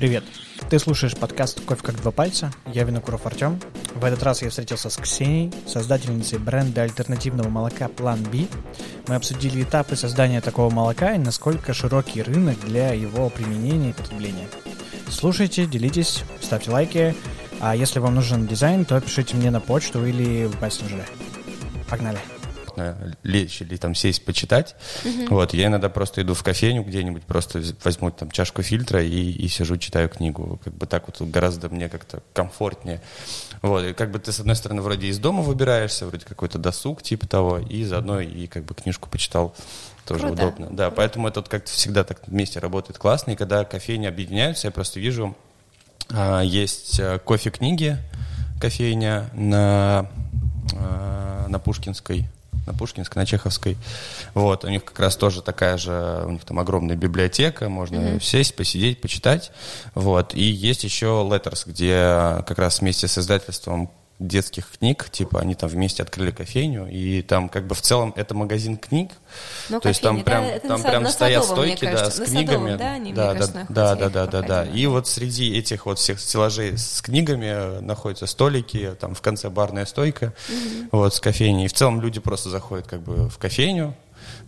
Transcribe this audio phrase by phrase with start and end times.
[0.00, 0.24] Привет!
[0.70, 2.50] Ты слушаешь подкаст «Кофе как два пальца».
[2.72, 3.60] Я Винокуров Артем.
[3.94, 8.48] В этот раз я встретился с Ксенией, создательницей бренда альтернативного молока «План Би».
[9.08, 14.48] Мы обсудили этапы создания такого молока и насколько широкий рынок для его применения и потребления.
[15.10, 17.14] Слушайте, делитесь, ставьте лайки.
[17.60, 21.04] А если вам нужен дизайн, то пишите мне на почту или в мессенджере.
[21.90, 22.20] Погнали!
[22.70, 24.74] Комфортно лечь или там сесть почитать.
[25.04, 25.34] Угу.
[25.34, 29.48] Вот, я иногда просто иду в кофейню где-нибудь, просто возьму там чашку фильтра и, и
[29.48, 30.60] сижу, читаю книгу.
[30.62, 33.00] Как бы так вот гораздо мне как-то комфортнее.
[33.62, 37.02] Вот, и как бы ты, с одной стороны, вроде из дома выбираешься, вроде какой-то досуг
[37.02, 39.54] типа того, и заодно и как бы книжку почитал
[40.06, 40.46] тоже Круто.
[40.46, 40.66] удобно.
[40.70, 40.96] Да, Круто.
[40.96, 43.32] поэтому это вот как-то всегда так вместе работает классно.
[43.32, 45.36] И когда кофейни объединяются, я просто вижу,
[46.08, 47.96] а, есть э, кофе-книги,
[48.60, 50.10] кофейня на,
[50.74, 52.26] а, на Пушкинской
[52.66, 53.76] на Пушкинской, на Чеховской.
[54.34, 58.22] Вот, у них как раз тоже такая же, у них там огромная библиотека, можно mm-hmm.
[58.22, 59.52] сесть, посидеть, почитать.
[59.94, 63.90] Вот, и есть еще Letters, где как раз вместе с издательством
[64.20, 68.34] детских книг, типа они там вместе открыли кофейню, и там как бы в целом это
[68.34, 69.12] магазин книг,
[69.70, 72.92] ну, то есть там прям, да, там прям стоят Садовом, стойки, да, с книгами, да,
[72.92, 76.20] они, да, да, кажется, да, да, да, да, да, и вот среди этих вот всех
[76.20, 80.98] стеллажей с книгами находятся столики, там в конце барная стойка, угу.
[80.98, 83.96] вот с кофейней, и в целом люди просто заходят как бы в кофейню,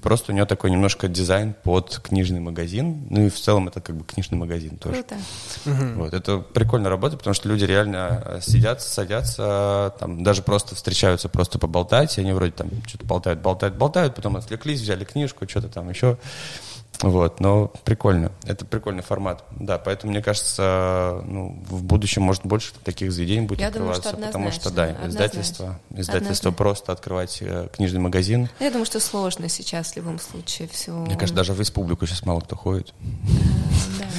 [0.03, 3.07] Просто у него такой немножко дизайн под книжный магазин.
[3.09, 5.03] Ну и в целом это как бы книжный магазин тоже.
[5.03, 5.17] Круто.
[5.65, 6.13] Вот.
[6.13, 11.59] Это прикольно работает, потому что люди реально э, сидят, садятся, там даже просто встречаются просто
[11.59, 15.89] поболтать, и они вроде там что-то болтают, болтают, болтают, потом отвлеклись, взяли книжку, что-то там
[15.89, 16.19] еще.
[17.01, 18.31] Вот, но прикольно.
[18.45, 19.45] Это прикольный формат.
[19.51, 24.13] Да, поэтому, мне кажется, ну, в будущем, может, больше таких заведений будет Я открываться.
[24.13, 28.49] Думаю, что потому что, да, издательство, издательство просто открывать э, книжный магазин.
[28.61, 30.93] Я думаю, что сложно сейчас в любом случае все.
[30.93, 32.95] Мне кажется, даже в республику сейчас мало кто ходит.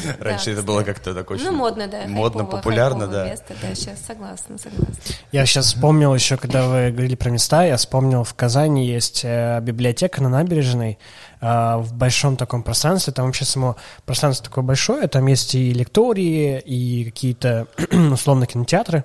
[0.04, 2.06] Э, Раньше это было как-то такое Ну, модно, да.
[2.08, 3.30] Модно, популярно, да.
[3.30, 4.96] Место, да, сейчас согласна, согласна.
[5.32, 9.60] Я сейчас вспомнил еще, когда вы говорили про места, я вспомнил, в Казани есть э,
[9.62, 10.98] библиотека на набережной,
[11.44, 13.12] в большом таком пространстве.
[13.12, 15.08] Там вообще само пространство такое большое.
[15.08, 17.68] Там есть и лектории, и какие-то
[18.12, 19.04] условно кинотеатры.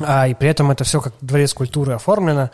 [0.00, 2.50] А, и при этом это все как дворец культуры оформлено.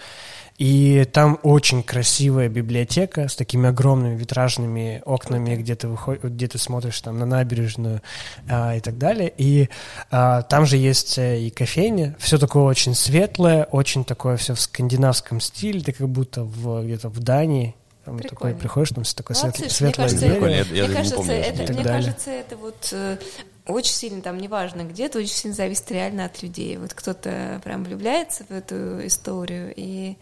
[0.59, 6.59] И там очень красивая библиотека с такими огромными витражными окнами, где ты, выходишь, где ты
[6.59, 8.03] смотришь там, на набережную
[8.49, 9.33] а, и так далее.
[9.37, 9.69] И
[10.11, 12.17] а, там же есть э, и кофейня.
[12.19, 15.81] Все такое очень светлое, очень такое все в скандинавском стиле.
[15.81, 17.77] Ты как будто в, где-то в Дании
[18.09, 21.35] там такой приходишь, там все такое Молодцы, светлое мне кажется, я, я мне, кажется, помню,
[21.35, 23.19] это, мне кажется, это вот э,
[23.67, 26.77] очень сильно, там, неважно где, это очень сильно зависит реально от людей.
[26.79, 30.17] Вот кто-то прям влюбляется в эту историю и,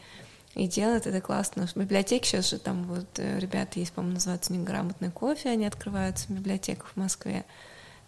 [0.54, 1.66] и делает это классно.
[1.66, 6.26] В библиотеке сейчас же там вот э, ребята есть, по-моему, называются «Неграмотный кофе», они открываются
[6.26, 7.44] в библиотеках в Москве.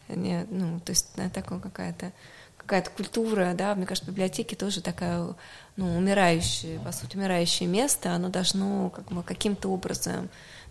[0.08, 2.12] Они, ну, то есть такое какая-то
[2.58, 5.34] какая-то культура, да, мне кажется, библиотеки тоже такая,
[5.76, 10.28] ну, умирающее, по сути, умирающее место, оно должно как бы каким-то образом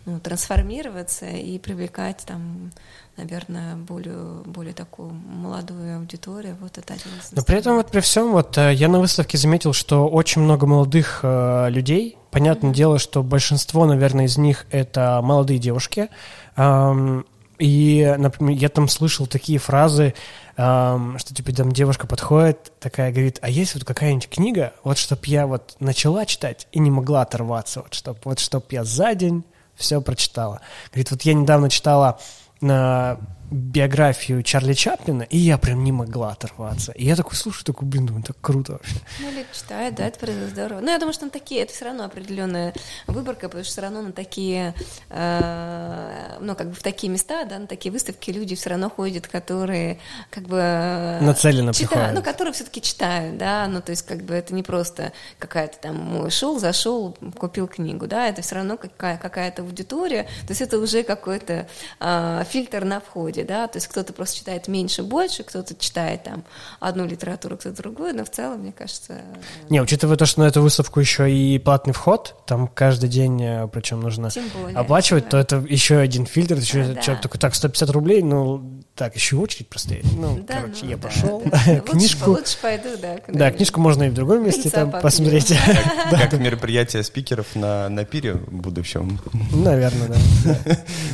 [0.08, 2.70] ну, трансформироваться и привлекать там,
[3.16, 6.56] наверное, более, более такую молодую аудиторию.
[6.60, 9.36] Вот это один из Но при этом вот при всем, вот э, я на выставке
[9.36, 12.16] заметил, что очень много молодых э, людей.
[12.30, 12.74] Понятное mm-hmm.
[12.74, 16.08] дело, что большинство, наверное, из них это молодые девушки.
[16.56, 17.26] Эм,
[17.58, 20.14] и, например, я там слышал такие фразы,
[20.56, 25.24] эм, что типа там девушка подходит, такая говорит, а есть вот какая-нибудь книга, вот чтоб
[25.26, 29.44] я вот начала читать и не могла оторваться, вот чтоб, вот чтоб я за день
[29.74, 30.60] все прочитала.
[30.90, 32.18] Говорит, вот я недавно читала
[32.60, 33.18] на
[33.50, 36.92] биографию Чарли Чаплина, и я прям не могла оторваться.
[36.92, 38.96] И я такой слушаю, такой, блин, думаю, так круто вообще.
[39.20, 40.80] Ну, люди читают, да, это здорово.
[40.80, 42.74] Ну, я думаю, что на такие, это все равно определенная
[43.06, 44.74] выборка, потому что все равно на такие,
[45.08, 49.26] э, ну, как бы в такие места, да, на такие выставки люди все равно ходят,
[49.26, 49.98] которые
[50.30, 51.18] как бы...
[51.20, 52.14] Нацеленно читают, приходят.
[52.14, 56.30] Ну, которые все-таки читают, да, ну, то есть как бы это не просто какая-то там
[56.30, 61.02] шел, зашел, купил книгу, да, это все равно какая- какая-то аудитория, то есть это уже
[61.02, 61.66] какой-то
[62.00, 66.24] э, фильтр на входе люди, да, то есть кто-то просто читает меньше, больше, кто-то читает
[66.24, 66.44] там
[66.80, 69.20] одну литературу, кто-то другую, но в целом, мне кажется...
[69.68, 73.68] Не, учитывая то, что на эту выставку еще и платный вход, там каждый день, э,
[73.68, 75.30] причем нужно более, оплачивать, да.
[75.30, 79.36] то это еще один фильтр, еще да, человек такой, так, 150 рублей, ну, так, еще
[79.36, 80.04] очередь простоит.
[80.16, 81.40] Ну, да, короче, ну, я да, пошел.
[81.86, 82.30] Книжку...
[82.30, 83.20] Лучше, лучше пойду, да.
[83.28, 85.54] Да, книжку можно и в другом месте там посмотреть.
[86.10, 89.20] Как мероприятие спикеров на, на пире в будущем.
[89.52, 90.56] Наверное, да.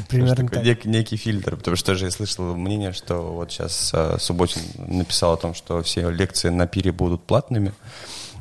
[0.09, 0.85] Примерно так.
[0.87, 5.53] Некий фильтр, потому что же слышал мнение, что вот сейчас а, Субботин написал о том,
[5.53, 7.75] что все лекции на пире будут платными.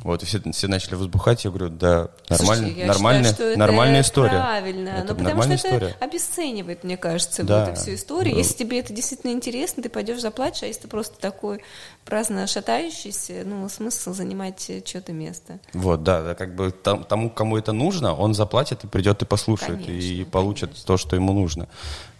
[0.04, 4.38] Вот, и все, все начали возбухать, я говорю, да, нормально, Слушай, нормальная, считаю, нормальная история.
[4.38, 5.86] Правильно, это но потому что история.
[5.88, 7.60] это обесценивает, мне кажется, да.
[7.60, 8.36] вот эту всю историю.
[8.36, 11.62] Если тебе это действительно интересно, ты пойдешь заплатишь, а если ты просто такой
[12.04, 15.58] праздно шатающийся, ну, смысл занимать что-то место.
[15.72, 19.86] Вот, да, да как бы тому, кому это нужно, он заплатит и придет и послушает,
[19.86, 20.86] конечно, и получит конечно.
[20.86, 21.66] то, что ему нужно.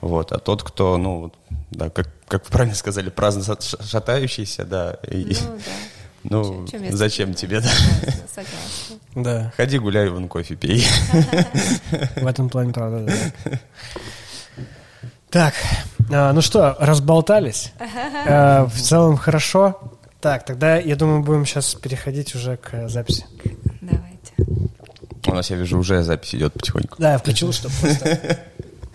[0.01, 1.33] Вот, а тот, кто, ну,
[1.71, 4.97] да, как, как вы правильно сказали, праздно шатающийся, да.
[5.07, 5.73] И, ну, да
[6.25, 7.69] ну, чем, чем зачем тебе, да?
[8.35, 8.97] Согласна.
[9.15, 9.53] Да.
[9.57, 10.85] Ходи гуляй, вон кофе пей.
[12.17, 13.59] В этом плане, правда, да.
[15.31, 15.55] Так,
[16.11, 17.73] а, ну что, разболтались?
[18.27, 19.93] А, в целом хорошо.
[20.21, 23.27] Так, тогда, я думаю, будем сейчас переходить уже к записи.
[23.83, 24.33] Давайте.
[25.27, 26.97] У нас, я вижу, уже запись идет потихоньку.
[26.99, 28.39] Да, я включил, чтобы просто...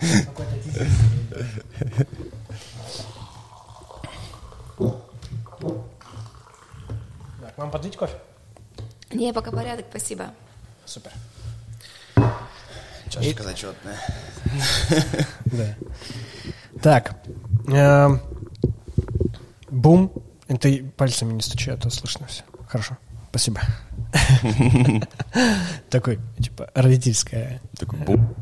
[7.60, 8.16] Вам подлить кофе?
[9.12, 10.30] Не, пока порядок, спасибо.
[10.86, 11.12] Супер.
[13.10, 13.42] Чашка И...
[13.42, 13.98] зачетная.
[15.44, 15.76] Да.
[16.82, 17.16] Так.
[17.68, 18.22] Эм,
[19.68, 20.10] бум.
[20.58, 22.44] Ты пальцами не стучи, а то слышно все.
[22.66, 22.96] Хорошо.
[23.28, 23.60] Спасибо.
[25.90, 27.60] Такой, типа, родительская.
[27.78, 28.34] Такой бум.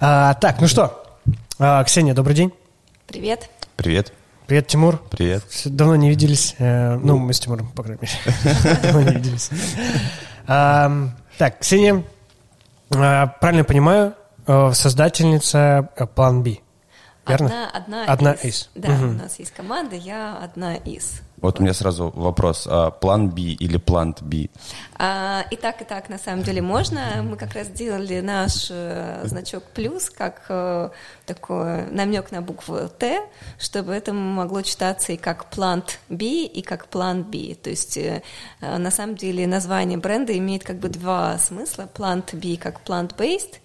[0.00, 1.18] А, так, ну что,
[1.58, 2.52] а, Ксения, добрый день.
[3.06, 3.50] Привет.
[3.76, 4.12] Привет.
[4.50, 5.00] Привет, Тимур.
[5.12, 5.44] Привет.
[5.64, 6.56] Давно не виделись.
[6.58, 8.56] Э, ну, мы с Тимуром, по крайней мере.
[8.82, 9.48] Давно не виделись.
[10.44, 12.02] Так, Ксения,
[12.90, 14.14] э, правильно понимаю,
[14.48, 16.56] э, создательница План B.
[17.28, 17.68] Верно?
[17.68, 18.44] Одна, одна, одна из.
[18.44, 18.70] из.
[18.74, 19.04] Да, угу.
[19.04, 21.20] у нас есть команда, я одна из.
[21.40, 22.66] Вот у меня сразу вопрос.
[22.70, 24.48] А план B или план B?
[24.96, 27.22] А, и так, и так, на самом деле, можно.
[27.22, 30.90] Мы как раз сделали наш э, значок плюс, как э,
[31.24, 33.22] такой намек на букву Т,
[33.58, 37.54] чтобы это могло читаться и как плант B, и как план B.
[37.54, 38.22] То есть, э,
[38.60, 41.88] на самом деле, название бренда имеет как бы два смысла.
[41.92, 43.56] Плант B как plant-based,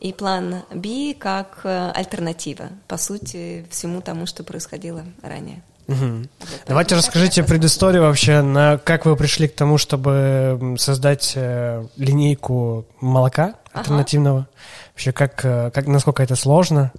[0.00, 5.62] и план B как альтернатива, по сути, всему тому, что происходило ранее.
[5.86, 6.28] Угу.
[6.66, 13.54] Давайте расскажите предысторию вообще, на как вы пришли к тому, чтобы создать э, линейку молока
[13.72, 14.38] альтернативного.
[14.38, 14.48] Ага.
[14.92, 16.92] Вообще, как, э, как, насколько это сложно?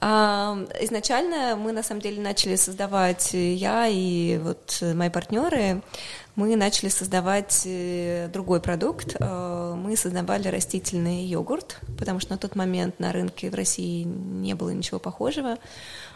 [0.00, 5.80] Изначально мы на самом деле начали создавать я и вот мои партнеры
[6.36, 9.16] мы начали создавать э, другой продукт.
[9.18, 14.54] Э, мы создавали растительный йогурт, потому что на тот момент на рынке в России не
[14.54, 15.58] было ничего похожего.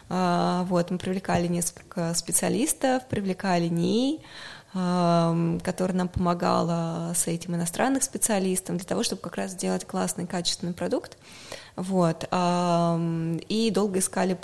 [0.09, 4.21] Э, вот, мы привлекали несколько специалистов, привлекали НИИ,
[4.71, 10.73] которая нам помогала с этим иностранных специалистам для того, чтобы как раз сделать классный, качественный
[10.73, 11.17] продукт.
[11.75, 12.25] Вот.
[12.31, 14.37] И долго искали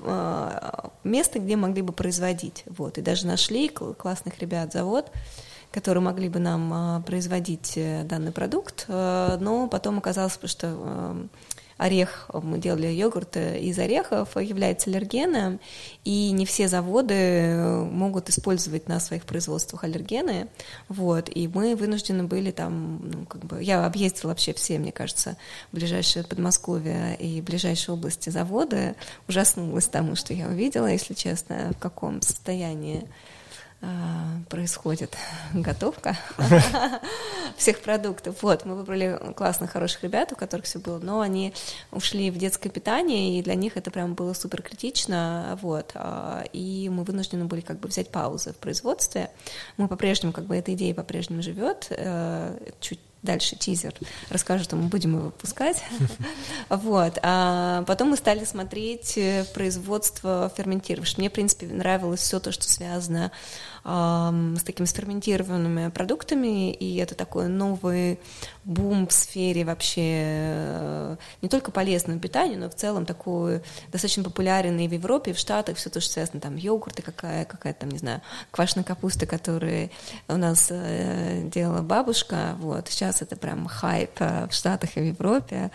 [1.04, 2.64] место, где могли бы производить.
[2.66, 2.98] Вот.
[2.98, 5.12] И даже нашли классных ребят завод,
[5.76, 11.28] которые могли бы нам а, производить э, данный продукт, э, но потом оказалось, что
[11.78, 15.60] орех, мы делали йогурт из орехов, является аллергеном,
[16.06, 17.54] и не все заводы
[17.92, 20.48] могут использовать на своих производствах аллергены,
[20.88, 25.38] вот, и мы вынуждены были там, ну, как бы, я объездила вообще все, мне кажется,
[25.72, 28.96] ближайшие Подмосковье и ближайшие области заводы,
[29.28, 33.06] ужаснулась тому, что я увидела, если честно, в каком состоянии
[34.50, 35.16] происходит
[35.54, 36.18] готовка
[37.58, 38.42] всех продуктов.
[38.42, 41.54] Вот, мы выбрали классных, хороших ребят, у которых все было, но они
[41.92, 46.90] ушли в детское питание, и для них это прям было супер критично, вот, а, и
[46.90, 49.30] мы вынуждены были как бы взять паузы в производстве.
[49.78, 53.94] Мы по-прежнему, как бы эта идея по-прежнему живет, э, чуть дальше тизер
[54.30, 55.84] расскажу, что мы будем его выпускать.
[56.70, 57.20] Вот.
[57.22, 61.18] А потом мы стали смотреть э, производство ферментировавших.
[61.18, 63.32] Мне, в принципе, нравилось все то, что связано
[63.86, 68.20] такими сферментированными продуктами, и это такой новый
[68.64, 73.62] бум в сфере вообще э, не только полезного питания, но в целом такой
[73.92, 77.90] достаточно популярный в Европе, в Штатах, все то, что связано, там, йогурты, какая, какая там,
[77.90, 79.92] не знаю, квашеная капуста, которую
[80.28, 85.06] у нас э, делала бабушка, вот, сейчас это прям хайп э, в Штатах и в
[85.06, 85.70] Европе,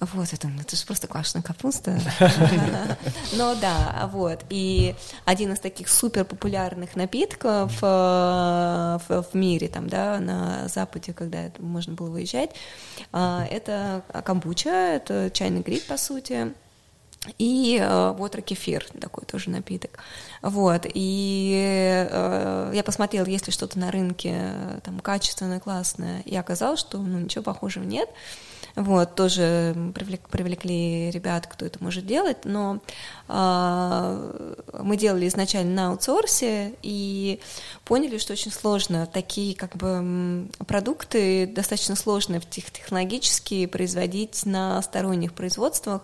[0.00, 1.98] вот, я думаю, это же просто квашеная капуста,
[3.32, 4.94] но да, вот, и
[5.24, 11.44] один из таких супер популярных напитков, в, в, в мире, там, да, на Западе, когда
[11.44, 12.50] это можно было выезжать.
[13.12, 16.52] А, это камбуча, это чайный гриб, по сути,
[17.38, 19.98] и э, вот кефир, такой тоже напиток.
[20.42, 26.80] Вот, и э, я посмотрела, есть ли что-то на рынке там качественное, классное, и оказалось,
[26.80, 28.10] что ну, ничего похожего нет.
[28.76, 32.80] Вот, тоже привлек, привлекли ребят, кто это может делать, но
[33.28, 37.38] э, мы делали изначально на аутсорсе и
[37.84, 39.06] поняли, что очень сложно.
[39.06, 46.02] Такие как бы продукты достаточно сложно технологически производить на сторонних производствах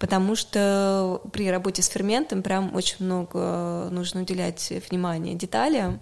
[0.00, 6.00] потому что при работе с ферментом прям очень много нужно уделять внимания деталям,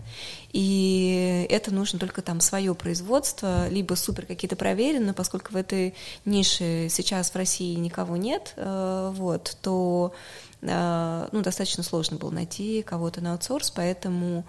[0.52, 6.86] и это нужно только там свое производство, либо супер какие-то проверенные, поскольку в этой нише
[6.88, 10.14] сейчас в России никого нет, э, вот, то
[10.62, 14.44] э, ну, достаточно сложно было найти кого-то на аутсорс, поэтому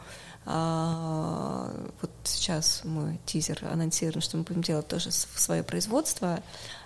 [0.46, 6.42] вот сейчас мой тизер анонсируем, что мы будем делать тоже свое производство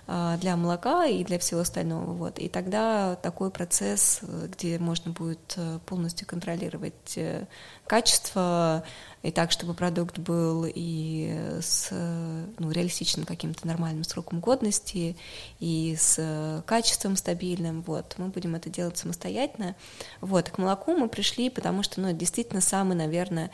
[0.06, 2.12] для молока и для всего остального.
[2.12, 2.38] Вот.
[2.38, 7.46] И тогда такой процесс, где можно будет э, полностью контролировать э,
[7.86, 8.84] качество,
[9.22, 15.16] и так, чтобы продукт был и с ну, реалистичным каким-то нормальным сроком годности,
[15.60, 17.80] и с качеством стабильным.
[17.86, 18.16] Вот.
[18.18, 19.74] Мы будем это делать самостоятельно.
[20.20, 20.50] Вот.
[20.50, 23.50] К молоку мы пришли, потому что ну, это действительно самый, наверное,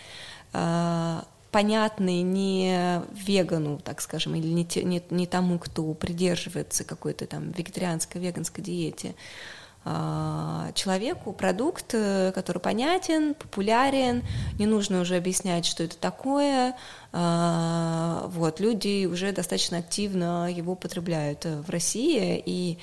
[1.51, 7.51] понятный не вегану, так скажем, или не, те, не, не тому, кто придерживается какой-то там
[7.51, 9.15] вегетарианской, веганской диете,
[9.83, 14.23] а, человеку продукт, э, который понятен, популярен,
[14.59, 16.77] не нужно уже объяснять, что это такое.
[17.13, 22.79] А, вот, люди уже достаточно активно его потребляют в России, и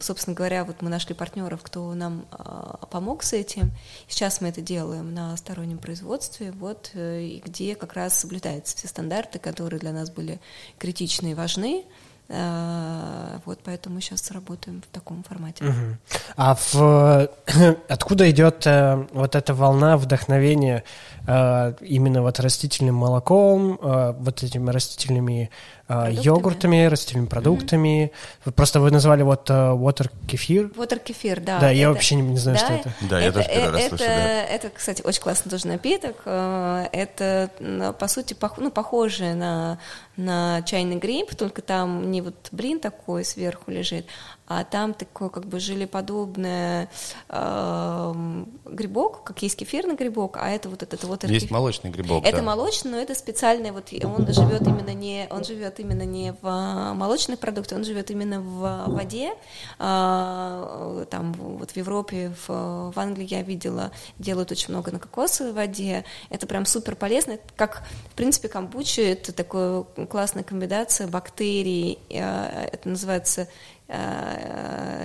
[0.00, 3.72] собственно говоря, вот мы нашли партнеров, кто нам а, помог с этим.
[4.06, 9.38] Сейчас мы это делаем на стороннем производстве, вот, э, где как раз соблюдаются все стандарты,
[9.38, 10.40] которые для нас были
[10.78, 11.84] критичны и важны.
[12.28, 15.64] Э, вот поэтому сейчас работаем в таком формате.
[15.64, 15.96] Угу.
[16.36, 17.28] А в...
[17.88, 20.84] откуда идет э, вот эта волна вдохновения
[21.26, 25.50] именно вот растительным молоком, э, вот этими растительными
[25.88, 28.12] э, йогуртами, растительными продуктами?
[28.44, 28.52] Угу.
[28.52, 30.66] Просто вы назвали вот э, water кефир.
[30.76, 31.60] Water кефир, да.
[31.60, 31.78] Да, это...
[31.78, 32.94] я вообще не, не знаю, да, что это.
[33.08, 34.04] Да, это, я тоже первый раз это, слышу.
[34.04, 34.44] Да.
[34.44, 36.16] Это, кстати, очень классный тоже напиток.
[36.26, 37.50] Э, это,
[37.98, 38.58] по сути, пох...
[38.58, 39.78] ну, похоже на
[40.16, 44.06] на чайный гриб, только там не вот блин такой сверху лежит,
[44.46, 46.88] а там такой как бы желеподобный
[47.28, 51.13] э, грибок, как есть кефирный грибок, а это вот этот вот...
[51.22, 52.42] Есть молочный грибок, Это да.
[52.42, 57.38] молочный, но это специальный, вот он живет именно не, он живет именно не в молочных
[57.38, 59.32] продуктах, он живет именно в воде,
[59.78, 65.52] э, там вот в Европе, в, в Англии я видела, делают очень много на кокосовой
[65.52, 72.88] воде, это прям супер полезно, как, в принципе, камбуча, это такая классная комбинация бактерий, это
[72.88, 73.48] называется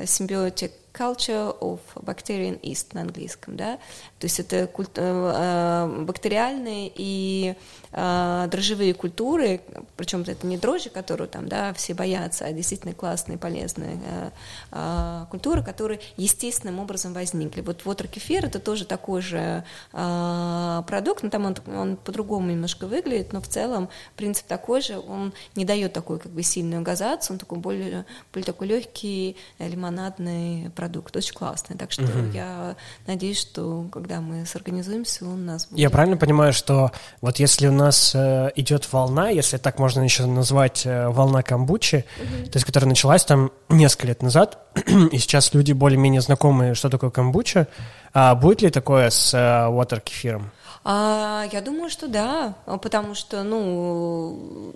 [0.06, 3.78] symbiotic culture of bacterian yeast на английском, да,
[4.20, 7.56] то есть это культ, э, бактериальные и
[7.92, 9.62] э, дрожжевые культуры,
[9.98, 14.30] причем это не дрожжи, которые там, да, все боятся, а действительно классные, полезные э,
[14.72, 17.62] э, культуры, которые естественным образом возникли.
[17.62, 22.88] Вот water кефир это тоже такой же э, продукт, но там он, он по-другому немножко
[22.88, 27.36] выглядит, но в целом принцип такой же, он не дает такой как бы сильную газацию,
[27.36, 31.78] он такой более, более такой легкий лимонадный продукт, очень классный.
[31.78, 32.32] Так что угу.
[32.34, 32.76] я
[33.08, 35.80] надеюсь, что когда мы сорганизуемся, он у нас будет.
[35.80, 36.92] Я правильно понимаю, что
[37.22, 42.06] вот если у нас э, идет волна, если так можно еще назвать э, волна камбучи,
[42.18, 42.50] угу.
[42.50, 44.60] то есть которая началась там несколько лет назад,
[45.12, 47.68] и сейчас люди более-менее знакомы, что такое камбуча,
[48.14, 50.52] а будет ли такое с э, water кефиром?
[50.84, 54.74] А, я думаю, что да, потому что, ну,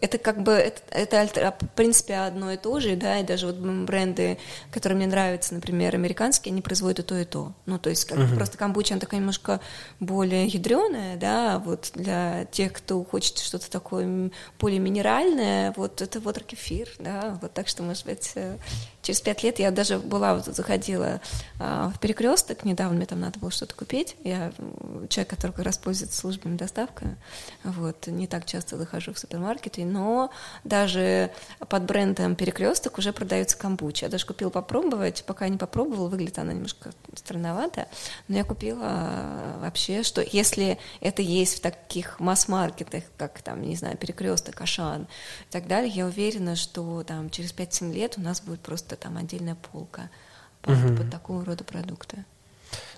[0.00, 3.56] это как бы это, это в принципе одно и то же, да, и даже вот
[3.56, 4.38] бренды,
[4.70, 7.52] которые мне нравятся, например, американские, они производят и то, и то.
[7.66, 8.34] Ну, то есть как uh-huh.
[8.34, 9.60] просто камбуча, она такая немножко
[10.00, 16.42] более ядреная, да, вот для тех, кто хочет что-то такое более минеральное, вот это вот
[16.42, 18.58] кефир, да, вот так что, может быть, э,
[19.06, 21.20] через пять лет я даже была, вот заходила
[21.60, 24.52] а, в перекресток недавно, мне там надо было что-то купить, я
[25.08, 27.16] человек, который как раз пользуется службами доставки,
[27.62, 30.30] вот, не так часто захожу в супермаркеты, но
[30.64, 31.30] даже
[31.68, 34.06] под брендом перекресток уже продается камбуча.
[34.06, 37.86] Я даже купила попробовать, пока не попробовала, выглядит она немножко странновато,
[38.26, 43.76] но я купила а, вообще, что если это есть в таких масс-маркетах, как там, не
[43.76, 48.40] знаю, перекресток, Ашан и так далее, я уверена, что там через 5-7 лет у нас
[48.40, 50.10] будет просто там отдельная полка
[50.62, 50.96] под, угу.
[50.96, 52.24] под такого рода продукты.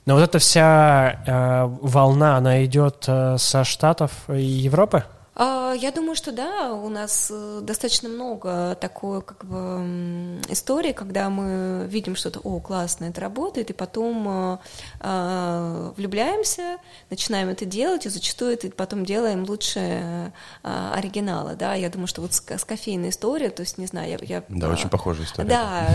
[0.07, 5.05] Но вот эта вся э, волна, она идет э, со Штатов и Европы?
[5.41, 11.31] А, я думаю, что да, у нас э, достаточно много такой как бы истории, когда
[11.31, 14.59] мы видим что-то, о, классно, это работает, и потом э,
[14.99, 16.79] а, влюбляемся,
[17.09, 20.31] начинаем это делать, и зачастую это потом делаем лучше э,
[20.65, 24.19] оригинала, да, я думаю, что вот с, с кофейной историей, то есть, не знаю, я...
[24.23, 25.49] я да, очень похожая история.
[25.49, 25.87] Да,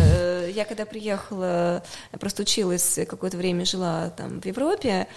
[0.47, 1.83] я когда приехала,
[2.13, 5.07] я просто училась, какое-то время жила там в Европе,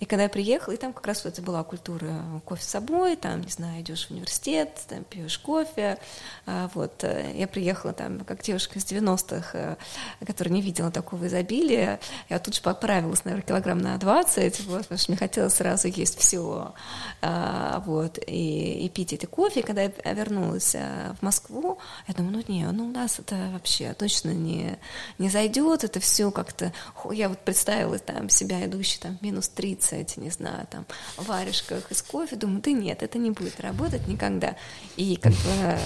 [0.00, 3.16] и когда я приехала, и там как раз вот это была культура кофе с собой,
[3.16, 5.98] там, не знаю, идешь в университет, там пьешь кофе.
[6.46, 9.76] А, вот, э, я приехала там как девушка из 90-х, э,
[10.24, 12.00] которая не видела такого изобилия.
[12.30, 16.18] Я тут же поправилась, наверное, килограмм на 20, вот, потому что мне хотелось сразу есть
[16.18, 16.72] все,
[17.20, 19.60] а, вот, и, и пить эти кофе.
[19.60, 21.78] И когда я вернулась э, в Москву,
[22.08, 24.78] я думаю, ну не, ну у нас это вообще точно не,
[25.18, 26.72] не зайдет, это все как-то...
[27.10, 32.02] Я вот представила там себя идущей там минус 30, эти, не знаю, там, варежках из
[32.02, 34.56] кофе, думаю, да нет, это не будет работать никогда.
[34.96, 35.78] И как бы...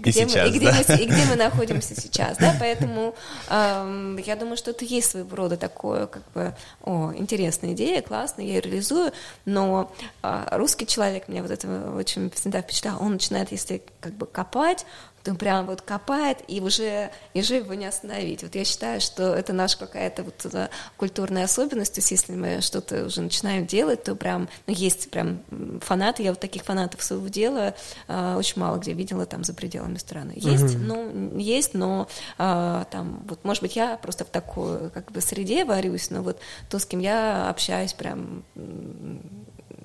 [0.00, 0.76] Где и, сейчас, мы, и, где да?
[0.88, 3.14] мы, и где мы находимся сейчас, да, поэтому
[3.48, 8.44] э, я думаю, что это есть своего рода такое, как бы, о, интересная идея, классная,
[8.44, 9.12] я ее реализую,
[9.44, 14.26] но э, русский человек меня вот это очень всегда впечатлял, он начинает, если как бы
[14.26, 14.86] копать,
[15.28, 18.42] он прям вот копает, и уже, и уже его не остановить.
[18.42, 23.06] Вот я считаю, что это наша какая-то вот культурная особенность, то есть если мы что-то
[23.06, 25.42] уже начинаем делать, то прям, ну, есть прям
[25.80, 27.74] фанаты, я вот таких фанатов своего дела
[28.08, 30.32] э, очень мало где видела там за пределами страны.
[30.36, 30.84] Есть, угу.
[30.84, 35.64] ну, есть, но э, там, вот, может быть, я просто в такой, как бы, среде
[35.64, 36.38] варюсь, но вот
[36.68, 38.44] то, с кем я общаюсь, прям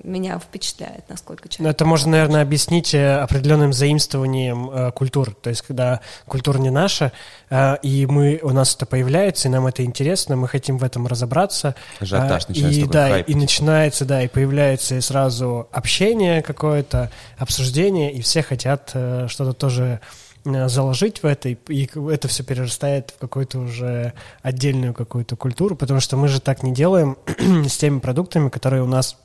[0.02, 1.60] меня впечатляет, насколько человек...
[1.60, 5.34] Ну, это можно, наверное, объяснить э, определенным заимствованием э, культур.
[5.34, 7.12] То есть, когда культура не наша,
[7.50, 11.06] э, и мы, у нас это появляется, и нам это интересно, мы хотим в этом
[11.06, 11.74] разобраться.
[12.00, 13.28] Ажиотаж э, и, да, хайп.
[13.28, 19.52] и начинается, да, и появляется и сразу общение какое-то, обсуждение, и все хотят э, что-то
[19.52, 20.00] тоже
[20.44, 26.00] э, заложить в это, и это все перерастает в какую-то уже отдельную какую-то культуру, потому
[26.00, 27.16] что мы же так не делаем
[27.68, 29.16] с теми продуктами, которые у нас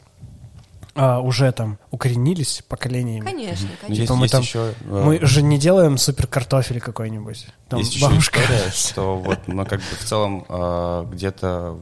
[0.96, 3.26] а, уже там укоренились поколениями.
[3.26, 4.06] Конечно, конечно.
[4.06, 7.48] Типа мы, там, еще, э, мы же не делаем супер картофель какой-нибудь.
[7.68, 8.40] Там есть бабушка.
[8.40, 11.78] еще история, что вот мы как бы в целом э, где-то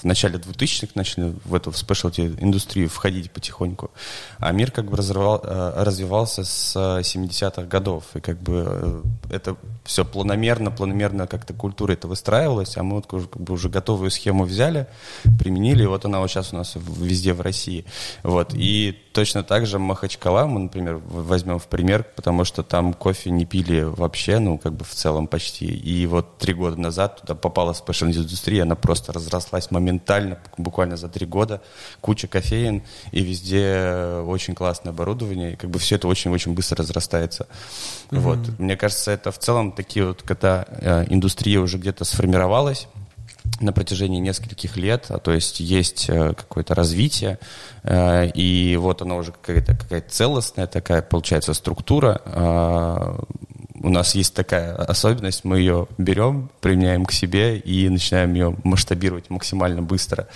[0.00, 3.90] в начале 2000-х начали в эту спешлти индустрию входить потихоньку,
[4.38, 10.04] а мир как бы разрывал, э, развивался с 70-х годов, и как бы это все
[10.04, 14.86] планомерно, планомерно как-то культура это выстраивалась, а мы вот как бы уже готовую схему взяли,
[15.38, 17.84] применили, и вот она вот сейчас у нас везде в России.
[18.22, 18.54] Вот.
[18.54, 23.44] И точно так же Махачкала мы, например, возьмем в пример, потому что там кофе не
[23.44, 25.66] пили вообще, ну, как бы в целом почти.
[25.66, 29.89] И вот три года назад туда попала спешл-индустрия, она просто разрослась моментально,
[30.56, 31.62] буквально за три года.
[32.00, 37.46] Куча кофеин, и везде очень классное оборудование, и как бы все это очень-очень быстро разрастается.
[38.10, 38.18] Mm-hmm.
[38.18, 38.38] Вот.
[38.58, 42.86] Мне кажется, это в целом такие вот, когда э, индустрия уже где-то сформировалась,
[43.60, 47.38] на протяжении нескольких лет, а то есть есть э, какое-то развитие,
[47.82, 52.20] э, и вот оно уже какая-то какая целостная такая, получается, структура.
[53.82, 59.30] У нас есть такая особенность, мы ее берем, применяем к себе и начинаем ее масштабировать
[59.30, 60.28] максимально быстро.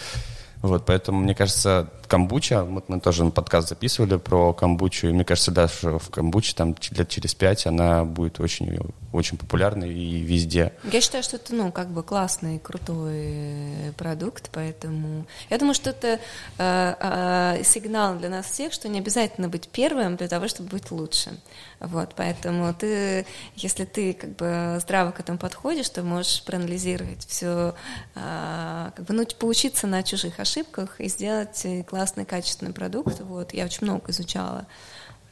[0.64, 5.50] Вот, поэтому, мне кажется, камбуча, вот мы тоже подкаст записывали про камбучу, и мне кажется,
[5.50, 8.78] даже в камбуче там лет через пять она будет очень,
[9.12, 10.72] очень популярной и везде.
[10.90, 16.18] Я считаю, что это, ну, как бы классный, крутой продукт, поэтому я думаю, что это
[16.56, 20.90] э, э, сигнал для нас всех, что не обязательно быть первым для того, чтобы быть
[20.90, 21.38] лучше.
[21.78, 27.74] Вот, поэтому ты, если ты как бы здраво к этому подходишь, то можешь проанализировать все,
[28.14, 30.53] э, как бы, ну, поучиться на чужих ошибках
[30.98, 33.20] и сделать классный, качественный продукт.
[33.20, 34.66] Вот, я очень много изучала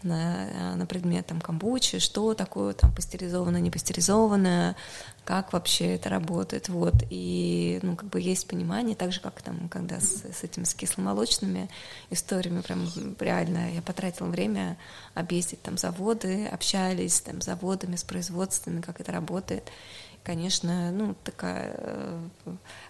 [0.05, 4.77] на, на предмет там камбучи, что такое там пастеризованное, не пастеризованное,
[5.25, 9.69] как вообще это работает, вот, и, ну, как бы есть понимание, так же, как там,
[9.69, 11.71] когда с, с этими, с кисломолочными
[12.11, 12.89] историями, прям
[13.21, 14.77] реально я потратила время
[15.15, 19.71] объездить там заводы, общались там с заводами, с производствами, как это работает,
[20.23, 22.19] конечно, ну, такая, э,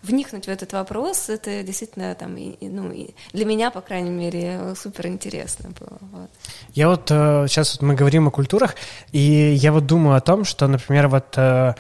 [0.02, 4.74] вникнуть в этот вопрос, это действительно там, и, ну, и для меня, по крайней мере,
[4.74, 5.98] супер интересно было.
[6.12, 6.30] Вот.
[6.74, 8.76] Я вот э, сейчас вот мы говорим о культурах,
[9.12, 11.74] и я вот думаю о том, что, например, вот э,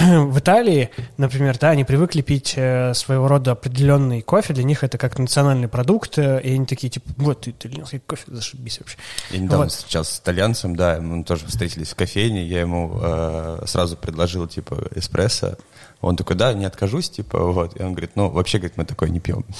[0.30, 4.98] в Италии, например, да, они привыкли пить э, своего рода определенный кофе, для них это
[4.98, 8.96] как национальный продукт, э, и они такие, типа, вот, итальянский кофе, зашибись вообще.
[9.30, 9.72] Я недавно вот.
[9.72, 14.88] встречался с итальянцем, да, мы тоже встретились в кофейне, я ему э, сразу предложил, типа,
[14.94, 15.56] эспрессо,
[16.00, 17.78] Он такой, да, не откажусь, типа, вот.
[17.78, 19.44] И он говорит, ну, вообще, говорит, мы такой не пьем.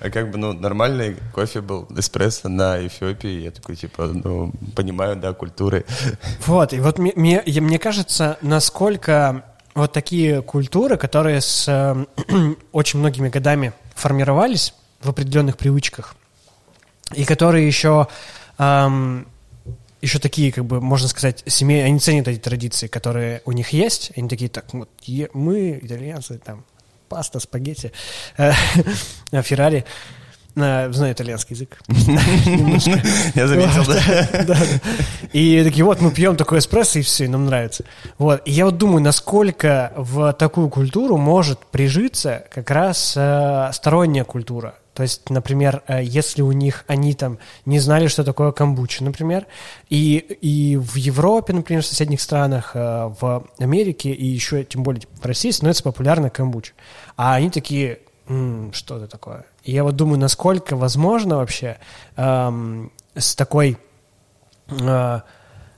[0.00, 3.42] А как бы, ну, нормальный кофе был, эспрессо на Эфиопии.
[3.42, 5.84] Я такой, типа, ну, понимаю, да, культуры.
[6.46, 12.04] Вот, и вот мне, мне кажется, насколько вот такие культуры, которые с э,
[12.72, 16.16] очень многими годами формировались в определенных привычках,
[17.14, 18.08] и которые еще
[18.58, 19.26] эм,
[20.00, 24.12] еще такие, как бы, можно сказать, семьи, они ценят эти традиции, которые у них есть.
[24.16, 24.88] Они такие, так, вот,
[25.32, 26.64] мы, итальянцы, там,
[27.08, 27.92] паста, спагетти,
[28.36, 28.52] э,
[29.42, 29.84] Феррари.
[30.54, 31.78] Знаю итальянский язык.
[33.36, 33.84] Я заметил,
[34.44, 34.58] да.
[35.32, 37.84] И такие, вот, мы пьем такой эспрессо, и все, и нам нравится.
[38.18, 38.42] Вот.
[38.44, 44.74] И я вот думаю, насколько в такую культуру может прижиться как раз э, сторонняя культура.
[44.98, 49.46] То есть, например, э, если у них они там не знали, что такое камбуча, например,
[49.88, 55.02] и, и в Европе, например, в соседних странах, э, в Америке и еще тем более
[55.22, 56.72] в России становится популярна камбуча.
[57.16, 59.44] А они такие, М, что это такое?
[59.62, 61.78] И я вот думаю, насколько возможно вообще
[62.16, 63.78] эм, с такой
[64.66, 65.20] э,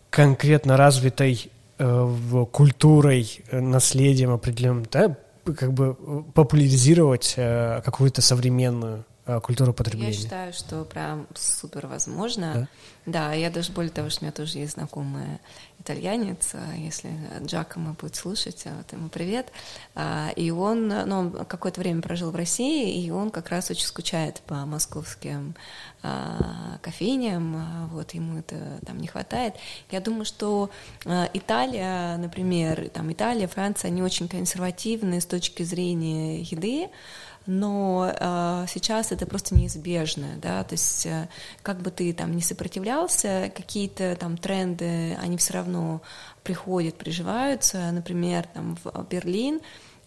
[0.08, 5.94] конкретно развитой э, культурой, наследием определенным, да, как бы
[6.32, 10.12] популяризировать э, какую-то современную Э, культуру потребления.
[10.12, 12.68] Я считаю, что прям супер возможно.
[13.06, 13.30] Да?
[13.30, 15.38] да, я даже более того, что у меня тоже есть знакомый
[15.78, 17.10] итальянец, а если
[17.42, 19.50] Джакомо будет слушать, а вот ему привет.
[19.94, 23.86] А, и он, ну, он какое-то время прожил в России, и он как раз очень
[23.86, 25.54] скучает по московским
[26.82, 29.54] кофейням, вот ему это там не хватает.
[29.90, 30.70] Я думаю, что
[31.04, 36.88] Италия, например, там Италия, Франция, они очень консервативны с точки зрения еды,
[37.46, 41.28] но э, сейчас это просто неизбежно, да, то есть э,
[41.62, 46.02] как бы ты там не сопротивлялся, какие-то там тренды, они все равно
[46.42, 49.60] приходят, приживаются, например, там в Берлин,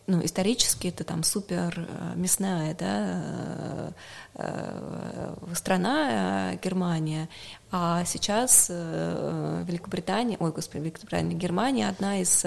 [0.05, 3.93] ну, исторически это там супер э, мясная, да,
[4.35, 7.29] э, э, страна Германия,
[7.71, 12.45] а сейчас Великобритания, ой, господи, Великобритания, Германия одна из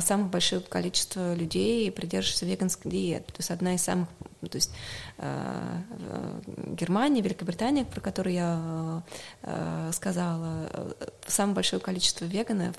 [0.00, 4.08] самых больших количества людей, придерживающихся веганской диеты, то есть одна из самых,
[4.48, 4.70] то есть
[5.18, 9.02] Германия, Великобритания, про которую я
[9.92, 10.68] сказала,
[11.26, 12.76] самое большое количество веганов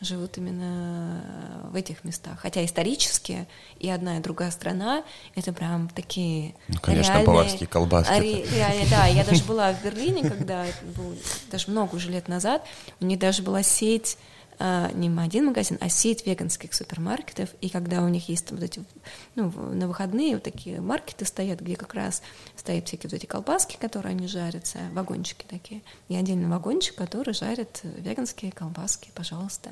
[0.00, 2.38] живут именно в этих местах.
[2.40, 3.46] Хотя исторически
[3.78, 5.02] и одна, и другая страна—
[5.34, 8.12] это прям такие Ну, конечно, реальные, баварские колбаски.
[8.12, 11.14] Ре, реальные, да, я даже была в Берлине, когда это было
[11.50, 12.64] даже много уже лет назад,
[13.00, 14.18] у них даже была сеть
[14.58, 17.50] не один магазин, а сеть веганских супермаркетов.
[17.60, 18.82] И когда у них есть вот эти,
[19.34, 22.22] ну, на выходные вот такие маркеты стоят, где как раз
[22.56, 25.82] стоят всякие вот эти колбаски, которые они жарятся, вагончики такие.
[26.08, 29.70] И отдельный вагончик, который жарит веганские колбаски, пожалуйста.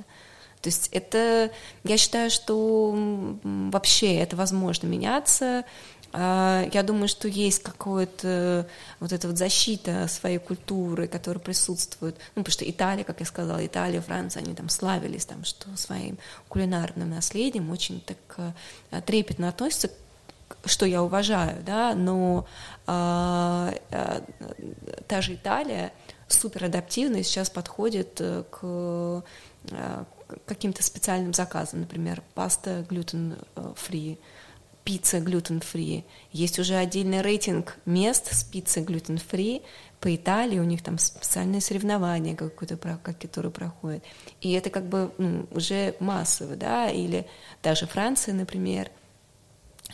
[0.62, 1.53] То есть это,
[1.85, 2.92] я считаю, что
[3.44, 5.64] вообще это возможно меняться, а,
[6.18, 8.66] я думаю, что есть какое-то
[9.00, 12.16] вот эта вот защита своей культуры, которая присутствует.
[12.35, 16.16] Ну, потому что Италия, как я сказала, Италия, Франция, они там славились, там, что своим
[16.48, 18.55] кулинарным наследием очень так
[18.90, 19.90] э, трепетно относятся,
[20.64, 22.46] что я уважаю, да, но
[22.87, 24.22] а, а,
[25.09, 25.92] та же Италия
[26.29, 29.24] супер адаптивно сейчас подходит э, к
[29.70, 30.05] э,
[30.44, 34.18] каким-то специальным заказам, например, паста глютен-фри,
[34.87, 36.05] пицца глютен-фри.
[36.31, 39.62] Есть уже отдельный рейтинг мест с пиццей глютен-фри.
[39.99, 44.05] По Италии у них там специальные соревнования, какое-то, которые проходят.
[44.40, 47.27] И это как бы ну, уже массово, да, или
[47.64, 48.90] даже Франция, например,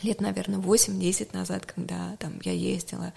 [0.03, 3.13] лет, наверное, 8-10 назад, когда там я ездила,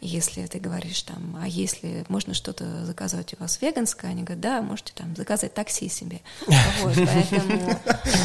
[0.00, 4.62] если ты говоришь там, а если можно что-то заказать у вас веганское, они говорят, да,
[4.62, 6.20] можете там заказать такси себе.
[6.82, 7.80] Вот, поэтому,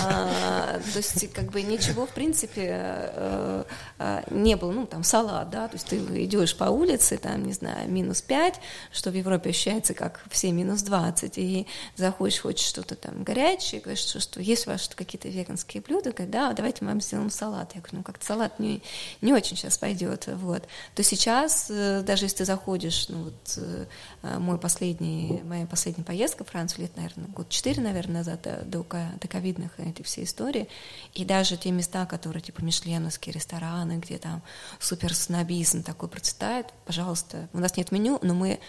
[0.06, 3.66] а, то есть как бы ничего в принципе а,
[3.98, 7.54] а, не было, ну там салат, да, то есть ты идешь по улице, там, не
[7.54, 8.60] знаю, минус 5,
[8.92, 14.04] что в Европе ощущается как все минус 20, и заходишь, хочешь что-то там горячее, говоришь,
[14.04, 17.74] что, что есть у вас какие-то веганские блюда, говорят, да, давайте мы вам сделаем салат.
[17.74, 18.84] Я говорю, ну как-то салат не,
[19.22, 20.68] не очень сейчас пойдет, вот.
[20.96, 23.86] То сейчас Э, даже если ты заходишь, ну вот э,
[24.24, 28.84] э, мой последний, моя последняя поездка в Францию лет, наверное, год четыре, наверное, назад до,
[28.84, 30.68] до, ковидных этой всей истории,
[31.14, 34.42] и даже те места, которые типа мишленовские рестораны, где там
[34.80, 38.60] супер снобизм такой процветает, пожалуйста, у нас нет меню, но мы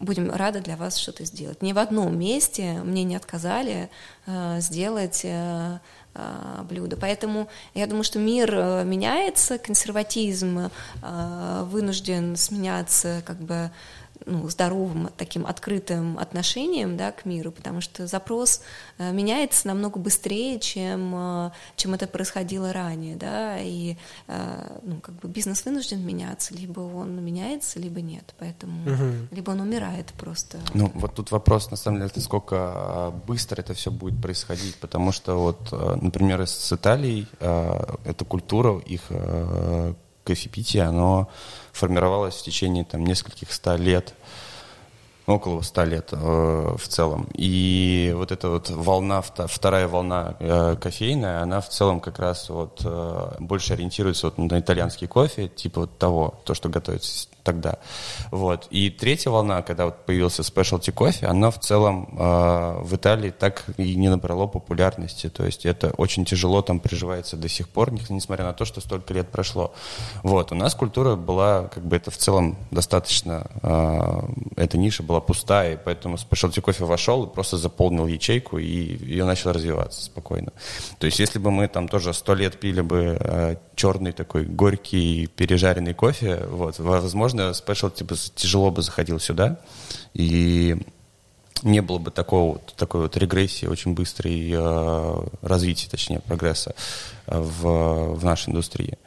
[0.00, 1.62] будем рады для вас что-то сделать.
[1.62, 3.90] Ни в одном месте мне не отказали
[4.26, 5.78] э, сделать э,
[6.20, 6.96] а, блюда.
[6.96, 13.70] Поэтому я думаю, что мир э, меняется, консерватизм э, вынужден сменяться как бы
[14.28, 18.62] ну, здоровым таким открытым отношением да, к миру, потому что запрос
[18.98, 23.96] э, меняется намного быстрее, чем, э, чем это происходило ранее, да, и
[24.82, 29.28] ну, как бы бизнес вынужден меняться, либо он меняется, либо нет, поэтому угу.
[29.30, 30.58] либо он умирает просто.
[30.74, 35.36] Ну вот тут вопрос на самом деле, насколько быстро это все будет происходить, потому что
[35.36, 39.10] вот, например, с Италией эта культура их
[40.28, 41.28] кофепития, оно
[41.72, 44.14] формировалось в течение там, нескольких ста лет,
[45.26, 47.28] около ста лет э, в целом.
[47.34, 52.82] И вот эта вот волна, вторая волна э, кофейная, она в целом как раз вот
[52.84, 57.78] э, больше ориентируется вот на итальянский кофе, типа вот того, то, что готовится тогда.
[58.30, 58.66] Вот.
[58.68, 63.64] И третья волна, когда вот появился specialty кофе, она в целом э, в Италии так
[63.78, 65.30] и не набрало популярности.
[65.30, 69.14] То есть это очень тяжело там приживается до сих пор, несмотря на то, что столько
[69.14, 69.72] лет прошло.
[70.22, 70.52] Вот.
[70.52, 74.20] У нас культура была, как бы это в целом достаточно, э,
[74.56, 79.24] эта ниша была пустая, и поэтому specialty кофе вошел и просто заполнил ячейку, и ее
[79.24, 80.52] начал развиваться спокойно.
[80.98, 85.28] То есть если бы мы там тоже сто лет пили бы э, черный такой горький
[85.28, 89.58] пережаренный кофе, вот, возможно, спешл типа тяжело бы заходил сюда,
[90.14, 90.76] и
[91.62, 96.74] не было бы такого, такой вот регрессии, очень быстрой э, развития, точнее, прогресса
[97.26, 98.98] э, в, в нашей индустрии.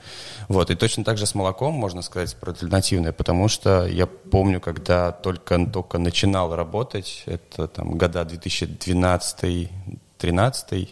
[0.48, 4.60] Вот, и точно так же с молоком можно сказать про альтернативное, потому что я помню,
[4.60, 10.90] когда только, только начинал работать, это там года 2012-2013,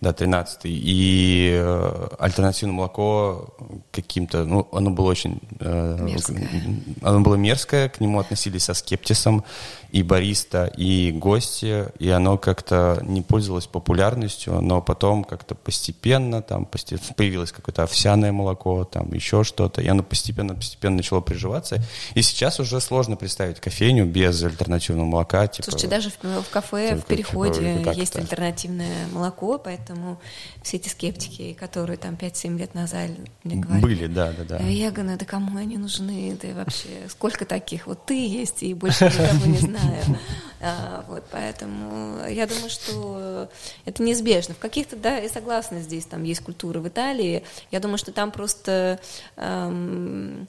[0.00, 3.48] да, 13 И э, альтернативное молоко
[3.90, 5.40] каким-то, ну, оно было очень...
[5.58, 6.48] Э, мерзкое.
[7.02, 9.44] Оно было мерзкое, к нему относились со скептисом
[9.90, 16.66] и бариста, и гости, и оно как-то не пользовалось популярностью, но потом как-то постепенно там
[16.66, 21.82] постепенно появилось какое-то овсяное молоко, там еще что-то, и оно постепенно-постепенно начало приживаться.
[22.14, 25.46] И сейчас уже сложно представить кофейню без альтернативного молока.
[25.46, 30.20] Типа, Слушайте, даже в, в кафе, в переходе типа, есть альтернативное молоко, поэтому
[30.62, 33.10] все эти скептики, которые там 5-7 лет назад
[33.42, 33.82] мне говорили...
[33.82, 34.58] Были, да, да, да.
[34.58, 37.86] Веганы, да кому они нужны, да вообще сколько таких?
[37.86, 40.18] Вот ты есть, и больше никого не знаю знаю.
[40.60, 43.48] А, вот, поэтому я думаю, что
[43.84, 44.54] это неизбежно.
[44.54, 47.44] В каких-то, да, я согласна здесь, там есть культура в Италии.
[47.70, 48.98] Я думаю, что там просто
[49.36, 50.48] эм,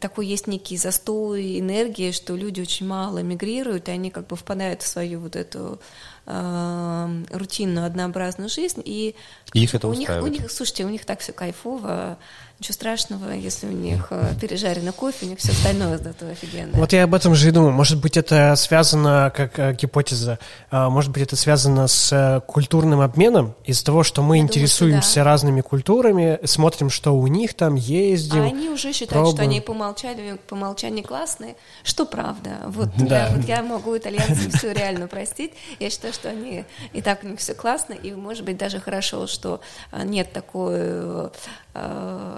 [0.00, 4.82] такой есть некий застой энергии, что люди очень мало мигрируют, и они как бы впадают
[4.82, 5.80] в свою вот эту
[6.26, 9.14] э, рутинную, однообразную жизнь, и
[9.52, 12.18] их это у них, у них, слушайте, у них так все кайфово,
[12.60, 16.76] Ничего страшного, если у них э, пережаренный кофе, у них все остальное зато офигенно.
[16.76, 17.70] Вот я об этом же и думаю.
[17.70, 20.40] Может быть, это связано, как э, гипотеза,
[20.72, 25.24] э, может быть, это связано с культурным обменом, из-за того, что мы я интересуемся думаю,
[25.24, 25.24] да.
[25.24, 28.42] разными культурами, смотрим, что у них там, ездим.
[28.42, 29.36] А они уже считают, пробуем.
[29.36, 32.62] что они по умолчанию, по умолчанию классные, что правда.
[32.66, 33.28] Вот, да.
[33.28, 35.52] я, вот я могу итальянцам все реально простить.
[35.78, 39.28] Я считаю, что они и так у них все классно, и, может быть, даже хорошо,
[39.28, 39.60] что
[39.92, 41.30] нет такой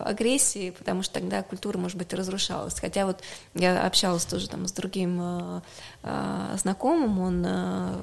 [0.05, 2.79] агрессии, потому что тогда культура, может быть, разрушалась.
[2.79, 3.23] Хотя вот
[3.55, 5.61] я общалась тоже там с другим э,
[6.03, 7.95] э, знакомым, он э,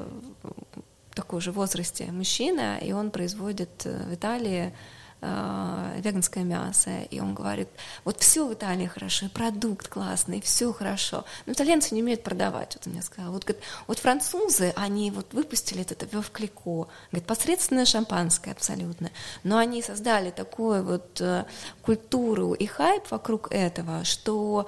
[1.14, 4.74] такой же возрасте мужчина, и он производит в Италии
[5.22, 7.70] э, веганское мясо, и он говорит,
[8.06, 12.88] вот все в Италии хорошо, продукт классный, все хорошо, но итальянцы не умеют продавать, вот
[12.88, 13.32] он мне сказал.
[13.32, 19.12] Вот, говорит, вот французы, они вот выпустили это в клико, говорит, посредственное шампанское абсолютно,
[19.44, 21.46] но они создали такую вот э,
[21.82, 24.68] культуру и хайп вокруг этого, что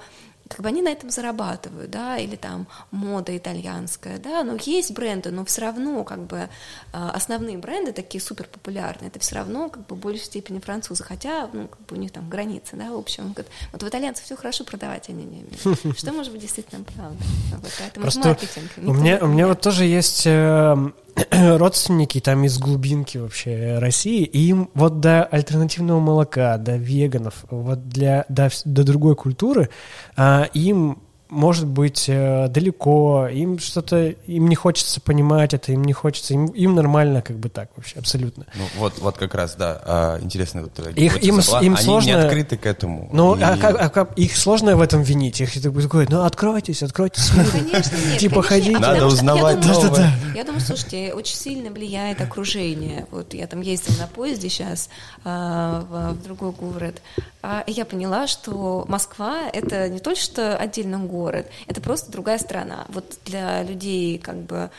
[0.50, 5.30] как бы они на этом зарабатывают, да, или там мода итальянская, да, но есть бренды,
[5.30, 6.48] но все равно как бы
[6.92, 11.04] а, основные бренды такие супер популярные, это все равно как бы в большей степени французы,
[11.04, 13.32] хотя, ну, как бы у них там границы, да, в общем,
[13.72, 17.70] вот в итальянцев все хорошо продавать они не умеют, что может быть действительно правда, вот,
[17.78, 18.70] поэтому Просто маркетинг.
[18.78, 20.94] У меня, у меня вот тоже есть эм,
[21.58, 27.88] родственники там из глубинки вообще России, и им вот до альтернативного молока, до веганов, вот
[27.88, 29.70] для, до, до другой культуры,
[30.16, 30.98] а, им
[31.30, 36.46] может быть э, далеко, им что-то, им не хочется понимать это, им не хочется, им,
[36.46, 38.46] им нормально как бы так вообще, абсолютно.
[38.54, 40.62] Ну вот, вот как раз, да, а, интересно.
[40.62, 41.60] Вот, их, им, была.
[41.60, 42.08] им Они сложно...
[42.08, 43.08] не открыты к этому.
[43.12, 43.42] Ну, и...
[43.42, 47.30] а, а как, их сложно в этом винить, их такой, ну откройтесь, откройтесь.
[47.34, 48.18] Ну, конечно, нет.
[48.18, 48.78] Типа ходить.
[48.78, 53.06] Надо узнавать я думаю, да, я думаю, слушайте, очень сильно влияет окружение.
[53.10, 54.88] Вот я там ездила на поезде сейчас
[55.24, 57.00] а, в, в другой город,
[57.42, 61.46] а я поняла, что Москва— это не только что отдельный город, город.
[61.66, 62.86] Это просто другая страна.
[62.88, 64.70] Вот для людей, как бы,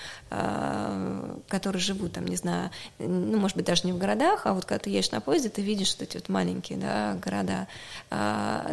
[1.47, 4.79] которые живут там, не знаю, ну, может быть, даже не в городах, а вот когда
[4.79, 7.67] ты едешь на поезде, ты видишь вот эти вот маленькие, да, города.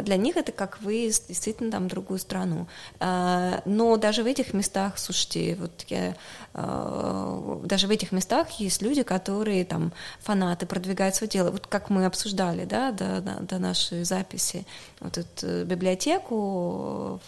[0.03, 2.67] Для них это как выезд действительно там в другую страну.
[2.99, 6.15] Но даже в этих местах, слушайте, вот я
[6.53, 11.51] даже в этих местах есть люди, которые там фанаты продвигают свое дело.
[11.51, 14.65] Вот как мы обсуждали, да, до, до нашей записи,
[14.99, 17.21] вот эту э, библиотеку,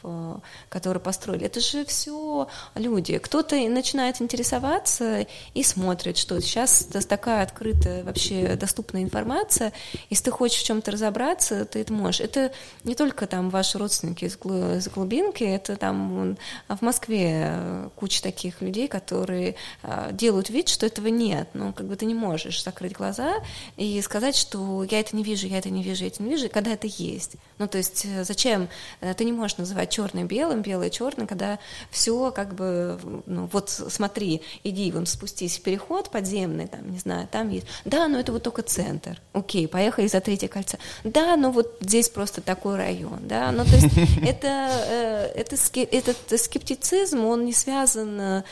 [0.69, 3.17] которую построили, это же все люди.
[3.17, 9.73] Кто-то начинает интересоваться и смотрит, что сейчас такая открытая вообще доступная информация,
[10.09, 12.21] если ты хочешь в чем-то разобраться, ты это можешь.
[12.21, 12.51] Это
[12.83, 18.87] не только там ваши родственники из глубинки, это там в Москве э, куча таких людей,
[18.87, 21.49] которые э, делают вид, что этого нет.
[21.53, 23.35] Ну, как бы ты не можешь закрыть глаза
[23.77, 26.49] и сказать, что я это не вижу, я это не вижу, я это не вижу,
[26.49, 27.35] когда это есть.
[27.57, 28.69] Ну, то есть э, зачем?
[29.17, 34.10] Ты не можешь называть черное белым, белое черным, когда все как бы, ну, вот смотри,
[34.19, 37.67] иди, вон спустись в переход подземный, там, не знаю, там есть.
[37.85, 39.19] Да, но это вот только центр.
[39.33, 40.77] Окей, поехали за третье кольцо.
[41.03, 43.51] Да, но вот здесь просто такой район, да.
[43.51, 43.87] Ну, то есть
[44.23, 45.55] это, э, это,
[45.91, 48.43] этот скептицизм, он не связан...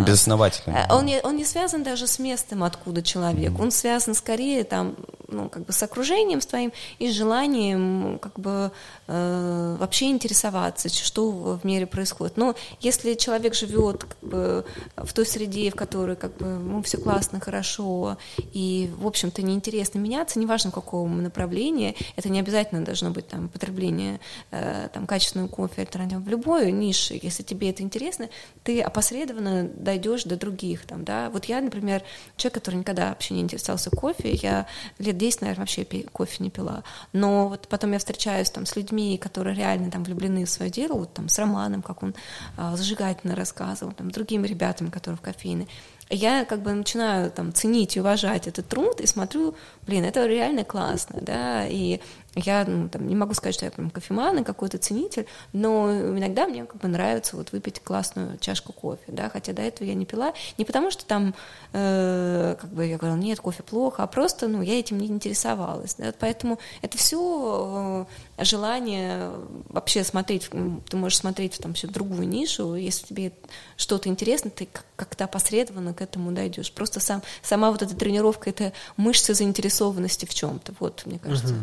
[0.00, 0.86] Безосновательно.
[0.90, 3.58] Он не, он не связан даже с местом, откуда человек.
[3.58, 4.96] Он связан скорее там,
[5.28, 8.70] ну, как бы с окружением с твоим и с желанием как бы
[9.08, 12.36] э, вообще интересоваться, что в мире происходит.
[12.36, 14.51] Но если человек живет как бы,
[14.96, 18.18] в той среде, в которой как бы, ну, все классно, хорошо,
[18.52, 23.48] и, в общем-то, неинтересно меняться, неважно, в каком направлении, это не обязательно должно быть там,
[23.48, 28.28] потребление э, там, качественного кофе, в любой нише, если тебе это интересно,
[28.62, 30.86] ты опосредованно дойдешь до других.
[30.86, 31.30] Там, да?
[31.30, 32.02] Вот я, например,
[32.36, 34.66] человек, который никогда вообще не интересовался кофе, я
[34.98, 39.18] лет 10, наверное, вообще кофе не пила, но вот потом я встречаюсь там с людьми,
[39.18, 42.14] которые реально там влюблены в свое дело, вот там с Романом, как он
[42.56, 45.66] а, зажигательно рассказывал, там, другими ребятами, которые в кофейне,
[46.10, 49.54] я как бы начинаю там ценить и уважать этот труд и смотрю,
[49.86, 52.00] блин, это реально классно, да, и
[52.34, 56.46] я ну, там, не могу сказать, что я прям кофеман и какой-то ценитель, но иногда
[56.46, 60.06] мне как бы нравится вот выпить классную чашку кофе, да, хотя до этого я не
[60.06, 61.34] пила, не потому что там
[61.72, 65.94] э, как бы я говорила, нет, кофе плохо, а просто, ну, я этим не интересовалась,
[65.96, 68.06] да, поэтому это все
[68.38, 69.30] э, желание
[69.68, 73.32] вообще смотреть, ты можешь смотреть там все другую нишу, если тебе
[73.76, 78.72] что-то интересно, ты как-то опосредованно к этому дойдешь, просто сам, сама вот эта тренировка, это
[78.96, 81.54] мышцы заинтересованности в чем-то, вот, мне кажется.
[81.54, 81.62] Угу.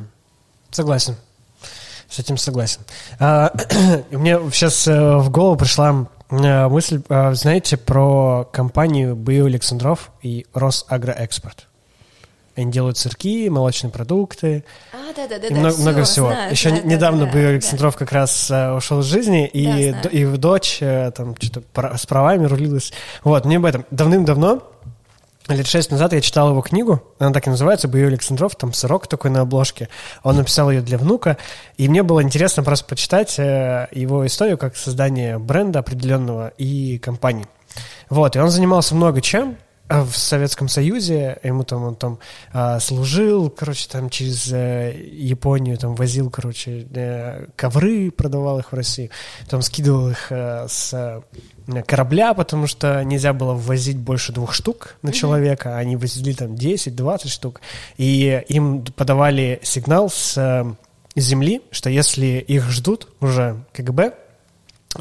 [0.72, 1.16] Согласен.
[2.10, 2.82] С этим согласен.
[3.20, 3.52] А,
[4.12, 10.48] мне сейчас э, в голову пришла э, мысль, а, знаете, про компанию БИО Александров и
[10.54, 11.68] Росагроэкспорт.
[12.56, 14.66] Они делают сырки, молочные продукты.
[14.92, 16.28] А, да, да, да, и много, все, много всего.
[16.30, 18.00] Знаю, Еще знаю, недавно да, БИО Александров да.
[18.00, 22.48] как раз uh, ушел из жизни, и, да, и в дочь там что-то с правами
[22.48, 22.92] рулилась.
[23.24, 24.64] Вот, мне об этом давным-давно
[25.56, 29.08] лет шесть назад я читал его книгу, она так и называется, «Бою Александров», там сырок
[29.08, 29.90] такой на обложке.
[30.24, 31.38] Он написал ее для внука,
[31.78, 37.48] и мне было интересно просто почитать э, его историю как создание бренда определенного и компании.
[38.10, 39.58] Вот, и он занимался много чем,
[39.90, 42.20] а в Советском Союзе, ему там он там
[42.54, 48.76] а, служил, короче, там через э, Японию там возил, короче, э, ковры, продавал их в
[48.76, 49.10] Россию,
[49.50, 51.22] там скидывал их э, с э,
[51.86, 57.28] корабля, потому что нельзя было ввозить больше двух штук на человека, они возили там 10-20
[57.28, 57.62] штук,
[57.98, 60.66] и им подавали сигнал с э,
[61.16, 64.14] земли, что если их ждут уже КГБ,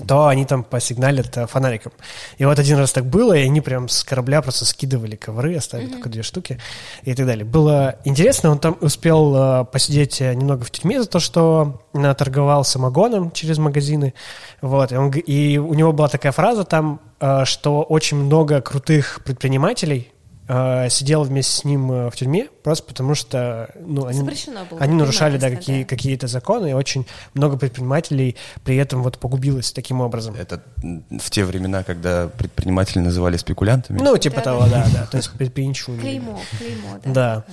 [0.06, 1.92] то они там посигналят э, фонариком.
[2.36, 5.88] И вот один раз так было, и они прям с корабля просто скидывали ковры, оставили
[5.88, 5.92] mm-hmm.
[5.92, 6.58] только две штуки
[7.04, 7.44] и так далее.
[7.46, 11.80] Было интересно, он там успел э, посидеть э, немного в тюрьме за то, что
[12.18, 14.12] торговал самогоном через магазины.
[14.60, 17.00] Вот, и, он, и у него была такая фраза там,
[17.44, 20.12] что очень много крутых предпринимателей
[20.48, 24.94] э, сидел вместе с ним э, в тюрьме, просто потому что ну, они, было они
[24.94, 25.88] нарушали да, какие, да.
[25.88, 30.34] какие-то законы, и очень много предпринимателей при этом вот погубилось таким образом.
[30.34, 33.98] Это в те времена, когда предприниматели называли спекулянтами?
[34.00, 36.00] Ну, типа да, того, да, да, то есть предприимчивыми.
[36.00, 37.44] Клеймо, клеймо, да.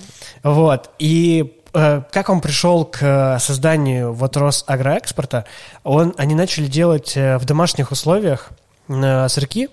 [0.42, 5.44] Да, вот, и э, как он пришел к созданию вот Росагроэкспорта,
[5.84, 8.50] он, они начали делать в домашних условиях
[8.88, 9.68] сырки,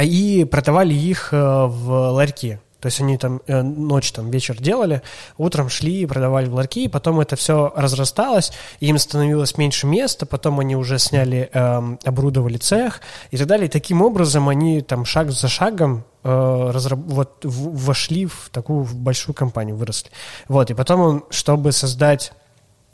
[0.00, 2.60] и продавали их э, в ларьке.
[2.80, 5.02] То есть они там э, ночь, там вечер делали,
[5.36, 10.60] утром шли и продавали в ларьки, потом это все разрасталось, им становилось меньше места, потом
[10.60, 13.66] они уже сняли, э, оборудовали цех и так далее.
[13.66, 18.84] И таким образом они там шаг за шагом э, разраб- вот, в- вошли в такую
[18.84, 20.10] большую компанию, выросли.
[20.48, 22.32] Вот, и потом он, чтобы создать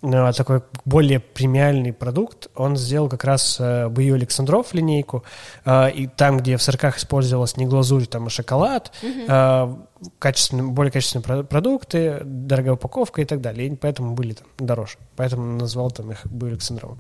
[0.01, 5.25] такой более премиальный продукт, он сделал как раз э, Бою Александров линейку,
[5.65, 9.87] э, и там, где в сырках использовалась не глазурь, там, а шоколад, mm-hmm.
[10.19, 15.59] качественные, более качественные продукты, дорогая упаковка и так далее, и поэтому были там дороже, поэтому
[15.59, 16.99] назвал там их Бою Александровым.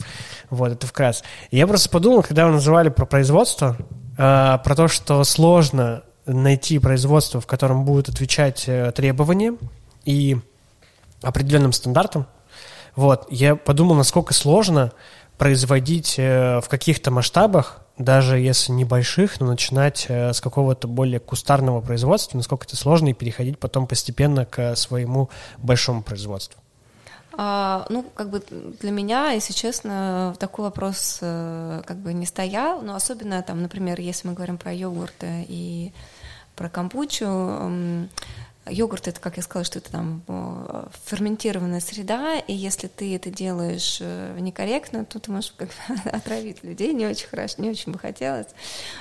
[0.48, 1.22] Вот, это вкратце.
[1.50, 3.76] Я просто подумал, когда вы называли про производство,
[4.16, 9.58] про то, что сложно найти производство, в котором будут отвечать требованиям
[10.04, 10.38] и
[11.22, 12.26] определенным стандартам,
[12.96, 14.92] вот, я подумал, насколько сложно
[15.38, 21.80] производить э, в каких-то масштабах, даже если небольших, но начинать э, с какого-то более кустарного
[21.80, 25.28] производства, насколько это сложно, и переходить потом постепенно к своему
[25.58, 26.60] большому производству.
[27.38, 28.42] А, ну, как бы
[28.80, 34.00] для меня, если честно, такой вопрос э, как бы не стоял, но особенно там, например,
[34.00, 35.92] если мы говорим про йогурты и
[36.54, 38.08] про кампучу,
[38.68, 43.30] Йогурт это, как я сказала, что это там э, ферментированная среда, и если ты это
[43.30, 45.70] делаешь э, некорректно, то ты можешь как
[46.04, 48.48] отравить людей, не очень хорошо, не очень бы хотелось.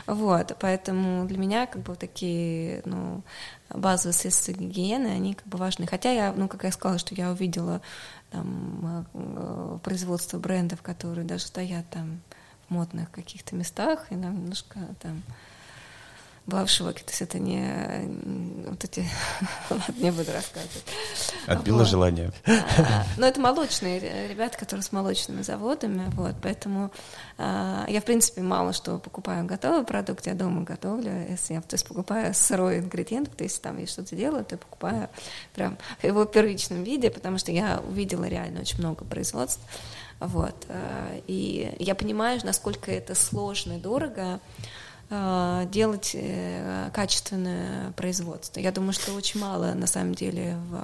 [0.06, 3.24] Вот, поэтому для меня как бы такие, ну,
[3.70, 5.88] базовые средства гигиены, они как бы важны.
[5.88, 7.82] Хотя я, ну, как я сказала, что я увидела
[8.30, 12.22] там э, производство брендов, которые даже стоят там
[12.68, 15.24] в модных каких-то местах, и нам немножко там
[16.48, 17.04] была в шоке.
[17.04, 19.06] То есть это не вот эти...
[19.70, 20.86] Ладно, не буду рассказывать.
[21.48, 21.88] Отбило вот.
[21.88, 22.32] желание.
[22.46, 26.92] А, но это молочные ребята, которые с молочными заводами, вот, поэтому
[27.38, 31.74] а, я, в принципе, мало что покупаю готовый продукт, я дома готовлю, если я, то
[31.74, 35.10] есть, покупаю сырой ингредиент, то есть там я что-то делаю, то я покупаю
[35.56, 39.62] прям в его первичном виде, потому что я увидела реально очень много производств,
[40.20, 44.40] вот, а, и я понимаю, насколько это сложно и дорого, Э,
[45.10, 48.60] делать э, качественное производство.
[48.60, 50.84] Я думаю, что очень мало на самом деле в,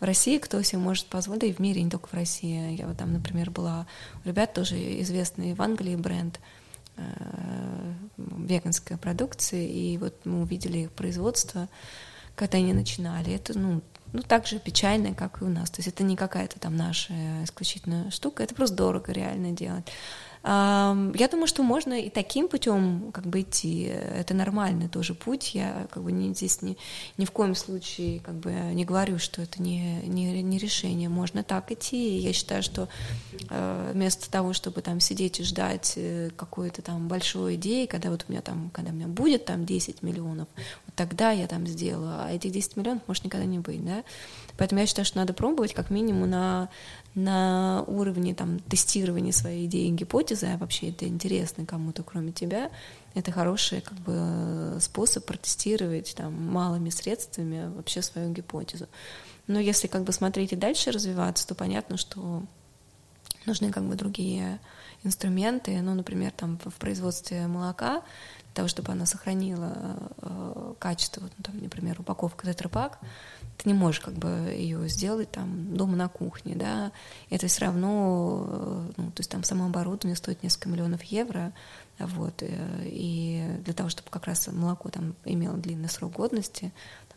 [0.00, 2.76] в России, кто себе может позволить, и в мире, не только в России.
[2.78, 3.86] Я вот там, например, была
[4.22, 6.40] у ребят тоже известный в Англии бренд
[6.98, 7.02] э,
[8.18, 11.68] веганской продукции, и вот мы увидели их производство,
[12.34, 13.32] когда они начинали.
[13.32, 13.80] Это, ну,
[14.12, 15.70] ну, так же печально, как и у нас.
[15.70, 19.86] То есть это не какая-то там наша исключительная штука, это просто дорого реально делать.
[20.48, 23.82] Я думаю, что можно и таким путем как бы идти.
[23.82, 25.54] Это нормальный тоже путь.
[25.54, 26.78] Я как бы не, здесь ни,
[27.18, 31.10] ни в коем случае как бы не говорю, что это не, не, не решение.
[31.10, 32.16] Можно так идти.
[32.16, 32.88] И я считаю, что
[33.50, 38.24] э, вместо того, чтобы там сидеть и ждать э, какой-то там большой идеи, когда вот
[38.26, 40.48] у меня там, когда у меня будет там 10 миллионов,
[40.86, 44.02] вот тогда я там сделаю, а этих 10 миллионов может никогда не быть, да.
[44.58, 46.68] Поэтому я считаю, что надо пробовать как минимум на
[47.14, 52.70] на уровне там, тестирования своей идеи и гипотезы, а вообще это интересно кому-то, кроме тебя,
[53.14, 58.86] это хороший как бы, способ протестировать там, малыми средствами вообще свою гипотезу.
[59.48, 62.42] Но если как бы смотреть и дальше развиваться, то понятно, что
[63.46, 64.60] нужны как бы другие
[65.02, 68.02] инструменты, ну, например, там в производстве молока,
[68.44, 69.72] для того, чтобы она сохранила
[70.20, 72.98] э, качество, вот, ну, там, например, упаковка тетрапак,
[73.58, 76.92] ты не можешь как бы ее сделать там дома на кухне, да,
[77.28, 81.52] это все равно, э, ну, то есть там само оборудование стоит несколько миллионов евро,
[81.98, 82.48] вот, э,
[82.84, 86.72] и для того, чтобы как раз молоко там имело длинный срок годности,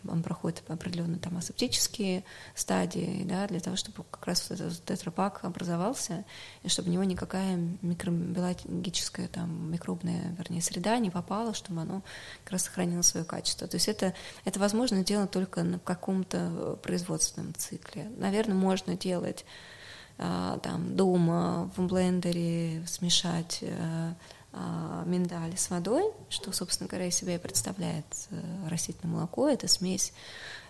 [0.07, 2.23] он проходит определенные там асептические
[2.55, 6.25] стадии, да, для того, чтобы как раз вот этот тетрапак образовался,
[6.63, 12.03] и чтобы в него никакая микробиологическая там микробная, вернее, среда не попала, чтобы оно
[12.43, 13.67] как раз сохранило свое качество.
[13.67, 14.13] То есть это,
[14.45, 18.11] это возможно делать только на каком-то производственном цикле.
[18.17, 19.45] Наверное, можно делать
[20.17, 24.13] а, там дома в блендере смешать а,
[25.05, 29.47] миндаль с водой, что, собственно говоря, из себя и представляет э, растительное молоко.
[29.47, 30.13] Это смесь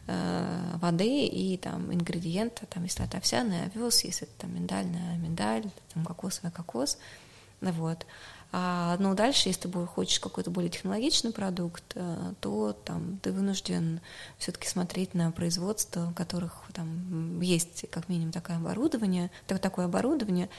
[0.07, 5.65] э, воды и там ингредиента, там, если это овсяный овес, если это там миндальная миндаль,
[5.93, 6.99] там кокосовый кокос,
[7.61, 8.05] вот.
[8.53, 14.01] А, но дальше, если ты хочешь какой-то более технологичный продукт, э, то там ты вынужден
[14.39, 20.49] все-таки смотреть на производство, у которых там есть как минимум такое оборудование, такое оборудование,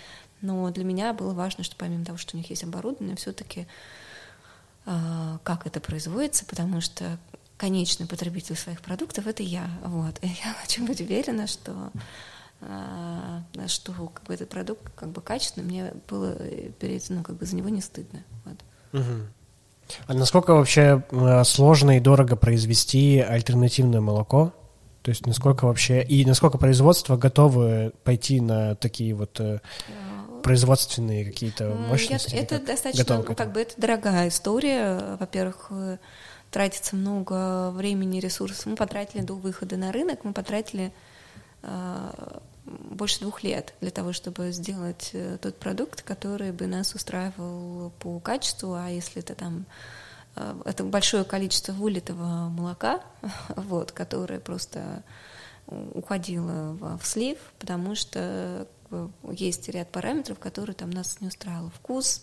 [0.40, 3.66] но для меня было важно, что помимо того, что у них есть оборудование, все-таки
[4.86, 7.18] э, как это производится, потому что
[7.58, 9.70] конечный потребитель своих продуктов это я.
[9.84, 10.18] Вот.
[10.22, 11.92] И я хочу быть уверена, что
[13.66, 16.34] что как бы, этот продукт как бы качественный, мне было
[16.78, 18.22] перед, ну, как бы за него не стыдно.
[18.44, 18.56] Вот.
[19.00, 19.26] Угу.
[20.06, 21.02] А насколько вообще
[21.44, 24.52] сложно и дорого произвести альтернативное молоко?
[25.02, 29.58] То есть насколько вообще и насколько производство готовы пойти на такие вот э,
[30.44, 32.36] производственные какие-то мощности?
[32.36, 35.16] Это достаточно, ну, как бы это дорогая история.
[35.18, 35.98] Во-первых, э,
[36.52, 38.66] тратится много времени, ресурсов.
[38.66, 40.92] Мы потратили до выхода на рынок, мы потратили
[41.62, 42.10] э,
[42.64, 48.20] больше двух лет для того, чтобы сделать э, тот продукт, который бы нас устраивал по
[48.20, 49.66] качеству, а если это там
[50.36, 53.02] э, это большое количество вылитого молока,
[53.56, 55.02] вот, которое просто
[55.66, 58.66] уходило в слив, потому что
[59.30, 61.70] есть ряд параметров, которые там нас не устраивал.
[61.70, 62.22] Вкус,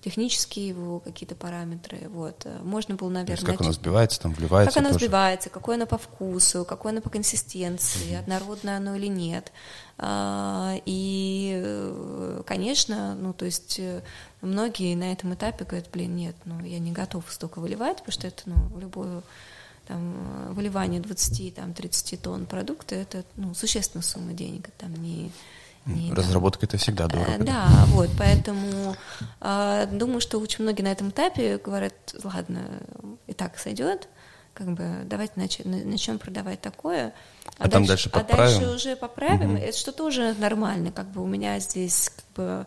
[0.00, 2.08] технические его какие-то параметры.
[2.08, 2.46] Вот.
[2.62, 3.36] Можно было, наверное...
[3.36, 5.04] То есть как оно сбивается, там вливается Как оно тоже.
[5.04, 8.18] сбивается, какое оно по вкусу, какое оно по консистенции, mm-hmm.
[8.18, 9.52] однородное оно или нет.
[9.98, 14.02] А, и, конечно, ну, то есть э,
[14.40, 18.28] многие на этом этапе говорят, блин, нет, ну, я не готов столько выливать, потому что
[18.28, 19.22] это, ну, любое
[19.88, 25.32] там, выливание 20-30 тонн продукта, это, ну, существенная сумма денег, там не
[26.10, 27.38] Разработка это всегда э, дорого.
[27.38, 28.96] Да, да, вот, поэтому
[29.40, 32.68] э, думаю, что очень многие на этом этапе говорят, ладно,
[33.26, 34.08] и так сойдет,
[34.54, 37.14] как бы давайте начнем, начнем продавать такое,
[37.58, 39.62] а, а там дальше, дальше А дальше уже поправим, угу.
[39.62, 42.66] это что тоже нормально, как бы у меня здесь как бы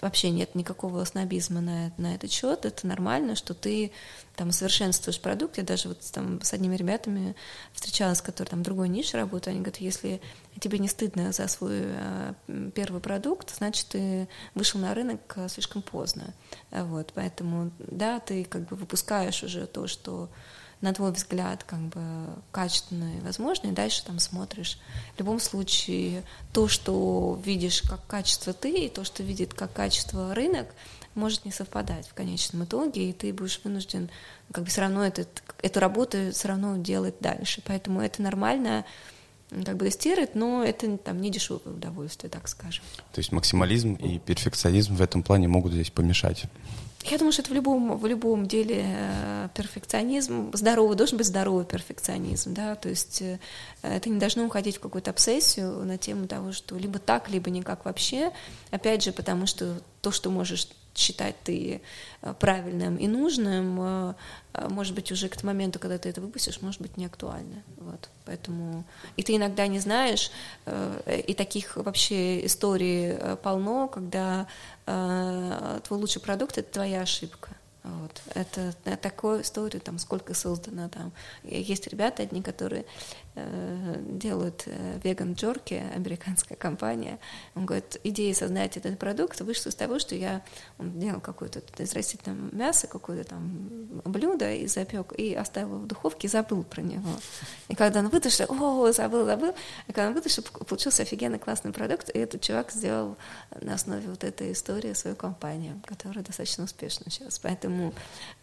[0.00, 2.64] вообще нет никакого снобизма на, на этот счет.
[2.64, 3.92] Это нормально, что ты
[4.36, 5.58] там совершенствуешь продукт.
[5.58, 7.34] Я даже вот там с одними ребятами
[7.72, 9.48] встречалась, которые там другой ниш работают.
[9.48, 10.20] Они говорят, если
[10.58, 12.34] тебе не стыдно за свой э,
[12.74, 16.34] первый продукт, значит, ты вышел на рынок э, слишком поздно.
[16.70, 20.28] Вот, поэтому, да, ты как бы выпускаешь уже то, что
[20.80, 22.00] на твой взгляд, как бы
[22.52, 24.78] качественно и возможно, и дальше там смотришь.
[25.16, 30.34] В любом случае, то, что видишь как качество ты, и то, что видит как качество
[30.34, 30.68] рынок,
[31.14, 34.10] может не совпадать в конечном итоге, и ты будешь вынужден
[34.52, 37.62] как бы все равно этот, эту работу все равно делать дальше.
[37.66, 38.86] Поэтому это нормально
[39.64, 42.84] как бы тестировать, но это там не дешевое удовольствие, так скажем.
[43.12, 46.44] То есть максимализм и перфекционизм в этом плане могут здесь помешать.
[47.04, 51.64] Я думаю, что это в любом, в любом деле э, перфекционизм, здоровый, должен быть здоровый
[51.64, 53.38] перфекционизм, да, то есть э,
[53.80, 57.86] это не должно уходить в какую-то обсессию на тему того, что либо так, либо никак
[57.86, 58.32] вообще,
[58.70, 61.80] опять же, потому что то, что можешь считать ты
[62.22, 64.14] э, правильным и нужным,
[64.68, 67.62] может быть, уже к моменту, когда ты это выпустишь, может быть, не актуально.
[67.76, 68.08] Вот.
[68.24, 68.84] Поэтому...
[69.16, 70.32] И ты иногда не знаешь,
[71.06, 74.48] и таких вообще историй полно, когда
[74.86, 77.50] э, твой лучший продукт это твоя ошибка.
[77.82, 78.22] Вот.
[78.34, 81.12] Это, такую историю, там, сколько создано там.
[81.44, 82.84] Есть ребята одни, которые
[83.29, 87.18] э, делают э, веган джорки, американская компания.
[87.54, 90.42] Он говорит, идея создать этот продукт вышла из того, что я
[90.78, 93.68] он делал какое-то из растительного мяса, какое-то там
[94.04, 97.10] блюдо и запек, и оставил в духовке, и забыл про него.
[97.68, 99.54] И когда он вытащил, о, забыл, забыл.
[99.86, 103.16] И когда он вытащил, получился офигенно классный продукт, и этот чувак сделал
[103.60, 107.38] на основе вот этой истории свою компанию, которая достаточно успешна сейчас.
[107.38, 107.94] Поэтому Поэтому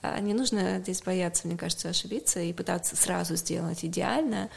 [0.02, 4.50] а, не нужно здесь бояться, мне кажется, ошибиться и пытаться сразу сделать идеально.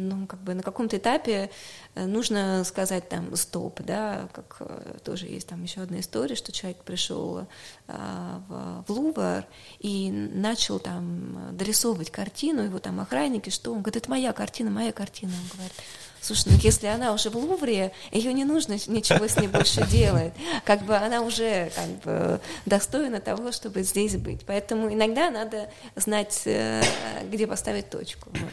[0.00, 1.50] Ну, как бы на каком-то этапе
[1.96, 6.52] э, нужно сказать там стоп, да, как э, тоже есть там еще одна история, что
[6.52, 7.48] человек пришел
[7.88, 9.44] а, в, в Лувр
[9.80, 14.92] и начал там дорисовывать картину, его там охранники, что он говорит, это моя картина, моя
[14.92, 15.72] картина, он говорит.
[16.20, 20.32] Слушай, ну если она уже в Лувре, ее не нужно ничего с ней больше делать.
[20.64, 24.44] Как бы она уже как бы достойна того, чтобы здесь быть.
[24.46, 26.82] Поэтому иногда надо знать, э,
[27.30, 28.30] где поставить точку.
[28.30, 28.52] Вот.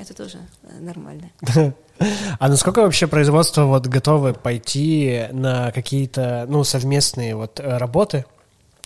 [0.00, 1.30] Это тоже э, нормально.
[2.38, 8.24] А насколько вообще производство вот готовы пойти на какие-то, ну, совместные вот э, работы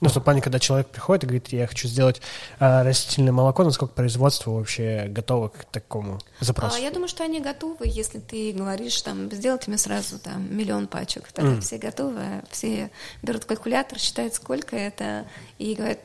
[0.01, 2.21] ну, в том плане, когда человек приходит и говорит, я хочу сделать
[2.59, 6.77] э, растительное молоко, насколько производство вообще готово к такому запросу?
[6.77, 10.89] А, я думаю, что они готовы, если ты говоришь, там, сделайте мне сразу там миллион
[10.89, 11.31] пачек.
[11.33, 11.61] Тогда mm.
[11.61, 12.91] все готовы, все
[13.23, 15.27] берут калькулятор, считают, сколько это,
[15.59, 16.01] и говорят,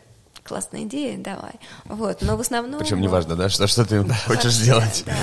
[0.49, 1.53] классная идея, давай.
[1.85, 2.79] Вот, но в основном...
[2.79, 5.03] Причем неважно, да, что, что ты хочешь вообще, сделать.
[5.05, 5.13] Да.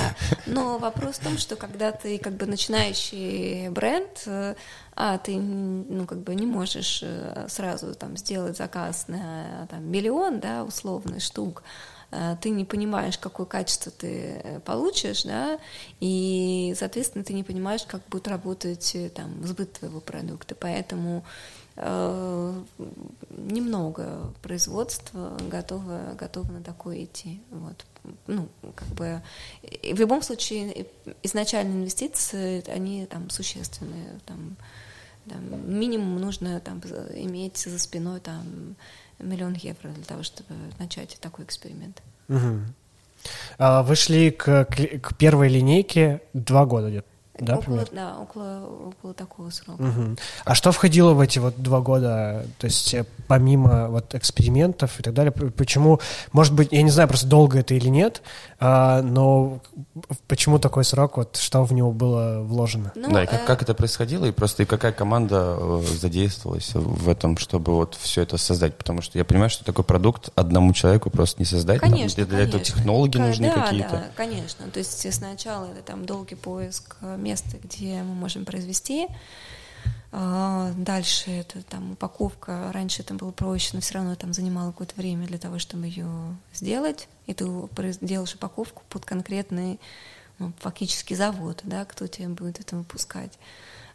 [0.47, 4.55] Но вопрос в том, что когда ты как бы начинающий бренд, э,
[4.95, 10.39] а ты ну как бы не можешь э, сразу там сделать заказ на там, миллион,
[10.39, 11.65] да, условный штук,
[12.13, 15.59] э, ты не понимаешь, какое качество ты получишь, да,
[15.99, 21.25] и, соответственно, ты не понимаешь, как будет работать там сбыт твоего продукта, поэтому
[23.31, 27.41] немного производства готово, готово на такое идти.
[27.51, 27.85] Вот.
[28.27, 29.23] Ну, как бы,
[29.63, 30.87] в любом случае,
[31.23, 34.21] изначальные инвестиции, они там существенные.
[34.25, 34.57] Там,
[35.29, 36.81] там, минимум нужно там,
[37.15, 38.77] иметь за спиной там,
[39.19, 42.03] миллион евро для того, чтобы начать такой эксперимент.
[42.29, 42.61] Угу.
[43.59, 47.09] Вы шли к, к первой линейке два года где-то?
[47.39, 49.83] Да, около, Да, около, около такого срока.
[49.83, 50.17] Угу.
[50.45, 55.03] А что входило в эти вот два года, то есть э, помимо вот экспериментов и
[55.03, 56.01] так далее, почему,
[56.33, 58.23] может быть, я не знаю, просто долго это или нет,
[58.59, 59.61] а, но
[60.29, 62.93] почему такой срок, вот что в него было вложено?
[62.95, 63.47] Ну, да, и как, э...
[63.47, 68.23] как это происходило, и просто и какая команда э, задействовалась в этом, чтобы вот все
[68.23, 72.25] это создать, потому что я понимаю, что такой продукт одному человеку просто не создать, конечно,
[72.25, 72.49] для конечно.
[72.49, 73.91] этого технологии нужны да, какие-то.
[73.91, 76.97] Да, конечно, то есть сначала это там долгий поиск
[77.27, 79.09] место, где мы можем произвести.
[80.13, 82.71] А, дальше это там упаковка.
[82.73, 86.09] Раньше это было проще, но все равно там занимало какое-то время для того, чтобы ее
[86.55, 87.09] сделать.
[87.27, 87.47] И ты
[88.01, 89.81] делаешь упаковку под конкретный
[90.39, 93.33] ну, фактически завод, да, кто тебе будет это выпускать.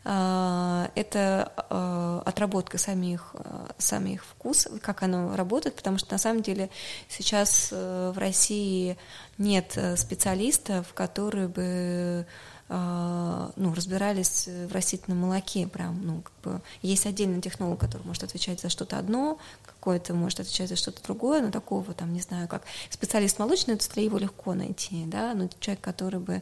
[0.03, 3.35] А, это а, отработка самих,
[3.77, 6.69] самих вкусов, как оно работает, потому что на самом деле
[7.07, 8.97] сейчас э, в России
[9.37, 12.25] нет э, специалистов, которые бы
[12.73, 18.61] ну, разбирались в растительном молоке, прям, ну, как бы, есть отдельный технолог, который может отвечать
[18.61, 22.63] за что-то одно, какой-то может отвечать за что-то другое, но такого, там, не знаю, как
[22.89, 26.41] специалист молочной индустрии, его легко найти, да, но человек, который бы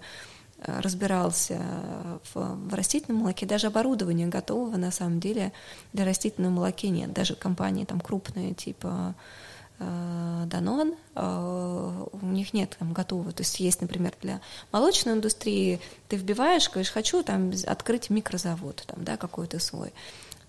[0.60, 1.60] э, разбирался
[2.32, 5.52] в, в растительном молоке, даже оборудования готового на самом деле
[5.94, 9.16] для растительного молока нет, даже компании там крупные, типа
[9.80, 16.18] Данон, э, у них нет там готового, то есть есть, например, для молочной индустрии, ты
[16.18, 19.94] вбиваешь, говоришь, хочу там открыть микрозавод, там, да, какой-то свой.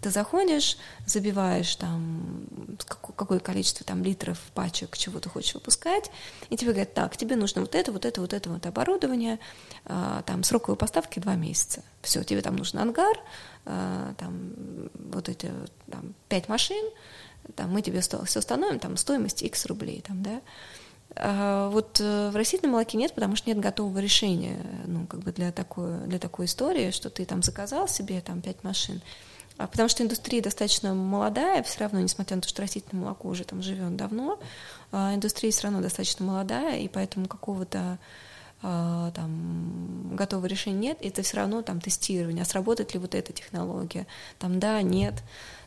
[0.01, 2.47] Ты заходишь, забиваешь там
[2.89, 6.11] какое количество там литров, пачек, чего ты хочешь выпускать,
[6.49, 9.39] и тебе говорят, так, тебе нужно вот это, вот это, вот это вот оборудование,
[9.85, 11.85] э, там сроковые поставки два месяца.
[12.03, 13.17] Все, тебе там нужен ангар,
[13.65, 14.55] там
[14.95, 15.53] вот эти
[15.91, 16.83] там, пять машин,
[17.57, 20.41] там, мы тебе все установим, там, стоимость X рублей, там, да,
[21.17, 25.33] а вот э, в растительном молоке нет, потому что нет готового решения, ну, как бы
[25.33, 29.03] для такой, для такой истории, что ты там заказал себе там пять машин,
[29.57, 33.45] а потому что индустрия достаточно молодая, все равно, несмотря на то, что растительное молоко уже
[33.45, 34.39] там живет давно,
[34.93, 37.99] а индустрия все равно достаточно молодая, и поэтому какого-то
[38.61, 44.07] там готового решения нет, это все равно там тестирование, а сработает ли вот эта технология,
[44.39, 45.15] там да, нет,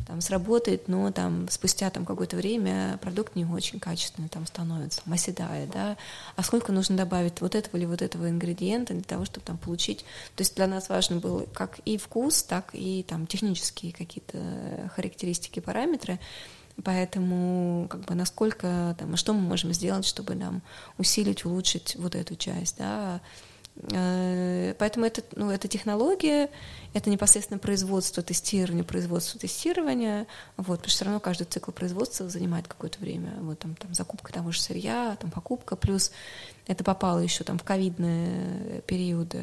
[0.05, 5.13] там сработает, но там спустя там какое-то время продукт не очень качественный там становится, там,
[5.13, 5.97] оседает, да,
[6.35, 10.05] а сколько нужно добавить вот этого или вот этого ингредиента для того, чтобы там получить,
[10.35, 15.59] то есть для нас важно было как и вкус, так и там технические какие-то характеристики,
[15.59, 16.19] параметры,
[16.83, 20.61] Поэтому, как бы, насколько, там, что мы можем сделать, чтобы нам
[20.97, 23.21] усилить, улучшить вот эту часть, да,
[23.75, 26.49] поэтому это, ну, это технология,
[26.93, 32.67] это непосредственно производство тестирования, производство тестирования, вот, потому что все равно каждый цикл производства занимает
[32.67, 36.11] какое-то время, вот там, там закупка того же сырья, там покупка, плюс
[36.67, 39.41] это попало еще там в ковидные периоды,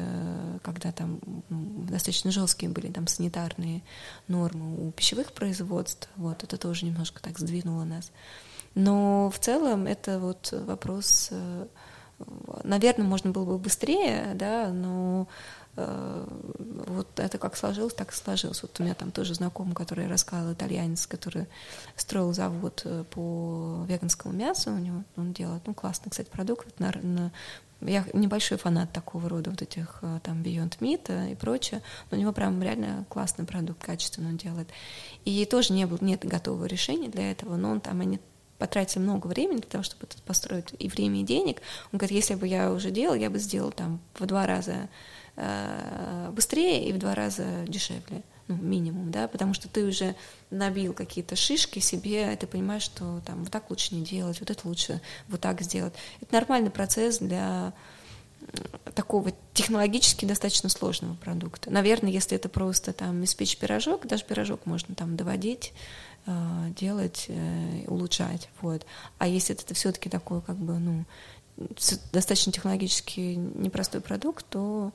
[0.63, 1.19] когда там
[1.49, 3.81] достаточно жесткие были там санитарные
[4.29, 8.11] нормы у пищевых производств, вот, это тоже немножко так сдвинуло нас.
[8.75, 11.67] Но в целом это вот вопрос э,
[12.63, 15.27] Наверное, можно было бы быстрее, да, но
[15.75, 16.27] э,
[16.87, 18.61] вот это как сложилось, так и сложилось.
[18.61, 21.47] Вот у меня там тоже знакомый, который рассказывал, итальянец, который
[21.95, 26.79] строил завод э, по веганскому мясу, у него он делает, ну, классный, кстати, продукт.
[26.79, 27.31] На, на,
[27.81, 32.19] я небольшой фанат такого рода вот этих э, там Beyond Meat и прочее, но у
[32.19, 34.69] него прям реально классный продукт, качественно он делает.
[35.25, 38.19] И тоже не было, нет готового решения для этого, но он там, они
[38.61, 41.63] потратили много времени для того, чтобы это построить, и время, и денег.
[41.91, 44.87] Он говорит, если бы я уже делал, я бы сделал там в два раза
[45.35, 50.15] э, быстрее и в два раза дешевле, ну, минимум, да, потому что ты уже
[50.51, 54.51] набил какие-то шишки себе, и ты понимаешь, что там вот так лучше не делать, вот
[54.51, 55.93] это лучше вот так сделать.
[56.21, 57.73] Это нормальный процесс для
[58.93, 61.71] такого технологически достаточно сложного продукта.
[61.71, 65.73] Наверное, если это просто там испечь пирожок, даже пирожок можно там доводить
[66.79, 68.49] делать, э, улучшать.
[68.61, 68.85] Вот.
[69.17, 71.05] А если это все-таки такой, как бы, ну,
[72.11, 74.91] достаточно технологически непростой продукт, то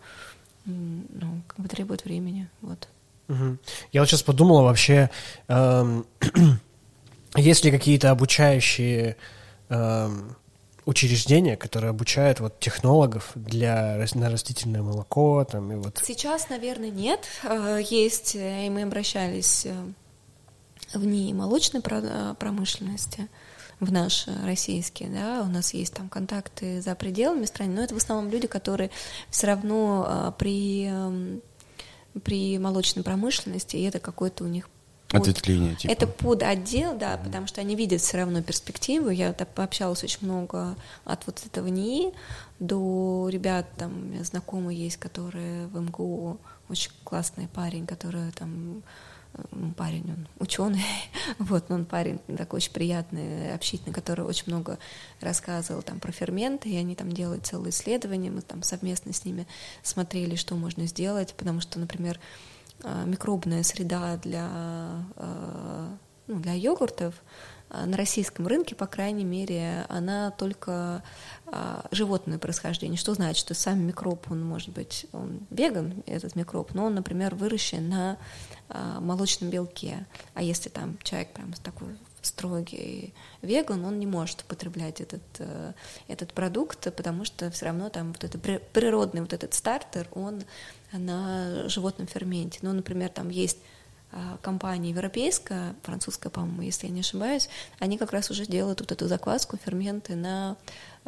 [0.64, 2.48] ну, как бы требует времени.
[2.60, 2.88] Вот.
[3.28, 3.58] Угу.
[3.92, 5.10] Я вот сейчас подумала вообще,
[5.48, 6.06] эм,
[7.36, 9.16] есть ли какие-то обучающие
[9.68, 10.36] эм,
[10.84, 16.00] учреждения, которые обучают вот технологов для на растительное молоко, там и вот.
[16.04, 17.26] Сейчас, наверное, нет.
[17.44, 19.66] Э, есть, и мы обращались
[20.92, 23.28] в ней молочной э, промышленности,
[23.78, 27.98] в наши российские, да, у нас есть там контакты за пределами страны, но это в
[27.98, 28.90] основном люди, которые
[29.30, 31.42] все равно э, при, эм,
[32.22, 34.68] при молочной промышленности, и это какой-то у них
[35.08, 35.20] под...
[35.20, 35.92] Ответвление, типа.
[35.92, 37.24] Это под отдел, да, mm-hmm.
[37.24, 39.10] потому что они видят все равно перспективу.
[39.10, 40.74] Я так пообщалась очень много
[41.04, 42.12] от вот этого НИИ
[42.58, 48.82] до ребят, там, знакомые есть, которые в МГУ, очень классный парень, который там
[49.76, 50.84] парень, он ученый,
[51.38, 54.78] вот, но он парень такой очень приятный, общительный, который очень много
[55.20, 59.46] рассказывал там про ферменты, и они там делают целые исследования, мы там совместно с ними
[59.82, 62.18] смотрели, что можно сделать, потому что, например,
[62.82, 67.14] а, микробная среда для, а, ну, для йогуртов
[67.70, 71.02] а, на российском рынке, по крайней мере, она только
[71.90, 72.98] животное происхождение.
[72.98, 77.34] Что значит, что сам микроб, он может быть, он веган, этот микроб, но он, например,
[77.34, 78.18] выращен на
[78.68, 80.06] молочном белке.
[80.34, 85.72] А если там человек прям такой строгий веган, он не может употреблять этот, э,
[86.08, 90.42] этот продукт, потому что все равно там вот это природный вот этот стартер, он
[90.92, 92.58] на животном ферменте.
[92.62, 93.58] Ну, например, там есть
[94.12, 97.48] а, компания европейская, французская, по-моему, если я не ошибаюсь,
[97.78, 100.56] они как раз уже делают вот эту закваску, ферменты на,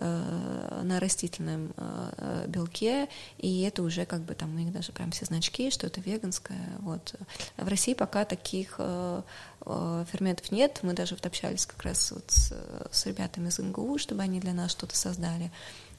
[0.00, 5.24] на растительном э, белке, и это уже как бы там у них даже прям все
[5.24, 6.72] значки, что это веганское.
[6.80, 7.14] Вот.
[7.56, 9.22] В России пока таких э,
[9.64, 12.52] ферментов нет, мы даже вот общались как раз вот с,
[12.90, 15.50] с ребятами из НГУ, чтобы они для нас что-то создали,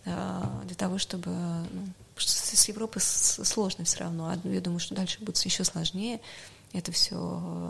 [0.05, 4.33] для того, чтобы ну, с Европой сложно все равно.
[4.43, 6.19] Я думаю, что дальше будет еще сложнее
[6.73, 7.15] это все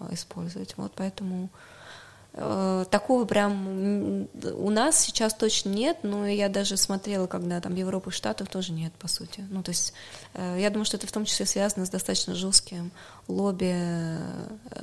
[0.09, 0.75] э, использовать.
[0.77, 1.49] Вот поэтому э,
[2.31, 8.47] такого прям у нас сейчас точно нет, но я даже смотрела, когда там Европы, Штатов
[8.49, 9.45] тоже нет, по сути.
[9.49, 9.93] Ну, то есть
[10.35, 12.91] э, я думаю, что это в том числе связано с достаточно жестким
[13.27, 13.75] лобби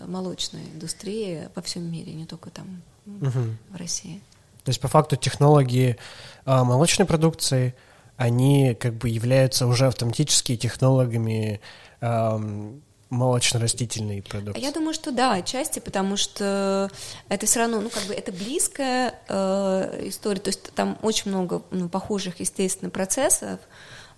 [0.07, 3.55] молочной индустрии во всем мире, не только там угу.
[3.71, 4.21] в России.
[4.65, 5.97] То есть по факту технологии
[6.45, 7.75] молочной продукции–
[8.17, 11.61] они как бы являются уже автоматически технологами
[12.01, 14.63] эм, молочно-растительной продукции.
[14.63, 16.91] Я думаю, что да, отчасти, потому что
[17.29, 21.63] это все равно, ну, как бы это близкая э, история, то есть там очень много
[21.71, 23.61] ну, похожих, естественно, процессов,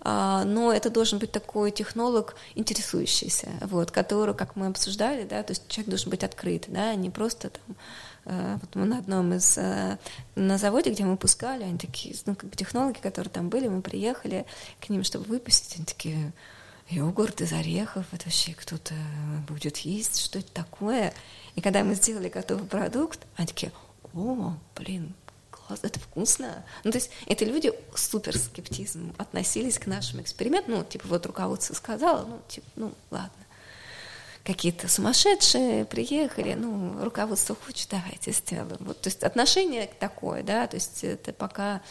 [0.05, 5.53] э, но это должен быть такой технолог интересующийся, вот, который, как мы обсуждали, да, то
[5.53, 7.77] есть человек должен быть открыт, да, не просто там
[8.29, 9.97] Э, вот мы на одном из э,
[10.35, 13.81] на заводе, где мы пускали, они такие, ну, как бы технологи, которые там были, мы
[13.81, 14.45] приехали
[14.81, 16.33] к ним, чтобы выпустить, они такие,
[16.91, 18.95] йогурт из орехов, это вообще кто-то
[19.47, 21.13] будет есть, что это такое?
[21.55, 23.73] И когда мы сделали готовый продукт, они такие,
[24.15, 25.15] о, блин,
[25.51, 26.65] класс, это вкусно.
[26.85, 30.75] Ну, то есть это люди супер скептизм относились к нашим экспериментам.
[30.75, 33.48] Ну, типа, вот руководство сказало, ну, типа, ну, ладно
[34.49, 38.79] какие-то сумасшедшие приехали, ну, руководство хочет, давайте сделаем.
[38.81, 41.83] Вот, то есть отношение такое, да, то есть это пока,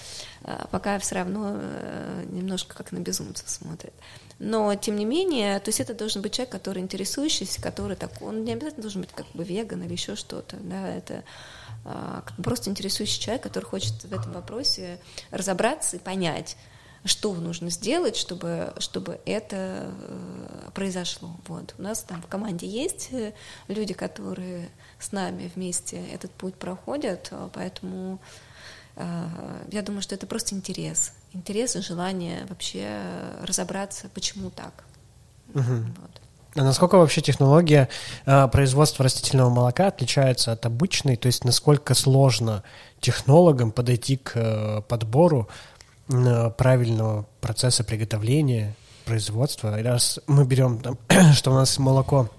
[0.41, 3.93] а, пока все равно э, немножко как на безумца смотрит.
[4.39, 8.43] Но, тем не менее, то есть это должен быть человек, который интересующийся, который такой, он
[8.43, 11.24] не обязательно должен быть как бы веган или еще что-то, да, это
[11.86, 14.99] а, просто интересующий человек, который хочет в этом вопросе
[15.30, 16.58] разобраться и понять,
[17.05, 21.37] что нужно сделать, чтобы, чтобы это э, произошло.
[21.47, 21.75] Вот.
[21.77, 23.33] У нас там в команде есть э,
[23.67, 24.69] люди, которые
[24.99, 28.19] с нами вместе этот путь проходят, э, поэтому
[29.71, 31.13] я думаю, что это просто интерес.
[31.31, 32.99] Интерес и желание вообще
[33.43, 34.85] разобраться, почему так.
[35.53, 35.63] Угу.
[36.01, 36.21] Вот.
[36.57, 37.87] А насколько вообще технология
[38.25, 41.15] э, производства растительного молока отличается от обычной?
[41.15, 42.63] То есть насколько сложно
[42.99, 45.49] технологам подойти к э, подбору
[46.08, 49.82] правильного процесса приготовления, производства.
[49.82, 50.97] Раз мы берем, там,
[51.34, 52.30] что у нас молоко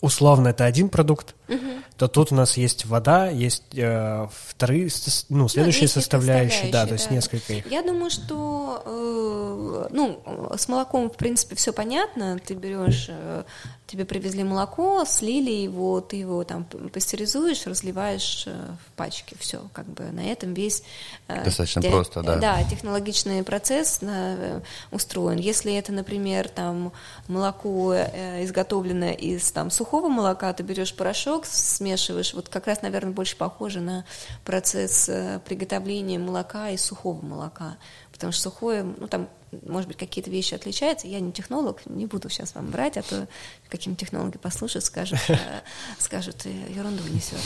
[0.00, 1.60] условно это один продукт, угу.
[1.96, 4.88] то тут у нас есть вода, есть э, вторые,
[5.28, 7.70] ну, следующие ну, составляющие, да, то есть несколько их.
[7.70, 10.22] Я думаю, что, э, ну,
[10.56, 12.38] с молоком, в принципе, все понятно.
[12.44, 13.44] Ты берешь э,
[13.86, 18.52] тебе привезли молоко, слили его, ты его там пастеризуешь, разливаешь э,
[18.84, 20.82] в пачке, все, как бы на этом весь
[21.28, 25.38] э, достаточно те, просто, да, да, технологичный процесс э, устроен.
[25.38, 26.92] Если это, например, там
[27.28, 33.36] молоко изготовленное из там сухого молока, ты берешь порошок, смешиваешь, вот как раз, наверное, больше
[33.36, 34.04] похоже на
[34.44, 35.10] процесс
[35.44, 37.76] приготовления молока из сухого молока,
[38.12, 39.28] потому что сухое, ну там
[39.64, 41.06] может быть, какие-то вещи отличаются.
[41.06, 43.28] Я не технолог, не буду сейчас вам брать, а то
[43.68, 45.38] каким технологи послушают, скажут, э,
[45.98, 47.38] скажут э, ерунду несет.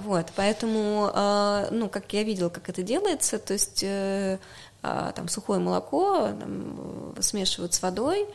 [0.00, 3.84] Вот, поэтому, э, ну, как я видела, как это делается, то есть
[4.82, 8.26] а, там сухое молоко там, смешивают с водой,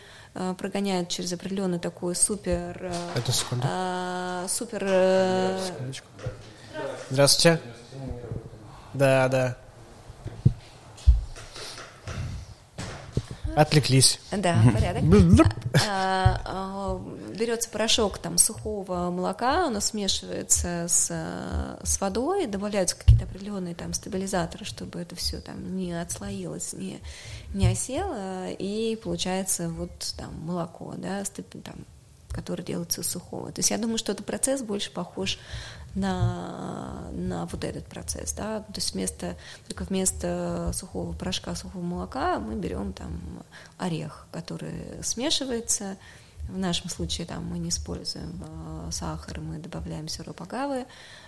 [0.58, 2.92] прогоняют через определенный такой супер...
[3.16, 3.66] Это секунду.
[3.70, 4.86] А, супер...
[7.10, 7.62] Здравствуйте.
[8.94, 9.58] Да, да.
[13.56, 14.20] Отвлеклись.
[14.32, 15.04] Да, порядок.
[15.88, 17.02] А, а,
[17.38, 21.12] берется порошок там сухого молока, оно смешивается с,
[21.84, 27.00] с водой, добавляются какие-то определенные там стабилизаторы, чтобы это все там не отслоилось, не,
[27.54, 31.24] не осело, и получается вот там молоко, да,
[31.64, 31.76] там,
[32.30, 33.52] которое делается из сухого.
[33.52, 35.40] То есть я думаю, что этот процесс больше похож
[35.96, 39.36] на, на вот этот процесс, да, то есть вместо,
[39.68, 43.44] только вместо сухого порошка, сухого молока мы берем там
[43.78, 45.98] орех, который смешивается,
[46.50, 50.86] в нашем случае там мы не используем э, сахар, мы добавляем сироп агавы,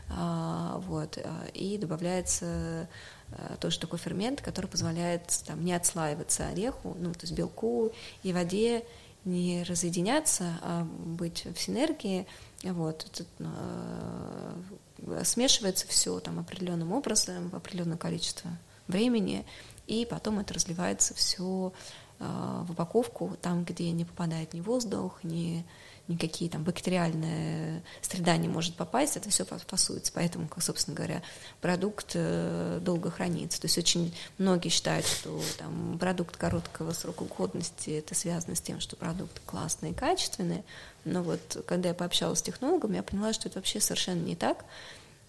[0.10, 1.18] э, вот,
[1.54, 2.88] и добавляется
[3.32, 7.92] э, тоже такой фермент, который позволяет там не отслаиваться ореху, ну, то есть белку
[8.22, 8.84] и воде
[9.28, 12.26] не разъединяться, а быть в синергии,
[12.64, 18.50] вот, это, э, смешивается все там определенным образом, в определенное количество
[18.88, 19.46] времени,
[19.86, 21.72] и потом это разливается все
[22.20, 25.66] э, в упаковку, там, где не попадает ни воздух, ни
[26.08, 30.12] никакие там бактериальные среда не может попасть, это все фасуется.
[30.14, 31.22] Поэтому, как, собственно говоря,
[31.62, 33.60] продукт э, долго хранится.
[33.62, 38.80] То есть очень многие считают, что там, продукт короткого срока годности это связано с тем,
[38.80, 40.64] что продукт классный и качественный.
[41.06, 44.66] Но вот когда я пообщалась с технологом, я поняла, что это вообще совершенно не так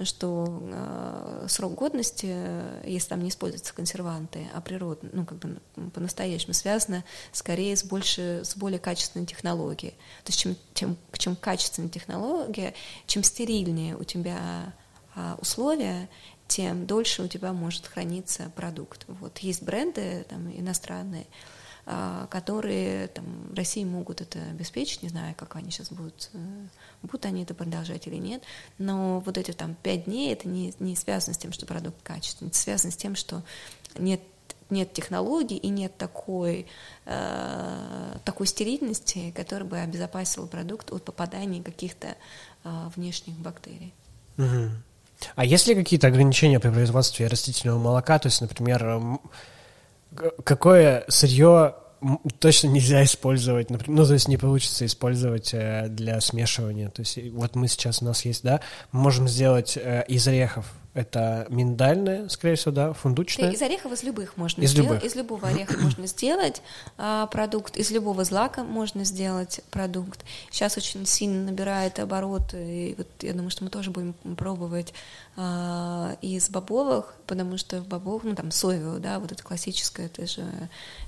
[0.05, 2.35] что э, срок годности,
[2.87, 8.43] если там не используются консерванты, а природно, ну, как бы по-настоящему связано скорее с, больше,
[8.45, 9.93] с более качественной технологией.
[10.25, 12.75] То есть чем, чем, чем качественная технология,
[13.07, 14.73] чем стерильнее у тебя
[15.17, 16.09] э, условия,
[16.47, 19.05] тем дольше у тебя может храниться продукт.
[19.07, 21.58] Вот есть бренды там, иностранные, а,
[22.31, 23.25] которые там,
[23.55, 26.39] России могут это обеспечить, не знаю, как они сейчас будут, э,
[27.03, 28.43] будут они это продолжать или нет,
[28.77, 32.51] но вот эти там пять дней, это не, не связано с тем, что продукт качественный,
[32.51, 33.43] это связано с тем, что
[33.99, 34.21] нет
[34.71, 36.67] нет технологий и нет такой,
[37.07, 42.09] э, такой стерильности, которая бы обезопасила продукт от попадания каких-то
[42.65, 43.95] э, внешних бактерий.
[44.37, 44.71] Угу.
[45.37, 48.19] А есть ли какие-то ограничения при производстве растительного молока?
[48.19, 49.19] То есть, например,
[50.45, 51.75] какое сырье
[52.39, 56.91] точно нельзя использовать, например, ну, то есть не получится использовать э, для смешивания.
[56.91, 58.61] То есть вот мы сейчас, у нас есть, да,
[58.93, 60.67] мы можем сделать э, из орехов
[60.99, 63.53] это миндальное, скорее всего, да, фундучное.
[63.53, 64.91] Из орехов из любых можно из сделать.
[64.91, 65.05] Любых.
[65.05, 66.61] Из любого ореха можно сделать
[66.97, 70.25] а, продукт, из любого злака можно сделать продукт.
[70.51, 74.93] Сейчас очень сильно набирает обороты, и вот я думаю, что мы тоже будем пробовать
[75.37, 80.27] а, из бобовых, потому что в бобовых, ну там соевую, да, вот это классическое, это
[80.27, 80.45] же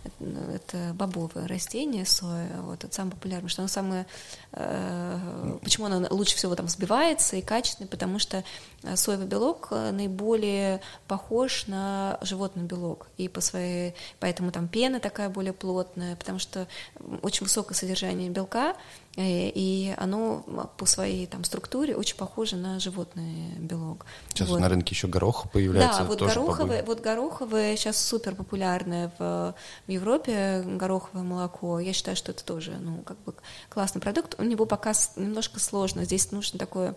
[0.04, 4.06] это, это бобовое растение, соя, вот это самое популярное, что оно самое,
[4.52, 8.44] э, почему оно лучше всего там сбивается и качественное, потому что
[8.94, 15.52] соевый белок наиболее похож на животный белок, и по своей, поэтому там пена такая более
[15.52, 16.66] плотная, потому что
[17.22, 18.74] очень высокое содержание белка,
[19.16, 20.44] Э, и оно
[20.76, 24.06] по своей там структуре очень похоже на животный белок.
[24.28, 24.60] Сейчас вот.
[24.60, 26.02] на рынке еще горох появляется.
[26.02, 29.54] Да, вот тоже гороховое, вот гороховое сейчас супер популярное в,
[29.86, 31.80] в Европе гороховое молоко.
[31.80, 33.34] Я считаю, что это тоже ну как бы
[33.68, 34.36] классный продукт.
[34.38, 36.04] У него пока немножко сложно.
[36.04, 36.94] Здесь нужно такое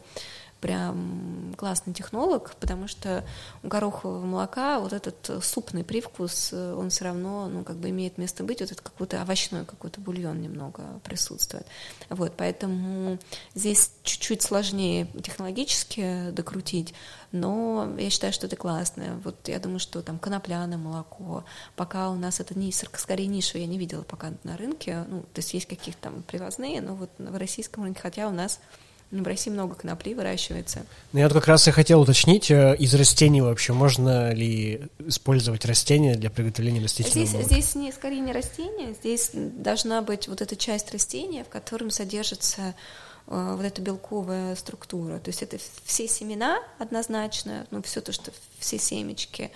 [0.64, 3.26] прям классный технолог, потому что
[3.64, 8.46] у горохового молока вот этот супный привкус, он все равно, ну, как бы имеет место
[8.46, 11.68] быть, вот этот какой-то овощной какой-то бульон немного присутствует.
[12.08, 13.20] Вот, поэтому
[13.56, 16.94] здесь чуть-чуть сложнее технологически докрутить,
[17.34, 19.20] но я считаю, что это классно.
[19.26, 21.44] Вот я думаю, что там конопляное молоко,
[21.76, 25.40] пока у нас это не скорее ниша, я не видела пока на рынке, ну, то
[25.40, 28.62] есть есть какие-то там привозные, но вот в российском рынке, хотя у нас
[29.22, 30.86] в России много конопли выращивается.
[31.12, 35.66] Ну, я вот как раз и хотел уточнить, э, из растений вообще можно ли использовать
[35.66, 37.54] растения для приготовления растительного здесь, молока?
[37.54, 42.74] Здесь не, скорее не растения, здесь должна быть вот эта часть растения, в котором содержится
[43.28, 45.20] э, вот эта белковая структура.
[45.20, 49.52] То есть это все семена однозначно, ну все то, что все семечки,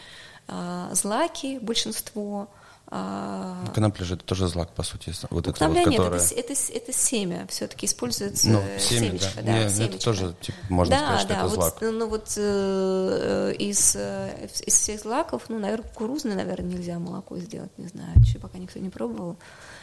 [0.47, 2.49] э, злаки, большинство,
[2.89, 3.65] а...
[3.75, 5.11] Конопля же это тоже злак, по сути.
[5.29, 6.21] Вот ну, это вот, нет, которое...
[6.21, 9.27] это, это, это семя, все-таки используется ну, семя, семечко.
[9.35, 9.95] Да, да, не, семечко.
[9.95, 11.81] Это тоже, типа, можно да, сказать, что да, это вот, злак.
[11.81, 17.71] Ну вот э, из, э, из всех злаков, ну, наверное, кукурузный, наверное, нельзя молоко сделать,
[17.77, 19.35] не знаю, еще пока никто не пробовал.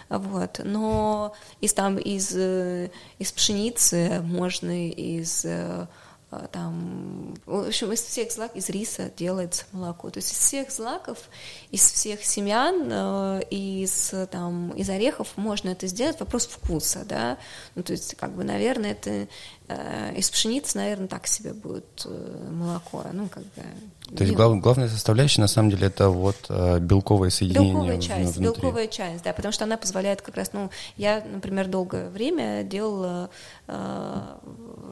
[0.09, 0.61] Вот.
[0.65, 5.87] Но из, там, из, э, из пшеницы можно из э,
[6.53, 10.11] там, в общем, из всех злаков, из риса делается молоко.
[10.11, 11.18] То есть из всех злаков,
[11.70, 16.18] из всех семян, э, из, там, из орехов можно это сделать.
[16.20, 17.39] Вопрос вкуса, да.
[17.74, 19.26] Ну, то есть, как бы, наверное, это э,
[19.67, 23.05] из пшеницы, наверное, так себе будет э, молоко.
[23.12, 23.62] Ну, как бы,
[24.15, 28.37] то есть глав, главная составляющая, на самом деле, это вот э, белковое соединение Белковая часть,
[28.37, 28.62] внутри.
[28.62, 33.31] белковая часть, да, потому что она позволяет как раз, ну, я, например, долгое время делала,
[33.67, 34.37] э,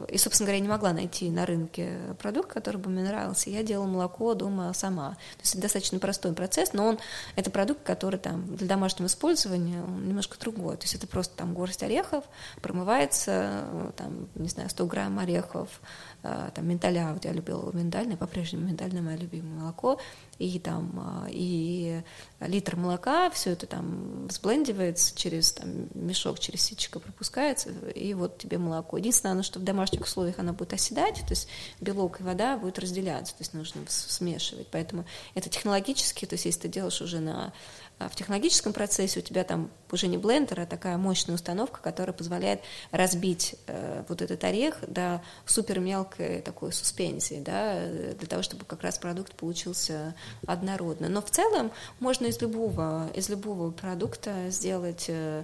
[0.09, 3.85] и, собственно говоря, не могла найти на рынке продукт, который бы мне нравился, я делала
[3.85, 5.11] молоко дома сама.
[5.11, 6.99] То есть это достаточно простой процесс, но он,
[7.35, 10.75] это продукт, который там для домашнего использования, он немножко другой.
[10.77, 12.23] То есть это просто там горсть орехов,
[12.61, 15.81] промывается, там, не знаю, 100 грамм орехов,
[16.23, 19.99] а, там миндаля, вот я любила миндальное, по-прежнему миндальное мое любимое молоко,
[20.39, 22.01] и там а, и
[22.39, 28.57] литр молока, все это там сблендивается через там, мешок, через ситечко пропускается, и вот тебе
[28.57, 28.97] молоко.
[28.97, 31.47] Единственное, оно, что в домашних условиях оно будет оседать, то есть
[31.81, 34.67] белок и вода будут разделяться, то есть нужно смешивать.
[34.71, 35.05] Поэтому
[35.35, 37.51] это технологически, то есть если ты делаешь уже на а
[37.99, 42.61] в технологическом процессе у тебя там уже не блендер, а такая мощная установка, которая позволяет
[42.91, 48.81] разбить э, вот этот орех до супер мелкой такой суспензии, да, для того, чтобы как
[48.81, 50.15] раз продукт получился
[50.47, 51.09] однородно.
[51.09, 55.43] Но в целом можно из любого, из любого продукта сделать э,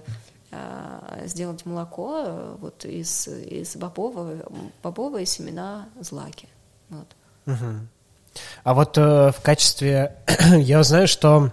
[0.50, 4.42] э сделать молоко э, вот из, из бобового,
[4.82, 6.48] бобовые семена злаки.
[6.88, 7.06] Вот.
[7.46, 7.86] Угу.
[8.64, 10.16] А вот э, в качестве...
[10.58, 11.50] я знаю, что а,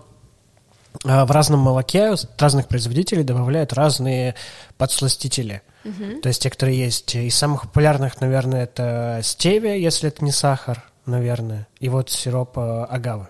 [1.03, 4.35] в разном молоке разных производителей добавляют разные
[4.77, 5.61] подсластители.
[5.85, 6.21] Угу.
[6.21, 7.15] То есть те, которые есть.
[7.15, 12.83] Из самых популярных, наверное, это стевия, если это не сахар, наверное, и вот сироп э,
[12.89, 13.27] агавы.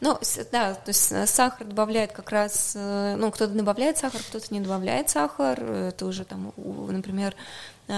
[0.00, 0.18] Ну,
[0.50, 4.60] да, то есть э, сахар добавляет как раз, э, ну, кто-то добавляет сахар, кто-то не
[4.60, 5.62] добавляет сахар.
[5.62, 7.34] Это уже там, например,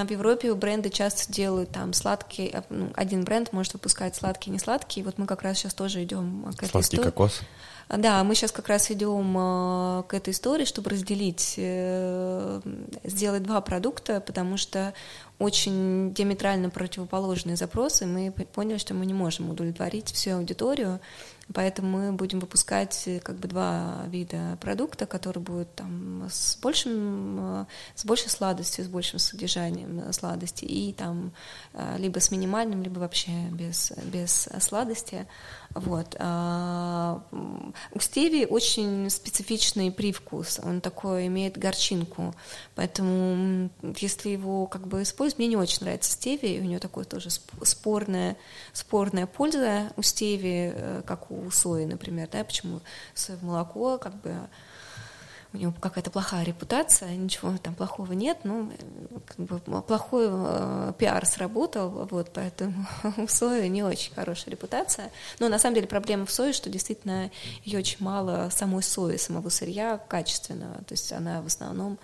[0.06, 5.02] в Европе бренды часто делают там сладкий, ну, один бренд может выпускать сладкий, не сладкий.
[5.02, 7.10] Вот мы как раз сейчас тоже идем к этой Сладкий истории.
[7.10, 7.40] кокос.
[7.88, 12.60] Да, мы сейчас как раз идем э, к этой истории, чтобы разделить, э,
[13.04, 14.94] сделать два продукта, потому что
[15.38, 18.06] очень диаметрально противоположные запросы.
[18.06, 21.00] Мы поняли, что мы не можем удовлетворить всю аудиторию,
[21.54, 27.62] Поэтому мы будем выпускать э, как бы два вида продукта, которые будут там с большим,
[27.62, 31.32] э, с большей сладостью, с большим содержанием э, сладости и там
[31.96, 35.26] либо с минимальным, либо вообще без, без сладости.
[35.74, 36.16] Вот.
[36.18, 37.22] А,
[37.92, 42.34] у стевии очень специфичный привкус, он такой имеет горчинку,
[42.74, 47.30] поэтому если его как бы использовать, мне не очень нравится стевия, у нее такое тоже
[47.30, 48.36] спорная,
[48.74, 52.80] спорная польза у стевии, как у сои, например, да, почему
[53.14, 54.34] соевое молоко, как бы
[55.52, 58.70] у него какая-то плохая репутация, ничего там плохого нет, ну,
[59.26, 62.86] как бы плохой э, пиар сработал, вот, поэтому
[63.16, 65.10] у сои не очень хорошая репутация.
[65.38, 67.30] Но на самом деле проблема в сое, что действительно
[67.64, 71.98] ее очень мало самой сои, самого сырья качественного, то есть она в основном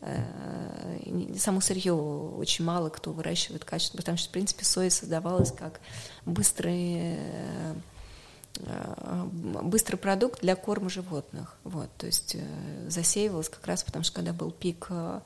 [0.00, 5.80] э, само сырье очень мало кто выращивает качественно, потому что, в принципе, соя создавалась как
[6.24, 7.74] быстрый э, Э,
[8.62, 11.56] быстрый продукт для корма животных.
[11.64, 15.20] Вот, то есть э, засеивалось как раз потому, что когда был пик э,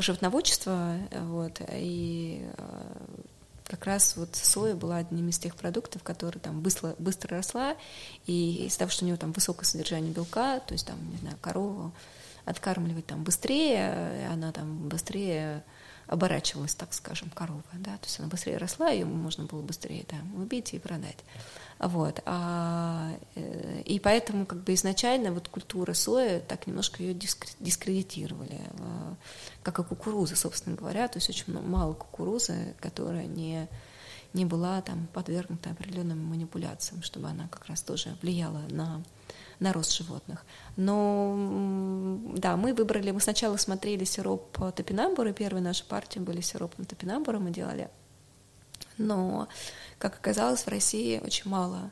[0.00, 2.46] животноводчества, вот, и
[3.64, 7.76] как раз вот соя была одним из тех продуктов, которые там быстро, быстро росла,
[8.26, 11.36] и из-за того, что у нее там высокое содержание белка, то есть там, не знаю,
[11.40, 11.92] корову
[12.44, 15.64] откармливать там быстрее, она там быстрее
[16.06, 20.34] оборачивалась, так скажем, корова, да, то есть она быстрее росла, ее можно было быстрее там
[20.40, 21.18] убить и продать.
[21.82, 22.22] Вот.
[22.26, 29.16] А, э, и поэтому как бы изначально вот культура сои так немножко ее дискредитировали, а,
[29.64, 31.08] как и кукуруза, собственно говоря.
[31.08, 33.68] То есть очень мало кукурузы, которая не,
[34.32, 39.02] не была там подвергнута определенным манипуляциям, чтобы она как раз тоже влияла на
[39.58, 40.44] на рост животных.
[40.76, 47.38] Но да, мы выбрали, мы сначала смотрели сироп топинамбура, первая наша партия были сиропом топинамбура
[47.38, 47.88] мы делали.
[48.98, 49.48] Но
[50.02, 51.88] как оказалось, в России очень мало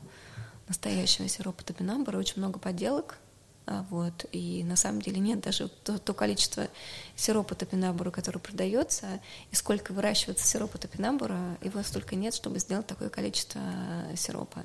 [0.67, 3.17] настоящего сиропа топинамбура, очень много подделок,
[3.65, 6.67] а, вот, и на самом деле нет даже то, то количество
[7.15, 13.07] сиропа топинамбура, которое продается, и сколько выращивается сиропа топинамбура, его столько нет, чтобы сделать такое
[13.07, 13.61] количество
[14.17, 14.63] сиропа.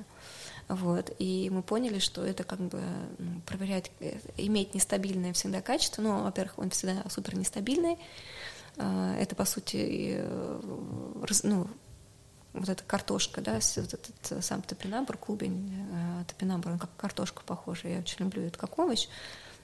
[0.67, 1.15] Вот.
[1.17, 2.81] И мы поняли, что это как бы
[3.45, 6.01] проверять, э, иметь нестабильное всегда качество.
[6.01, 7.97] Ну, во-первых, он всегда супер нестабильный.
[8.75, 10.59] А, это, по сути, э,
[11.43, 11.67] ну,
[12.59, 17.43] вот эта картошка, да, вот этот э, сам топинамбур, клубень э, топинамбур, он как картошка
[17.45, 19.07] похожа, я очень люблю это как овощ,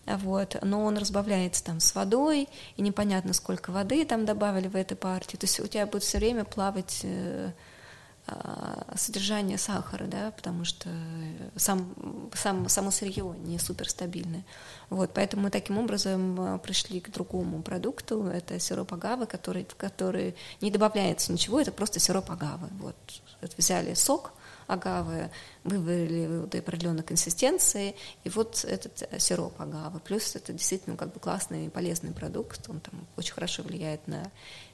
[0.05, 4.97] вот, но он разбавляется там с водой, и непонятно, сколько воды там добавили в этой
[4.97, 7.51] партии, то есть у тебя будет все время плавать э,
[8.95, 10.89] содержание сахара, да, потому что
[11.57, 11.93] сам,
[12.33, 14.45] сам, само сырье не суперстабильное.
[14.89, 19.75] Вот, поэтому мы таким образом а, пришли к другому продукту, это сироп агавы, который, в
[19.75, 22.69] который не добавляется ничего, это просто сироп агавы.
[22.79, 22.95] Вот,
[23.41, 24.31] вот взяли сок,
[24.67, 25.29] агавы,
[25.63, 29.99] выварили до определенной консистенции, и вот этот сироп агавы.
[29.99, 34.31] Плюс это действительно как бы классный и полезный продукт, он там очень хорошо влияет на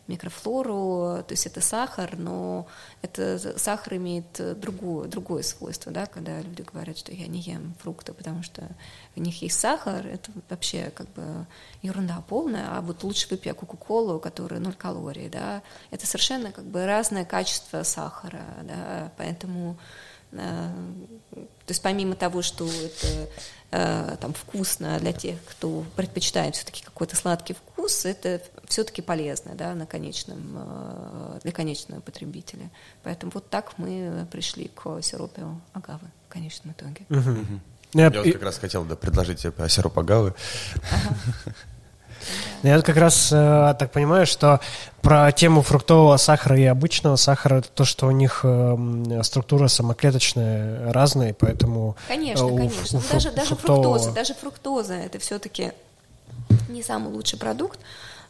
[0.10, 2.68] микрофлору, то есть это сахар, но
[3.02, 8.12] это сахар имеет другое, другое свойство, да, когда люди говорят, что я не ем фрукты,
[8.14, 8.68] потому что
[9.16, 11.46] в них есть сахар, это вообще как бы
[11.82, 16.86] ерунда полная, а вот лучше выпей кока-колу, которая ноль калорий, да, это совершенно как бы
[16.86, 19.78] разное качество сахара, да, поэтому
[20.32, 20.72] э,
[21.70, 23.30] то есть помимо того, что это
[23.72, 29.74] э, там вкусно для тех, кто предпочитает все-таки какой-то сладкий вкус, это все-таки полезно да,
[29.76, 32.70] на конечном, э, для конечного потребителя.
[33.04, 37.06] Поэтому вот так мы пришли к сиропу агавы в конечном итоге.
[37.10, 37.46] Угу.
[37.94, 40.34] Я, я вот как раз хотел да, предложить тебе сироп агавы.
[40.76, 41.54] Ага.
[42.64, 44.60] Я вот как раз э, так понимаю, что
[45.02, 50.92] про тему фруктового сахара и обычного сахара это то, что у них э, структура самоклеточная
[50.92, 51.96] разная, поэтому...
[52.08, 53.00] Конечно, у, конечно.
[53.00, 53.84] У, даже, даже фруктового...
[53.84, 55.72] фруктоза, даже фруктоза это все-таки
[56.68, 57.80] не самый лучший продукт,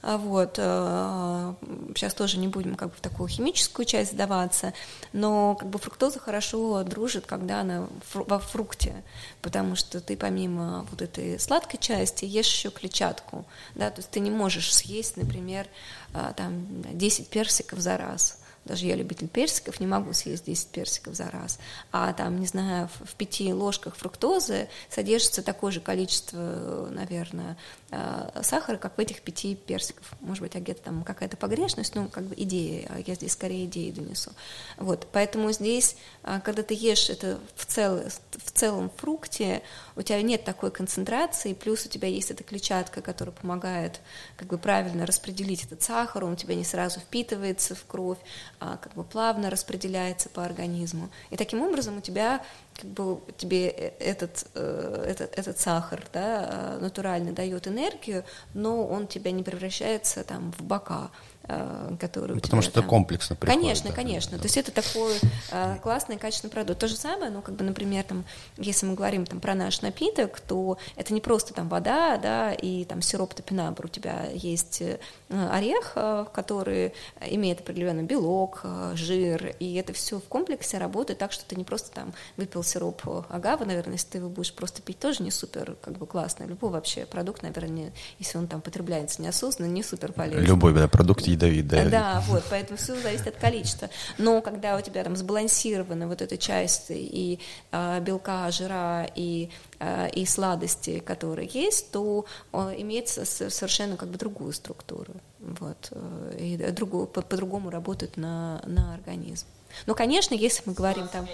[0.02, 0.56] вот.
[0.56, 4.74] Сейчас э, тоже не будем как бы в такую химическую часть сдаваться,
[5.12, 9.04] но как бы фруктоза хорошо дружит, когда она во фрукте,
[9.42, 13.46] потому что ты помимо вот этой сладкой части ешь еще клетчатку,
[13.76, 15.68] да, то есть ты не можешь съесть, например,
[16.14, 21.16] э, там 10 персиков за раз, даже я любитель персиков, не могу съесть 10 персиков
[21.16, 21.60] за раз,
[21.92, 27.58] а там, не знаю, в, в пяти ложках фруктозы содержится такое же количество, наверное,
[27.92, 30.14] Э, сахара, как в этих пяти персиков.
[30.22, 33.66] Может быть, а где-то там какая-то погрешность, ну, как бы идея, а я здесь скорее
[33.66, 34.32] идеи донесу.
[34.78, 38.00] Вот, поэтому здесь, а, когда ты ешь это в, цел,
[38.32, 39.64] в целом фрукте,
[40.00, 44.00] у тебя нет такой концентрации, плюс у тебя есть эта клетчатка, которая помогает
[44.38, 48.18] как бы правильно распределить этот сахар, он у тебя не сразу впитывается в кровь,
[48.62, 51.10] а как бы плавно распределяется по организму.
[51.32, 52.42] И таким образом у тебя
[52.76, 58.24] как бы тебе э, этот, э, этот, этот сахар да, натурально дает энергию,
[58.54, 61.12] но он тебя не превращается там, в бока.
[61.52, 62.84] Э, который ну, Потому что там...
[62.84, 63.60] это комплексно приходит.
[63.60, 64.32] Конечно, да, конечно.
[64.34, 64.38] Да.
[64.38, 65.14] То есть это такой
[65.50, 66.80] э, классный, качественный продукт.
[66.80, 68.24] То же самое, ну, как бы, например, там,
[68.58, 72.86] если мы говорим там, про наш напиток, то это не просто там вода, да, и
[72.86, 73.88] там сироп топинамбур.
[73.88, 80.26] У тебя есть э, орех, э, который имеет определенный белок, жир, и это все в
[80.26, 84.30] комплексе работает так, что ты не просто там выпил сироп агавы, наверное, если ты его
[84.30, 86.44] будешь просто пить, тоже не супер как бы классно.
[86.44, 90.46] Любой вообще продукт, наверное, если он там потребляется неосознанно, не супер полезный.
[90.46, 91.86] Любой да, продукт ядовит, да.
[91.90, 93.90] Да, вот, поэтому все зависит от количества.
[94.18, 97.40] Но когда у тебя там сбалансирована вот эта часть и
[97.72, 104.18] э, белка, жира, и, э, и сладости, которые есть, то э, имеется совершенно как бы
[104.18, 105.14] другую структуру.
[105.40, 109.46] Вот, э, и другую, по- по-другому работает на, на организм.
[109.86, 111.28] Но, конечно, если мы говорим там...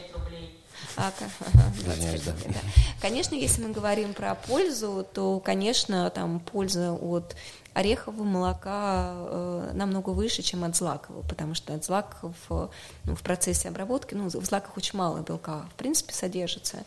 [0.97, 2.31] А, ага, 25, да.
[2.45, 2.53] Да.
[3.01, 7.35] Конечно, если мы говорим про пользу, то, конечно, там польза от
[7.75, 13.67] орехового молока э, намного выше, чем от злакового, потому что от злаков ну, в процессе
[13.67, 16.85] обработки, ну, в злаках очень мало белка, в принципе, содержится.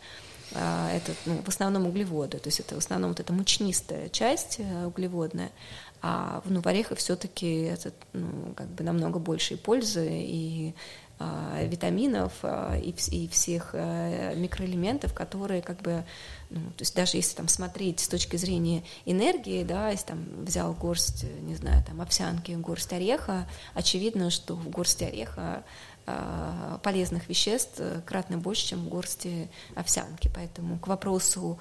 [0.55, 4.55] А, это ну, в основном углеводы, то есть это в основном вот эта мучнистая часть
[4.59, 5.51] э, углеводная,
[6.01, 10.73] а ну, в орехах все-таки это ну, как бы намного большей пользы и
[11.19, 16.05] витаминов а, и, и всех а, микроэлементов, которые как бы,
[16.49, 20.73] ну, то есть даже если там смотреть с точки зрения энергии, да, если там взял
[20.73, 25.63] горсть, не знаю, там овсянки, горсть ореха, очевидно, что в горсти ореха
[26.81, 30.31] полезных веществ кратно больше, чем в горсти овсянки.
[30.33, 31.59] Поэтому к вопросу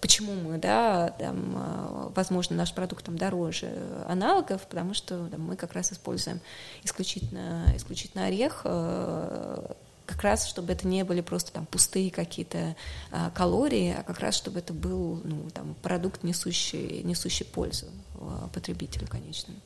[0.00, 3.72] Почему мы, да, там, а, возможно, наш продукт там дороже
[4.06, 6.40] аналогов, потому что там, мы как раз используем
[6.82, 9.74] исключительно, исключительно орех, э,
[10.06, 12.76] как раз, чтобы это не были просто там пустые какие-то
[13.10, 18.48] а, калории, а как раз, чтобы это был ну, там, продукт, несущий, несущий пользу а,
[18.52, 19.58] потребителю конечному.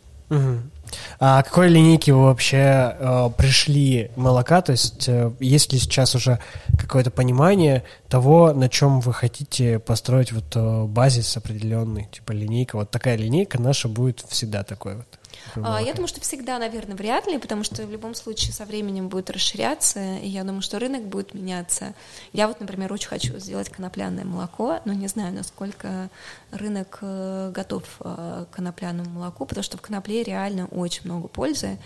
[1.19, 4.63] А какой линейки вы вообще э, пришли молока?
[4.63, 6.39] То есть э, есть ли сейчас уже
[6.79, 12.77] какое-то понимание того, на чем вы хотите построить вот э, базис определенный, типа линейка?
[12.77, 15.20] Вот такая линейка наша будет всегда такой вот.
[15.57, 19.09] А, я думаю, что всегда, наверное, вряд ли, потому что в любом случае со временем
[19.09, 21.95] будет расширяться, и я думаю, что рынок будет меняться.
[22.33, 26.11] Я вот, например, очень хочу сделать конопляное молоко, но не знаю, насколько
[26.51, 31.79] рынок э, готов э, к конопляному молоку, потому что в конопле реально очень много пользы.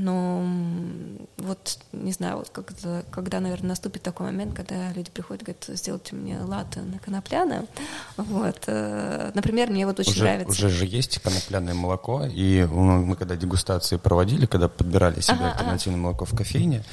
[0.00, 0.44] Но
[1.38, 5.64] вот, не знаю, вот когда, когда, наверное, наступит такой момент, когда люди приходят и говорят,
[5.76, 7.64] сделайте мне латте на конопляное.
[8.16, 8.62] Вот.
[8.68, 10.52] Э, например, мне вот очень уже, нравится.
[10.52, 15.98] Уже же есть конопляное молоко, и мы когда дегустации проводили, когда подбирали себе ага, альтернативное
[15.98, 16.04] ага.
[16.04, 16.84] молоко в кофейне,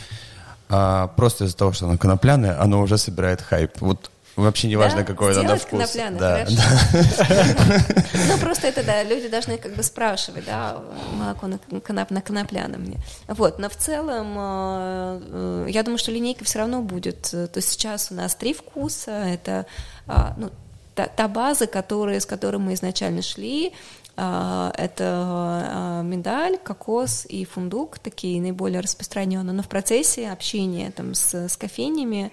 [0.68, 3.82] а, просто из-за того, что оно конопляное, оно уже собирает хайп.
[3.82, 5.06] Вот Вообще не важно, да?
[5.06, 5.92] какой Сделать на вкус.
[5.92, 6.46] конопляный, да.
[8.28, 10.82] Ну, просто это, да, люди должны как бы спрашивать, да,
[11.14, 12.98] молоко на, коноп, на конопляном мне.
[13.28, 17.22] Вот, но в целом, э, я думаю, что линейка все равно будет.
[17.22, 19.66] То есть сейчас у нас три вкуса, это,
[20.06, 20.50] а, ну,
[20.96, 23.74] та, та база, которая, с которой мы изначально шли,
[24.18, 29.54] а, это а, миндаль, кокос и фундук, такие наиболее распространенные.
[29.54, 32.32] Но в процессе общения там, с, с кофейнями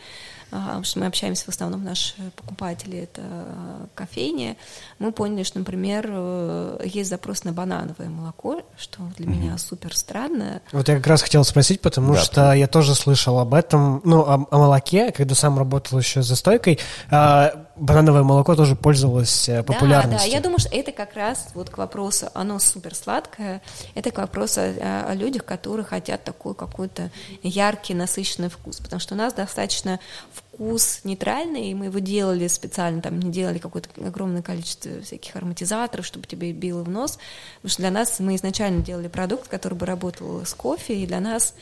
[0.52, 3.22] потому что мы общаемся в основном, наши покупатели— это
[3.94, 4.56] кофейни,
[4.98, 9.96] мы поняли, что, например, э, есть запрос на банановое молоко, что для mm меня супер
[9.96, 10.60] странно.
[10.72, 14.20] Вот я как раз хотел спросить, потому да, что я тоже слышал об этом, ну,
[14.20, 16.78] о, о молоке, когда сам работал еще за стойкой,
[17.10, 20.18] а, банановое молоко тоже пользовалось популярностью.
[20.18, 23.62] Да, да, я думаю, что это как раз вот к вопросу, оно супер сладкое,
[23.94, 27.10] это к вопросу о, о людях, которые хотят такой какой-то
[27.42, 30.00] яркий, насыщенный вкус, потому что у нас достаточно
[30.32, 36.04] вкус нейтральный, и мы его делали специально, там не делали какое-то огромное количество всяких ароматизаторов,
[36.04, 37.18] чтобы тебе било в нос,
[37.56, 41.20] потому что для нас мы изначально делали продукт, который бы работал с кофе, и для
[41.20, 41.54] нас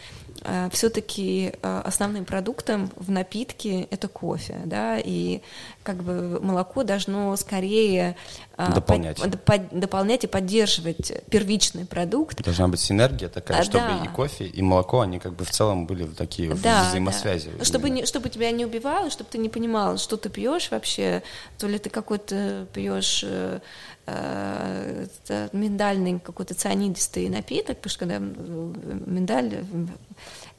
[0.42, 5.40] э, все-таки э, основным продуктом в напитке это кофе, да, и
[5.82, 8.16] как бы молоко должно скорее
[8.56, 9.20] э, дополнять.
[9.20, 12.42] Под, под, дополнять и поддерживать первичный продукт.
[12.42, 14.04] Должна быть синергия такая, а, чтобы да.
[14.04, 17.50] и кофе, и молоко, они как бы в целом были такие да, взаимосвязи.
[17.58, 17.64] Да.
[17.64, 21.22] Чтобы, не, чтобы тебя не убивало, чтобы ты не понимал, что ты пьешь вообще,
[21.58, 23.60] то ли ты какой-то пьешь э,
[24.06, 25.06] э,
[25.52, 29.64] миндальный какой-то цианидистый напиток, потому что когда миндаль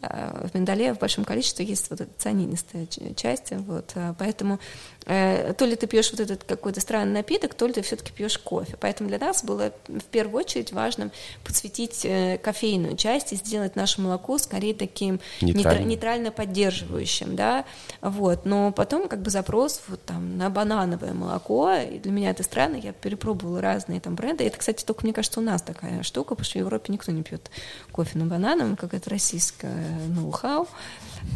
[0.02, 4.60] Э, в миндале в большом количестве есть вот эта цианинистая часть, вот, э, поэтому
[5.04, 8.78] то ли ты пьешь вот этот какой-то странный напиток, то ли ты все-таки пьешь кофе.
[8.80, 11.12] Поэтому для нас было в первую очередь важно
[11.44, 12.06] подсветить
[12.42, 17.66] кофейную часть и сделать наше молоко скорее таким нейтрально, нейтрально поддерживающим, да,
[18.02, 18.46] вот.
[18.46, 22.76] Но потом как бы запрос вот там на банановое молоко, и для меня это странно,
[22.76, 24.46] я перепробовала разные там бренды.
[24.46, 27.24] Это, кстати, только мне кажется у нас такая штука, потому что в Европе никто не
[27.24, 27.50] пьет
[27.92, 30.68] кофе на банановом, как это российская ноу-хау.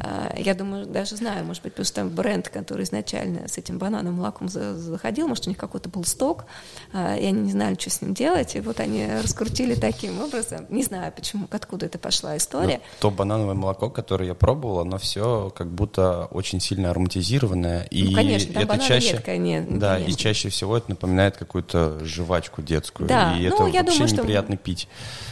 [0.01, 4.15] А, я думаю, даже знаю, может быть, потому что бренд, который изначально с этим бананом
[4.15, 6.45] молоком заходил, может, у них какой-то был сток,
[6.93, 10.65] а, и они не знали, что с ним делать, и вот они раскрутили таким образом.
[10.69, 12.75] Не знаю, почему, откуда это пошла история.
[12.77, 17.83] Ну, то банановое молоко, которое я пробовал, оно все как будто очень сильно ароматизированное.
[17.83, 20.11] И ну, конечно, там это чаще, редкое, нет, Да, конечно.
[20.11, 23.07] и чаще всего это напоминает какую-то жвачку детскую.
[23.07, 24.63] Да, и ну, это я вообще думаю, неприятно что...
[24.63, 24.87] пить.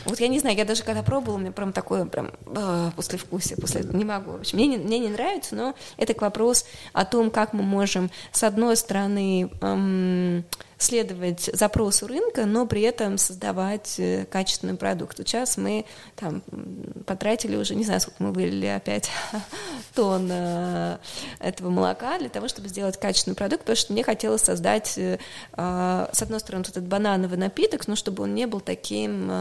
[0.06, 3.84] Вот я не знаю, я даже когда пробовала, мне прям такое прям э, послевкусие, после
[3.84, 4.43] не могу.
[4.44, 8.12] Общем, мне, не, мне не нравится, но это к вопросу о том, как мы можем,
[8.34, 10.44] с одной стороны, эм,
[10.84, 15.18] следовать запросу рынка, но при этом создавать э, качественный продукт.
[15.18, 15.86] Сейчас мы
[16.16, 16.44] там
[17.06, 19.10] потратили уже, не знаю, сколько мы вылили опять
[19.96, 20.98] тонн э,
[21.40, 25.18] этого молока для того, чтобы сделать качественный продукт, потому что мне хотелось создать, э,
[25.56, 29.32] с одной стороны, этот банановый напиток, но чтобы он не был таким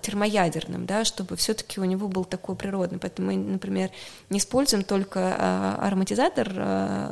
[0.00, 2.98] термоядерным, да, чтобы все-таки у него был такой природный.
[2.98, 3.90] Поэтому мы, например,
[4.30, 6.48] не используем только ароматизатор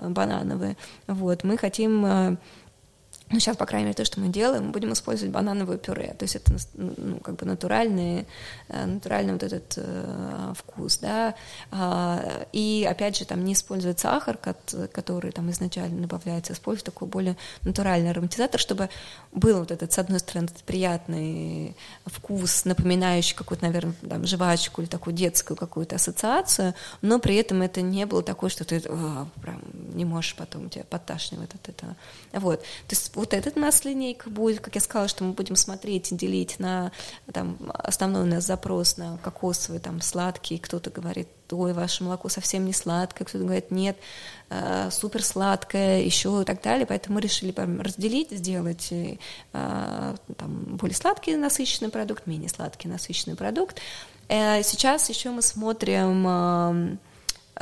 [0.08, 0.76] банановый,
[1.06, 2.38] вот, мы хотим
[3.28, 6.14] ну, сейчас, по крайней мере, то, что мы делаем, мы будем использовать банановое пюре.
[6.16, 8.24] То есть это ну, как бы натуральный,
[8.68, 11.34] э, натуральный вот этот э, вкус, да.
[11.72, 14.38] А, и, опять же, там не использовать сахар,
[14.92, 18.90] который там изначально добавляется, использовать такой более натуральный ароматизатор, чтобы
[19.32, 24.88] был вот этот, с одной стороны, этот приятный вкус, напоминающий какую-то, наверное, там, жвачку или
[24.88, 29.62] такую детскую какую-то ассоциацию, но при этом это не было такое, что ты о, прям
[29.94, 31.96] не можешь потом, тебя подташнивает от этого.
[32.32, 32.60] Вот.
[32.60, 36.12] То есть вот этот у нас линейка будет, как я сказала, что мы будем смотреть
[36.12, 36.92] и делить на
[37.32, 42.66] там, основной у нас запрос на кокосовый, там, сладкий, кто-то говорит, ой, ваше молоко совсем
[42.66, 43.96] не сладкое, кто-то говорит, нет,
[44.50, 49.16] э, супер сладкое, еще и так далее, поэтому мы решили прям разделить, сделать э,
[49.52, 53.80] там, более сладкий насыщенный продукт, менее сладкий насыщенный продукт.
[54.28, 56.98] Э, сейчас еще мы смотрим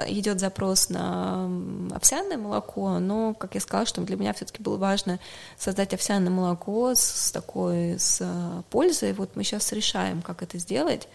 [0.07, 1.49] идет запрос на
[1.95, 5.21] овсяное молоко, но, как я сказала, что для меня все-таки было важно
[5.57, 8.23] создать овсяное молоко с, с такой с
[8.71, 9.13] пользой.
[9.13, 11.09] Вот мы сейчас решаем, как это сделать.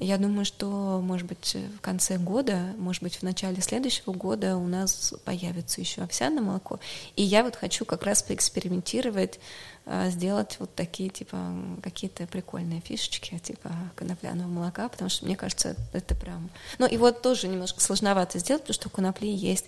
[0.00, 4.66] Я думаю, что, может быть, в конце года, может быть, в начале следующего года у
[4.66, 6.80] нас появится еще овсяное молоко.
[7.16, 9.38] И я вот хочу как раз поэкспериментировать
[9.86, 15.76] а, сделать вот такие, типа, какие-то прикольные фишечки, типа конопляного молока, потому что, мне кажется,
[15.92, 16.48] это прям...
[16.78, 19.66] Ну, и вот тоже немножко сложновато сделать, потому что у конопли есть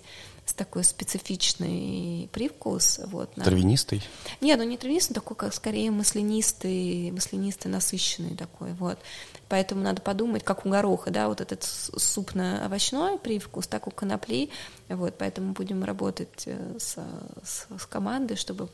[0.55, 2.99] такой специфичный привкус.
[3.07, 3.43] Вот, на...
[3.43, 4.03] Травянистый?
[4.41, 8.99] Нет, ну не травянистый, такой, как скорее маслянистый, маслянистый, насыщенный такой, вот.
[9.53, 14.49] Поэтому надо подумать, как у гороха, да, вот этот супно-овощной привкус, так у конопли,
[14.89, 16.97] вот, поэтому будем работать э, с,
[17.43, 18.67] с, с командой, чтобы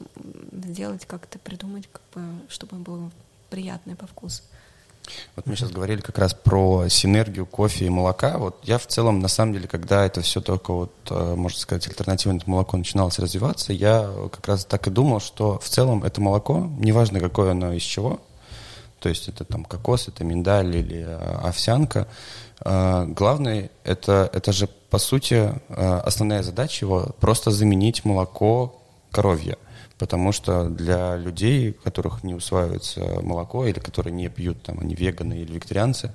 [0.53, 3.11] сделать как-то, придумать, как бы, чтобы было
[3.49, 4.41] приятное по вкусу.
[5.35, 8.37] Вот мы сейчас говорили как раз про синергию кофе и молока.
[8.37, 11.89] Вот я в целом, на самом деле, когда это все только вот, э, можно сказать,
[11.89, 16.71] альтернативное молоко начиналось развиваться, я как раз так и думал, что в целом это молоко,
[16.79, 18.21] неважно какое оно из чего,
[18.99, 22.07] то есть это там кокос, это миндаль или э, овсянка.
[22.63, 28.81] Э, главное, это, это же, по сути, э, основная задача его просто заменить молоко
[29.11, 29.57] коровье.
[29.99, 35.33] Потому что для людей, которых не усваивается молоко или которые не пьют, там, они веганы
[35.33, 36.11] или вегетарианцы,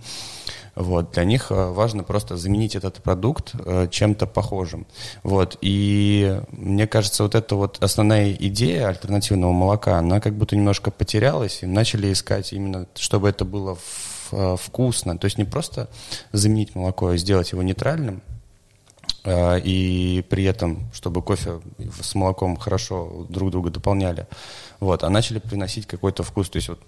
[0.75, 4.87] вот, для них э, важно просто заменить этот продукт э, чем-то похожим.
[5.23, 10.91] Вот, и мне кажется, вот эта вот основная идея альтернативного молока, она как будто немножко
[10.91, 13.79] потерялась, и начали искать именно, чтобы это было
[14.33, 15.17] э, вкусно.
[15.19, 15.89] То есть не просто
[16.33, 18.23] заменить молоко, а сделать его нейтральным,
[19.27, 21.61] и при этом, чтобы кофе
[22.03, 24.27] с молоком хорошо друг друга дополняли.
[24.81, 26.51] Вот, а начали приносить какой-то вкус.
[26.51, 26.81] То есть вот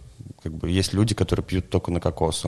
[0.43, 2.45] как бы есть люди, которые пьют только на кокос,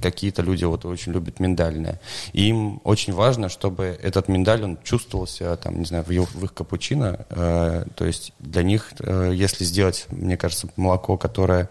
[0.00, 2.00] какие-то люди вот очень любят миндальное.
[2.32, 6.44] И им очень важно, чтобы этот миндаль, он чувствовался, там, не знаю, в, их, в
[6.44, 7.26] их капучино.
[7.30, 11.68] Э, то есть для них, э, если сделать, мне кажется, молоко, которое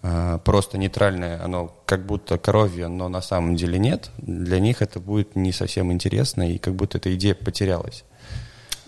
[0.00, 5.34] просто нейтральное, оно как будто коровье, но на самом деле нет, для них это будет
[5.36, 8.04] не совсем интересно, и как будто эта идея потерялась.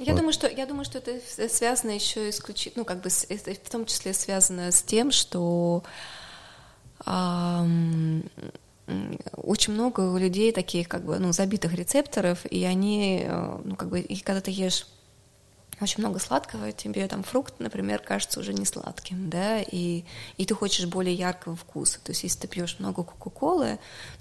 [0.01, 0.20] Я вот.
[0.20, 3.85] думаю, что я думаю, что это связано еще исключительно, ну как бы это в том
[3.85, 5.82] числе связано с тем, что
[7.05, 8.24] эм,
[9.37, 13.91] очень много у людей таких как бы ну забитых рецепторов, и они э, ну как
[13.91, 14.87] бы и когда ты ешь
[15.81, 20.05] очень много сладкого, тебе там фрукт, например, кажется уже не сладким, да, и,
[20.36, 21.98] и ты хочешь более яркого вкуса.
[22.02, 23.78] То есть, если ты пьешь много кока-колы,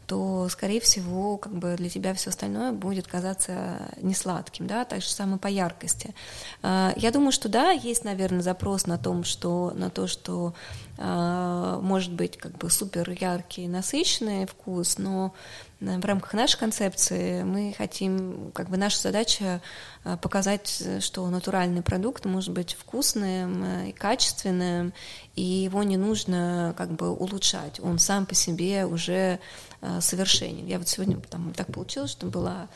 [0.08, 5.02] то, скорее всего, как бы для тебя все остальное будет казаться не сладким, да, так
[5.02, 6.16] же самое по яркости.
[6.62, 10.54] А, я думаю, что да, есть, наверное, запрос на том, что на то, что
[10.98, 15.34] а, может быть как бы супер яркий, насыщенный вкус, но
[15.80, 19.62] в рамках нашей концепции мы хотим, как бы наша задача
[20.04, 24.94] а, показать, что натуральный продукт может быть вкусным э, и качественным,
[25.36, 29.40] и его не нужно как бы улучшать, он сам по себе уже
[29.82, 30.66] э, совершенен.
[30.66, 32.68] Я вот сегодня там так получилось, что была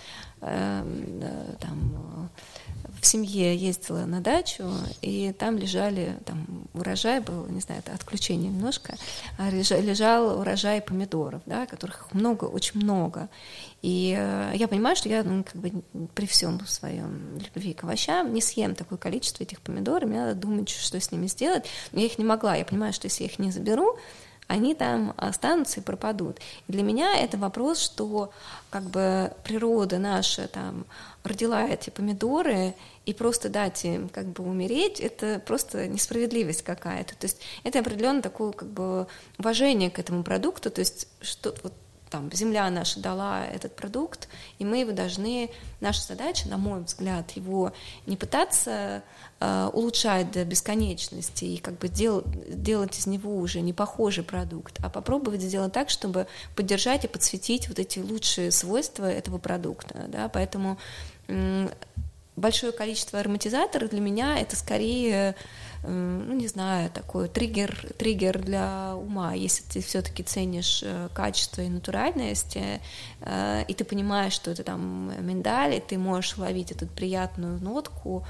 [1.60, 2.30] там
[3.04, 4.64] в семье ездила на дачу,
[5.02, 8.96] и там лежали, там урожай был, не знаю, это отключение немножко,
[9.38, 13.30] а лежал урожай помидоров, да, которых много, очень много.
[13.82, 15.84] И э, я понимаю, что я ну, как бы
[16.16, 20.70] при всем своем любви к овощам не съем такое количество этих помидоров, мне надо думать,
[20.70, 21.66] что с ними сделать.
[21.92, 23.98] Но я их не могла, я понимаю, что если я их не заберу,
[24.48, 26.40] они там останутся и пропадут.
[26.68, 28.32] И для меня это вопрос, что
[28.70, 30.86] как бы природа наша там
[31.24, 32.76] родила эти помидоры,
[33.06, 37.16] и просто дать им как бы умереть, это просто несправедливость какая-то.
[37.16, 39.08] То есть это определенно такое как бы
[39.38, 41.74] уважение к этому продукту, то есть что вот
[42.14, 44.30] там земля наша дала этот продукт,
[44.60, 45.50] и мы его должны,
[45.82, 47.74] наша задача, на мой взгляд, его
[48.06, 49.02] не пытаться
[49.40, 54.76] э, улучшать до бесконечности и как бы дел, делать из него уже не похожий продукт,
[54.84, 60.30] а попробовать сделать так, чтобы поддержать и подсветить вот эти лучшие свойства этого продукта, да,
[60.30, 60.78] поэтому
[61.30, 61.68] э,
[62.36, 65.36] большое количество ароматизаторов для меня это скорее
[65.84, 69.34] ну, не знаю, такой триггер, триггер для ума.
[69.34, 75.12] Если ты все-таки ценишь э, качество и натуральность, э, и ты понимаешь, что это там
[75.26, 78.26] миндаль, и ты можешь ловить эту приятную нотку,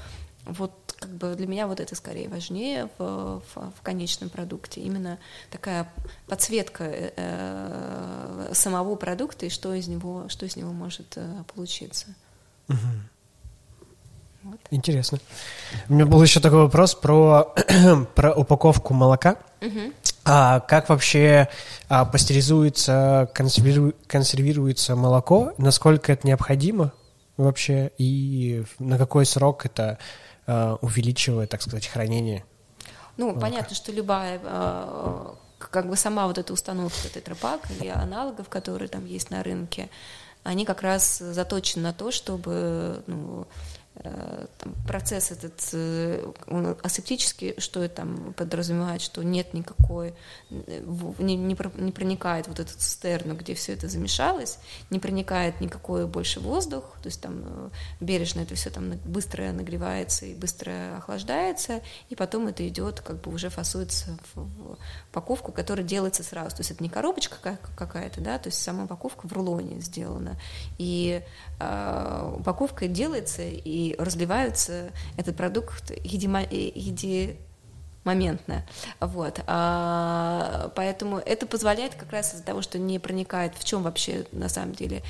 [0.46, 4.80] вот как бы для меня вот это скорее важнее в, в, в конечном продукте.
[4.80, 5.18] Именно
[5.50, 5.92] такая
[6.26, 12.14] подсветка э, э самого продукта и что из него, что из него может э, получиться.
[12.68, 12.78] Угу.
[14.44, 14.60] Вот.
[14.70, 15.18] Интересно.
[15.88, 17.54] У меня был еще такой вопрос про,
[18.14, 19.36] про упаковку молока.
[19.62, 19.92] Угу.
[20.26, 21.48] А как вообще
[21.88, 25.54] а, пастеризуется, консервиру, консервируется молоко?
[25.56, 26.92] Насколько это необходимо
[27.38, 27.90] вообще?
[27.96, 29.98] И на какой срок это
[30.46, 32.44] а, увеличивает, так сказать, хранение?
[33.16, 33.40] Ну, молока?
[33.40, 39.06] понятно, что любая а, как бы сама вот эта установка тетрапак или аналогов, которые там
[39.06, 39.88] есть на рынке,
[40.42, 43.46] они как раз заточены на то, чтобы ну,
[44.04, 50.14] там, процесс этот э, он асептический, что это там подразумевает, что нет никакой,
[50.50, 54.58] не, не, не проникает вот этот цистерну, где все это замешалось,
[54.90, 57.70] не проникает никакой больше воздух, то есть там э,
[58.00, 63.32] бережно это все там быстро нагревается и быстро охлаждается, и потом это идет, как бы
[63.32, 64.76] уже фасуется в
[65.10, 69.26] упаковку, которая делается сразу, то есть это не коробочка какая-то, да, то есть сама упаковка
[69.26, 70.38] в рулоне сделана,
[70.76, 71.22] и
[71.58, 77.36] э, упаковка делается, и разливаются этот продукт еди,
[78.04, 78.64] моментно.
[79.00, 79.40] Вот.
[79.46, 84.48] А, поэтому это позволяет как раз из-за того, что не проникает, в чем вообще на
[84.48, 85.02] самом деле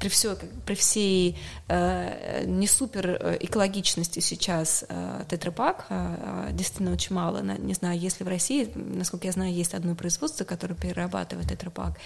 [0.00, 0.36] при, все,
[0.66, 1.38] при всей
[1.68, 7.42] э, не супер э, экологичности сейчас э, тетрапак, э, действительно очень мало.
[7.42, 11.98] На, не знаю, если в России, насколько я знаю, есть одно производство, которое перерабатывает тетрапак,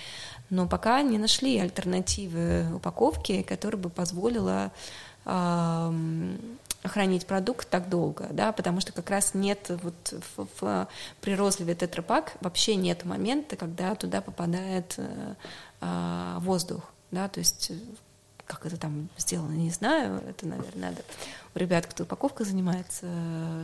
[0.50, 4.70] но пока не нашли альтернативы упаковки, которая бы позволила
[6.84, 10.88] хранить продукт так долго, да, потому что как раз нет вот в, в,
[11.20, 15.34] при розливе тетрапак вообще нет момента, когда туда попадает э,
[15.80, 17.72] э, воздух, да, то есть
[18.52, 21.02] как это там сделано, не знаю, это, наверное, надо
[21.54, 23.06] у ребят, кто упаковкой занимается,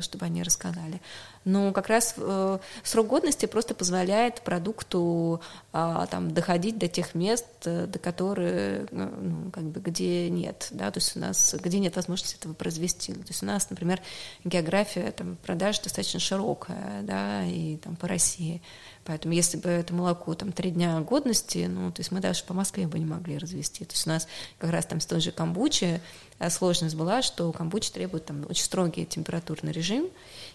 [0.01, 1.01] чтобы они рассказали.
[1.45, 5.41] Но как раз э, срок годности просто позволяет продукту
[5.73, 10.69] э, там, доходить до тех мест, э, до которых, э, ну, как бы, где нет,
[10.71, 13.15] да, то есть у нас, где нет возможности этого произвести.
[13.15, 14.01] То есть у нас, например,
[14.45, 18.61] география там, продаж достаточно широкая, да, и там по России.
[19.09, 22.53] Поэтому если бы это молоко там три дня годности, ну, то есть мы даже по
[22.53, 23.87] Москве бы не могли развести.
[23.87, 24.29] То есть у нас
[24.59, 26.03] как раз там с той же камбучи
[26.39, 30.09] а сложность была, что камбуча требует там очень строгий температурный режим,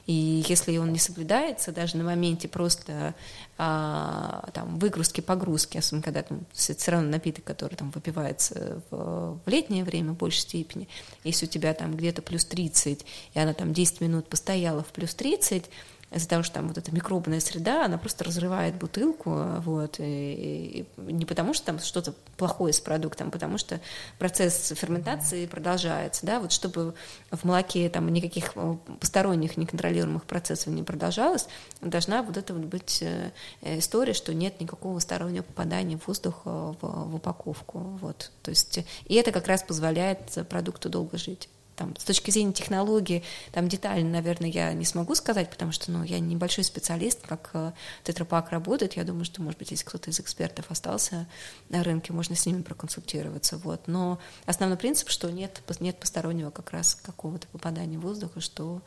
[0.05, 3.15] и если он не соблюдается, даже на моменте просто
[3.57, 9.49] а, там, выгрузки, погрузки, особенно когда там, все равно напиток, который там выпивается в, в
[9.49, 10.87] летнее время в большей степени,
[11.25, 15.13] если у тебя там где-то плюс 30, и она там 10 минут постояла в плюс
[15.15, 15.65] 30,
[16.13, 21.01] из-за того, что там вот эта микробная среда, она просто разрывает бутылку, вот, и, и
[21.11, 23.79] не потому, что там что-то плохое с продуктом, а потому что
[24.19, 26.93] процесс ферментации продолжается, да, вот чтобы
[27.31, 31.47] в молоке там никаких э, посторонних неконтролируемых процессов не продолжалось,
[31.81, 33.31] должна вот эта вот быть э,
[33.61, 39.15] история, что нет никакого стороннего попадания в воздух в, в упаковку, вот, то есть, и
[39.15, 44.49] это как раз позволяет продукту долго жить там, с точки зрения технологии, там детально, наверное,
[44.49, 47.71] я не смогу сказать, потому что, ну, я небольшой специалист, как э,
[48.03, 48.93] тетрапак работает.
[48.93, 51.27] Я думаю, что, может быть, если кто-то из экспертов остался
[51.69, 53.87] на рынке, можно с ними проконсультироваться, вот.
[53.87, 58.81] Но основной принцип, что нет, нет постороннего как раз какого-то попадания воздуха, что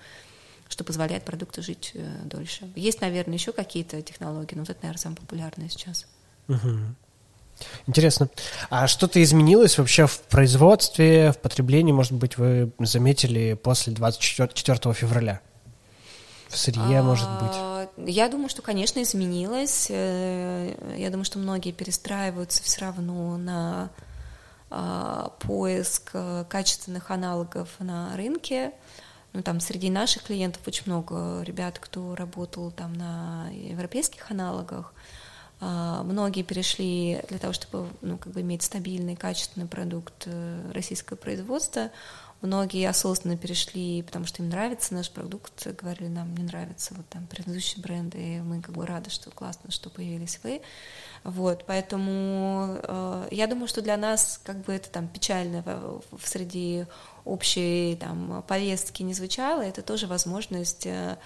[0.69, 2.69] что позволяет продукту жить э, дольше.
[2.75, 6.07] Есть, наверное, еще какие-то технологии, но вот это, наверное, самое популярное сейчас.
[6.49, 6.79] Угу.
[7.87, 8.29] Интересно.
[8.71, 15.41] А что-то изменилось вообще в производстве, в потреблении, может быть, вы заметили после 24 февраля?
[16.49, 18.09] В сырье, может быть?
[18.09, 19.89] Я думаю, что, конечно, изменилось.
[19.91, 23.91] Э, я думаю, что многие перестраиваются все равно на
[24.71, 28.73] а, поиск э, качественных аналогов на рынке.
[29.33, 34.93] Ну, там среди наших клиентов очень много ребят, кто работал там на европейских аналогах.
[34.95, 35.26] А,
[35.61, 41.91] многие перешли для того, чтобы ну, как бы иметь стабильный, качественный продукт э, российского производства.
[42.43, 47.27] Многие осознанно перешли, потому что им нравится наш продукт, говорили, нам не нравится вот там
[47.27, 50.61] предыдущие бренды, и мы как бы рады, что классно, что появились вы.
[51.25, 56.29] Вот, поэтому э, я думаю, что для нас как бы это там печально в, в
[56.29, 56.85] среди
[57.25, 61.17] общей там повестки не звучало, это тоже возможность э,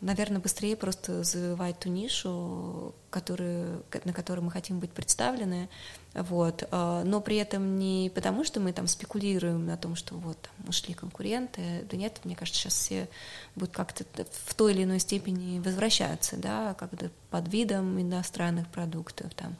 [0.00, 5.68] наверное, быстрее просто завоевать ту нишу, которую, на которой мы хотим быть представлены,
[6.14, 10.38] вот, а, но при этом не потому, что мы там спекулируем на том, что вот
[10.40, 13.08] там ушли конкуренты, да нет, мне кажется, сейчас все
[13.56, 14.04] будут как-то
[14.46, 19.56] в той или иной степени возвращаться, да, как-то под видом иностранных продуктов, там,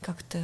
[0.00, 0.38] как-то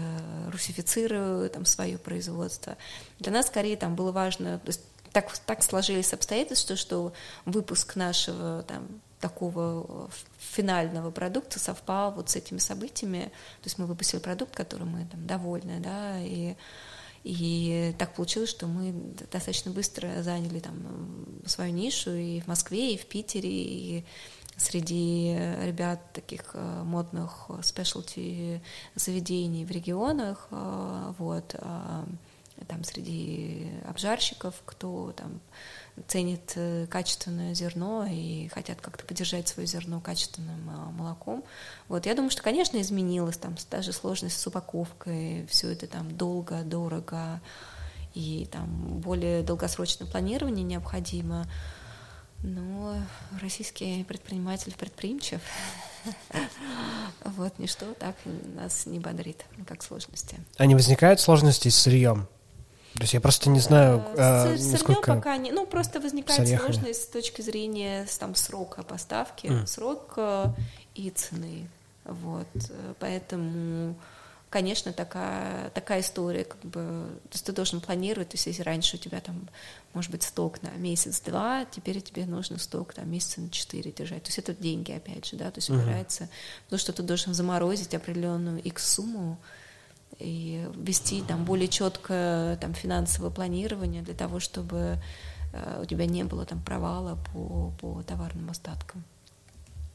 [0.51, 2.77] русифицируют там свое производство.
[3.21, 4.83] Для нас скорее там было важно, то есть
[5.13, 7.13] так, так сложились обстоятельства, что
[7.45, 8.87] выпуск нашего там,
[9.21, 13.25] такого финального продукта совпал вот с этими событиями.
[13.63, 16.55] То есть мы выпустили продукт, которым мы там довольны, да, и
[17.25, 18.93] и так получилось, что мы
[19.33, 20.77] достаточно быстро заняли там
[21.45, 24.05] свою нишу и в Москве, и в Питере, и
[24.57, 28.63] среди ребят таких э, модных спешлти
[28.95, 32.07] заведений в регионах, э, вот, а,
[32.69, 35.41] там среди обжарщиков, кто там
[36.09, 40.65] ценит э, качественное зерно и хотят как-то поддержать свое зерно качественным
[40.97, 41.45] молоком.
[41.89, 46.63] Вот, я думаю, что, конечно, изменилось, там даже сложность с упаковкой, все это там долго,
[46.63, 47.41] дорого,
[48.15, 51.47] и там более долгосрочное планирование необходимо.
[52.43, 52.97] Но
[53.41, 55.41] российский предприниматель предприимчив.
[57.25, 58.15] Вот ничто так
[58.55, 60.37] нас не бодрит, как сложности.
[60.57, 62.29] А не возникают сложности с сырьем?
[62.97, 65.15] То есть я просто не знаю, э, с, насколько...
[65.15, 65.53] пока не...
[65.53, 69.67] Ну, просто возникает сложность с точки зрения там, срока поставки, mm.
[69.67, 70.47] срок э,
[70.95, 71.69] и цены.
[72.05, 72.47] Вот.
[72.99, 73.97] Поэтому
[74.57, 76.81] конечно, такая, такая история, как бы,
[77.25, 79.49] то есть ты должен планировать, то есть если раньше у тебя там,
[79.93, 84.29] может быть, сток на месяц-два, теперь тебе нужно сток там месяца на четыре держать, то
[84.29, 86.65] есть это деньги, опять же, да, то есть упирается, uh-huh.
[86.65, 89.37] потому что ты должен заморозить определенную X сумму
[90.19, 94.99] и вести там более четкое там финансовое планирование для того, чтобы
[95.53, 99.05] э, у тебя не было там провала по, по товарным остаткам,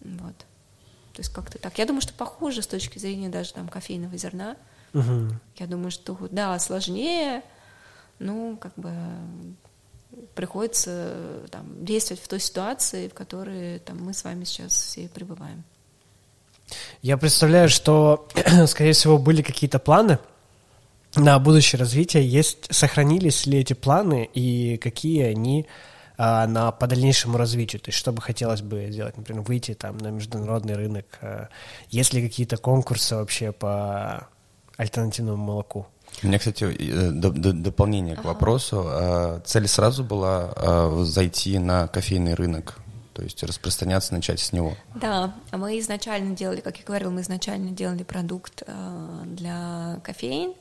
[0.01, 0.37] вот.
[1.13, 1.77] То есть как-то так.
[1.77, 4.55] Я думаю, что похоже с точки зрения даже там кофейного зерна.
[4.93, 5.35] Угу.
[5.57, 7.43] Я думаю, что да, сложнее,
[8.19, 8.93] ну, как бы
[10.35, 15.63] приходится там, действовать в той ситуации, в которой там, мы с вами сейчас все пребываем.
[17.01, 18.27] Я представляю, что,
[18.67, 20.19] скорее всего, были какие-то планы
[21.15, 22.27] на будущее развитие.
[22.27, 25.65] Есть, сохранились ли эти планы и какие они
[26.17, 27.81] а, на, по дальнейшему развитию?
[27.81, 31.05] То есть что бы хотелось бы сделать, например, выйти там на международный рынок?
[31.21, 31.47] А,
[31.89, 34.27] есть ли какие-то конкурсы вообще по
[34.77, 35.87] альтернативному молоку?
[36.21, 38.83] У меня, кстати, э, дополнение к вопросу.
[38.85, 42.77] А, цель сразу была зайти на кофейный рынок,
[43.13, 44.75] то есть распространяться, начать с него.
[44.95, 48.63] Да, мы изначально делали, как я говорила, мы изначально делали продукт
[49.25, 50.53] для кофеин.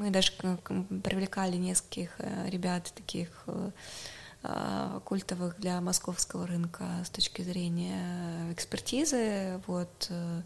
[0.00, 8.50] Мы даже привлекали нескольких э, ребят таких э, культовых для московского рынка с точки зрения
[8.50, 9.60] экспертизы.
[9.66, 10.42] Вот э,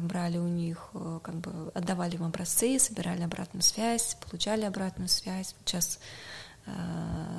[0.00, 5.56] брали у них, э, как бы отдавали им образцы, собирали обратную связь, получали обратную связь.
[5.64, 6.00] Сейчас э,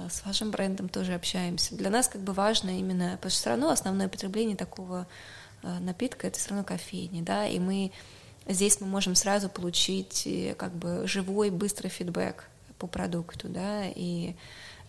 [0.10, 1.76] с вашим брендом тоже общаемся.
[1.76, 5.06] Для нас как бы важно именно, потому что все равно основное потребление такого
[5.64, 7.92] напитка это все равно кофейни, да, и мы
[8.48, 10.28] здесь мы можем сразу получить
[10.58, 12.48] как бы живой, быстрый фидбэк
[12.80, 14.36] по продукту, да, и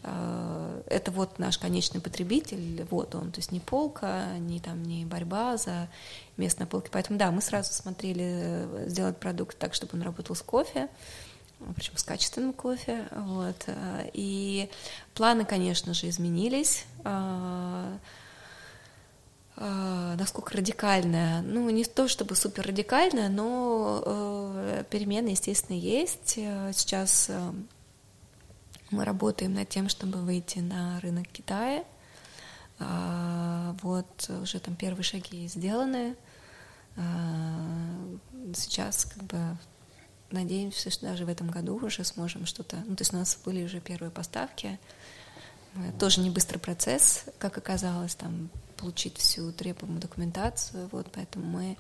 [0.03, 5.05] Э, это вот наш конечный потребитель, вот он, то есть не полка, не там не
[5.05, 5.89] борьба за
[6.37, 6.89] место на полке.
[6.93, 10.89] Поэтому да, мы сразу смотрели э, сделать продукт так, чтобы он работал с кофе,
[11.75, 13.65] причем с качественным кофе, вот.
[13.67, 14.71] Э, и
[15.15, 16.85] планы, конечно же, изменились.
[19.57, 21.43] Насколько радикальная?
[21.43, 26.35] Ну, не то чтобы супер радикальная, но перемены, естественно, есть.
[26.35, 27.29] Сейчас
[28.91, 31.85] мы работаем над тем, чтобы выйти на рынок Китая.
[32.79, 36.17] А, вот уже там первые шаги сделаны.
[36.97, 38.17] А,
[38.55, 39.39] сейчас как бы
[40.31, 42.77] надеемся, что даже в этом году уже сможем что-то...
[42.87, 44.79] Ну, то есть у нас были уже первые поставки.
[45.99, 50.89] Тоже не быстрый процесс, как оказалось, там получить всю требуемую документацию.
[50.93, 51.77] Вот, поэтому мы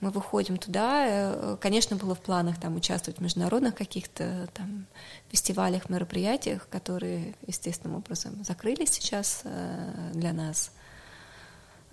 [0.00, 1.06] мы выходим туда.
[1.06, 4.86] Э, конечно, было в планах там участвовать в международных каких-то там
[5.30, 10.70] фестивалях, мероприятиях, которые естественным образом закрылись сейчас э, для нас.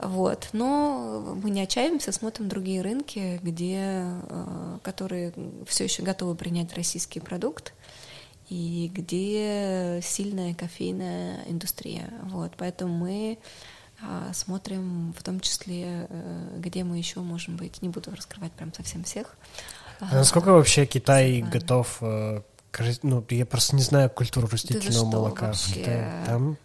[0.03, 0.49] Вот.
[0.53, 5.33] Но мы не отчаиваемся, смотрим другие рынки, где, э, которые
[5.67, 7.73] все еще готовы принять российский продукт
[8.49, 12.13] и где сильная кофейная индустрия.
[12.23, 12.53] Вот.
[12.57, 13.37] Поэтому мы
[14.01, 17.81] а, смотрим в том числе, э, где мы еще можем быть.
[17.81, 19.35] Не буду раскрывать прям совсем всех.
[19.99, 22.41] А насколько вообще Китай готов э,
[23.03, 25.47] ну, я просто не знаю культуру растительного да молока.
[25.47, 26.23] Вообще?
[26.25, 26.57] Там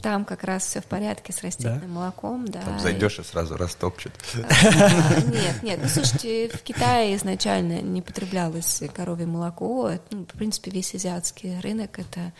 [0.00, 1.86] там как раз все в порядке с растительным да?
[1.86, 2.60] молоком, да.
[2.62, 4.12] Там зайдешь и сразу растопчет.
[4.34, 9.92] Нет, нет, ну слушайте, в Китае изначально не потреблялось коровье молоко.
[10.10, 12.32] Ну, в принципе, весь азиатский рынок это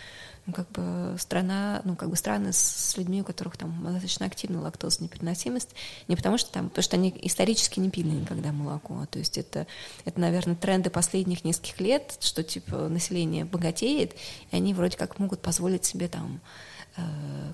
[0.46, 4.62] ну, как бы страна, ну, как бы страны с людьми, у которых там достаточно активная
[4.62, 5.70] лактоза непереносимость,
[6.08, 9.66] не потому что там, потому что они исторически не пили никогда молоко, то есть это,
[10.04, 14.14] это, наверное, тренды последних нескольких лет, что, типа, население богатеет,
[14.50, 16.40] и они вроде как могут позволить себе там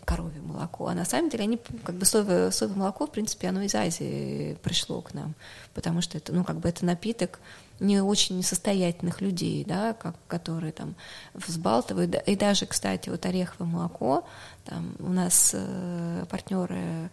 [0.04, 0.88] коровье молоко.
[0.88, 4.56] А на самом деле они, как бы соевое, соевое молоко, в принципе, оно из Азии
[4.62, 5.34] пришло к нам,
[5.74, 7.40] потому что это, ну, как бы это напиток,
[7.78, 10.94] не очень несостоятельных людей, да, как, которые там
[11.34, 12.14] взбалтывают.
[12.26, 14.26] И даже, кстати, вот ореховое молоко,
[14.64, 17.10] там у нас э, партнеры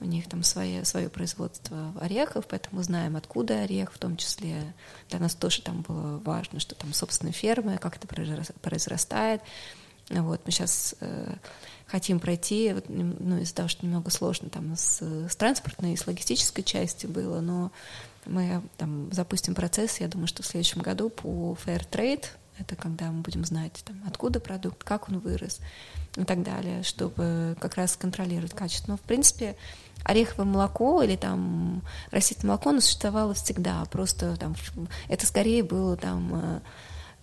[0.00, 4.74] у них там свое, свое производство орехов, поэтому знаем, откуда орех, в том числе
[5.08, 9.40] для нас тоже там было важно, что там собственные фермы, как это произрастает.
[10.10, 11.34] Вот, мы сейчас э,
[11.86, 16.06] хотим пройти, вот, ну, из-за того, что немного сложно там с, с транспортной и с
[16.06, 17.72] логистической части было, но
[18.24, 22.24] мы там запустим процесс, я думаю, что в следующем году по Fair Trade,
[22.58, 25.60] это когда мы будем знать, там, откуда продукт, как он вырос
[26.16, 28.92] и так далее, чтобы как раз контролировать качество.
[28.92, 29.56] Но, в принципе,
[30.04, 34.54] ореховое молоко или там растительное молоко, оно существовало всегда, просто там
[35.08, 36.62] это скорее было там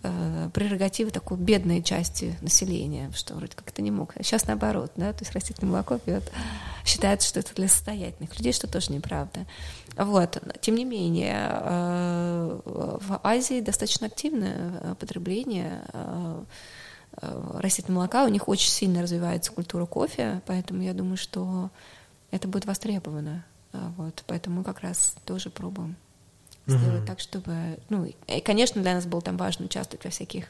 [0.04, 4.14] э, э, прерогатива такой бедной части населения, что вроде как это не мог.
[4.20, 6.30] Сейчас наоборот, да, то есть растительное молоко пьет,
[6.84, 9.46] считается, что это для состоятельных людей, что тоже неправда.
[9.96, 10.42] Вот.
[10.60, 15.82] Тем не менее, э, в Азии достаточно активное потребление
[17.20, 21.70] растительного молока, у них очень сильно развивается культура кофе, поэтому я думаю, что
[22.32, 23.44] это будет востребовано.
[23.72, 25.96] А, вот, поэтому мы как раз тоже пробуем
[26.66, 26.78] mm-hmm.
[26.78, 27.78] сделать так, чтобы...
[27.88, 30.46] Ну, и, конечно, для нас было там важно участвовать во всяких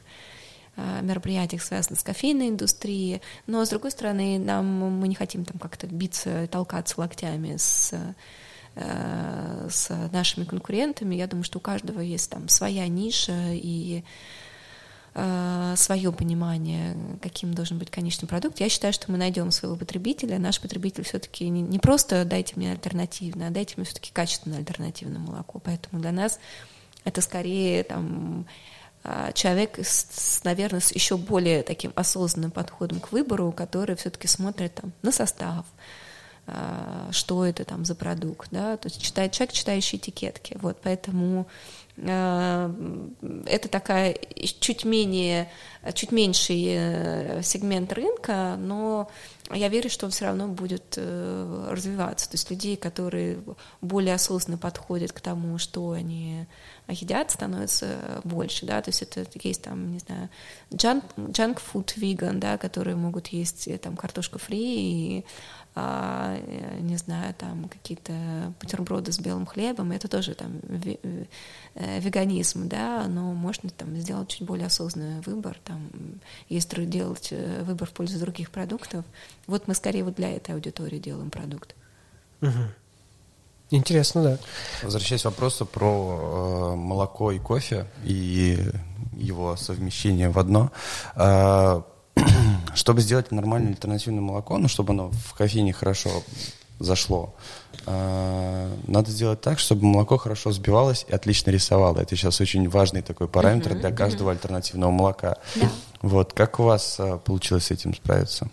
[0.76, 5.58] а, мероприятиях, связанных с кофейной индустрией, но, с другой стороны, нам, мы не хотим там
[5.58, 7.92] как-то биться, толкаться локтями с
[8.76, 11.14] э, с нашими конкурентами.
[11.14, 14.02] Я думаю, что у каждого есть там своя ниша, и
[15.14, 18.60] э, свое понимание, каким должен быть конечный продукт.
[18.60, 20.38] Я считаю, что мы найдем своего потребителя.
[20.38, 25.20] Наш потребитель все-таки не, не просто дайте мне альтернативное, а дайте мне все-таки качественное альтернативное
[25.20, 25.58] молоко.
[25.58, 26.38] Поэтому для нас
[27.04, 28.46] это скорее там
[29.02, 34.74] а, человек, с, наверное, с еще более таким осознанным подходом к выбору, который все-таки смотрит
[34.74, 35.66] там, на состав,
[36.46, 41.46] а, что это там за продукт, да, то есть читает человек, читающий этикетки, вот, поэтому
[41.46, 44.16] Э, это такая
[44.60, 45.48] чуть менее,
[45.92, 49.08] чуть меньший э, сегмент рынка, но
[49.52, 52.28] я верю, что он все равно будет э, развиваться.
[52.28, 53.38] То есть людей, которые
[53.80, 56.46] более осознанно подходят к тому, что они
[56.88, 60.30] едят, становится больше, да, то есть это есть там, не знаю,
[60.72, 65.24] junk, junk food vegan, да, которые могут есть там картошку фри и
[65.76, 68.12] не знаю, там какие-то
[68.60, 70.60] бутерброды с белым хлебом, это тоже там
[71.74, 75.90] э, веганизм, да, но можно там сделать чуть более осознанный выбор, там,
[76.48, 79.04] если делать э, выбор в пользу других продуктов.
[79.48, 81.74] Вот мы скорее вот для этой аудитории делаем продукт.
[82.40, 82.50] Угу.
[83.70, 84.38] Интересно, да.
[84.82, 88.58] Возвращаясь к вопросу про э, молоко и кофе и
[89.16, 90.70] его совмещение в одно.
[91.16, 91.82] Э,
[92.74, 96.10] чтобы сделать нормальное альтернативное молоко, ну, чтобы оно в кофейне хорошо
[96.80, 97.34] зашло,
[97.86, 102.00] э, надо сделать так, чтобы молоко хорошо взбивалось и отлично рисовало.
[102.00, 104.32] Это сейчас очень важный такой параметр uh-huh, для каждого uh-huh.
[104.32, 105.36] альтернативного молока.
[105.56, 105.68] Да.
[106.02, 108.48] Вот, как у вас э, получилось с этим справиться?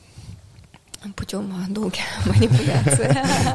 [1.15, 3.09] Путем долгих манипуляций.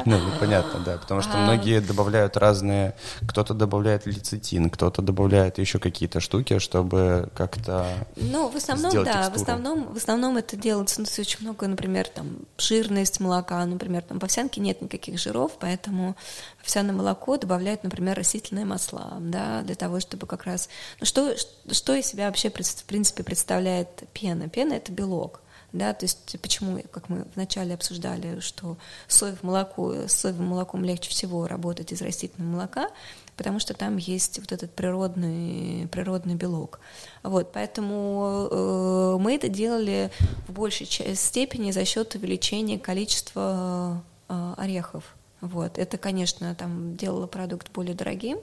[0.05, 1.37] Ну, ну, понятно, да, потому что а.
[1.37, 2.95] многие добавляют разные,
[3.27, 9.35] кто-то добавляет лецитин, кто-то добавляет еще какие-то штуки, чтобы как-то Ну, в основном, да, в
[9.35, 14.23] основном, в основном это делается, ну, очень много, например, там, жирность молока, например, там в
[14.23, 16.15] овсянке нет никаких жиров, поэтому
[16.61, 20.69] овсяное молоко добавляют, например, растительные масла, да, для того, чтобы как раз...
[20.99, 21.35] Ну, что,
[21.71, 24.49] что из себя вообще, в принципе, представляет пена?
[24.49, 25.41] Пена— это белок
[25.73, 28.77] да, то есть почему, как мы вначале обсуждали, что
[29.07, 32.89] соевое молоко, с соевым молоком легче всего работать из растительного молока,
[33.35, 36.79] потому что там есть вот этот природный, природный белок.
[37.21, 40.09] Вот, поэтому э, мы это делали
[40.47, 45.15] в большей степени за счет увеличения количества э, орехов.
[45.41, 45.77] Вот.
[45.77, 48.39] Это, конечно, там делало продукт более дорогим,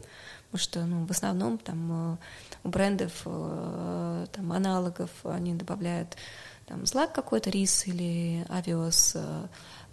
[0.51, 2.17] потому что ну, в основном там э,
[2.63, 6.17] у брендов э, там, аналогов они добавляют
[6.67, 9.47] там злак какой-то, рис или авиос, э,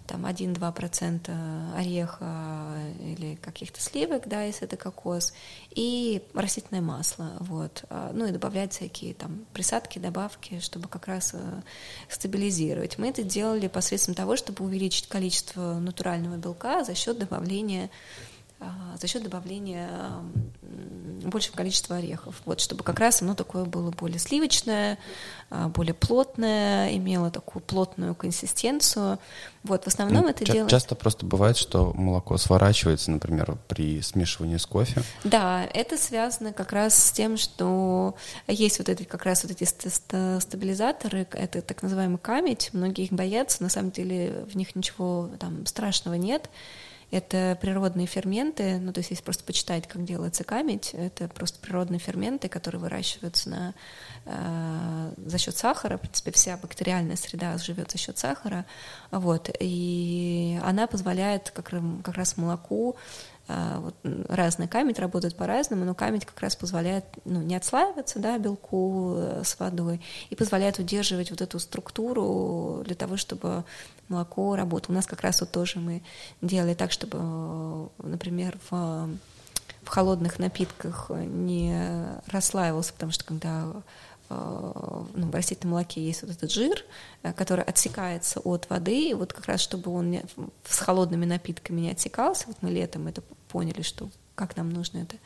[0.08, 1.32] там 1-2%
[1.76, 5.34] ореха или каких-то сливок, да, если это кокос,
[5.70, 11.32] и растительное масло, вот, а, ну и добавлять всякие там присадки, добавки, чтобы как раз
[11.34, 11.62] э,
[12.10, 12.98] стабилизировать.
[12.98, 17.90] Мы это делали посредством того, чтобы увеличить количество натурального белка за счет добавления
[19.00, 19.90] за счет добавления
[21.24, 24.98] большего количества орехов, вот, чтобы как раз оно такое было более сливочное,
[25.50, 29.20] а, более плотное, имело такую плотную консистенцию.
[29.64, 30.76] Вот, в основном ну, это ча- делается...
[30.76, 35.04] Часто просто бывает, что молоко сворачивается, например, при смешивании с кофе.
[35.24, 38.16] Да, это связано как раз с тем, что
[38.48, 39.64] есть вот эти как раз вот эти
[40.40, 45.66] стабилизаторы, это так называемый камедь, многие их боятся, на самом деле в них ничего там
[45.66, 46.50] страшного нет,
[47.12, 52.00] Это природные ферменты, ну, то есть если просто почитать, как делается камедь, это просто природные
[52.00, 53.74] ферменты, которые выращиваются на,
[54.26, 55.98] э, за счет сахара.
[55.98, 58.66] В принципе, вся бактериальная среда живет за счет сахара.
[59.12, 61.72] Вот, и она позволяет как,
[62.04, 62.96] как раз молоку
[63.48, 63.96] вот
[64.30, 69.42] разная камедь работает по-разному, но камедь как раз позволяет ну, не отслаиваться да, белку э,
[69.44, 73.64] с водой и позволяет удерживать вот эту структуру для того, чтобы
[74.08, 74.94] молоко работало.
[74.94, 76.02] У нас как раз вот тоже мы
[76.42, 79.10] делали так, чтобы, э, например, в,
[79.84, 81.76] в холодных напитках не
[82.28, 84.11] расслаивался, потому что когда Э,
[85.14, 86.84] ну, в растительном молоке есть вот этот жир,
[87.24, 90.20] э, который отсекается от воды, и вот как раз чтобы он
[90.64, 94.10] с холодными напитками не отсекался, вот мы летом это поняли, что
[94.42, 95.18] как нам нужно это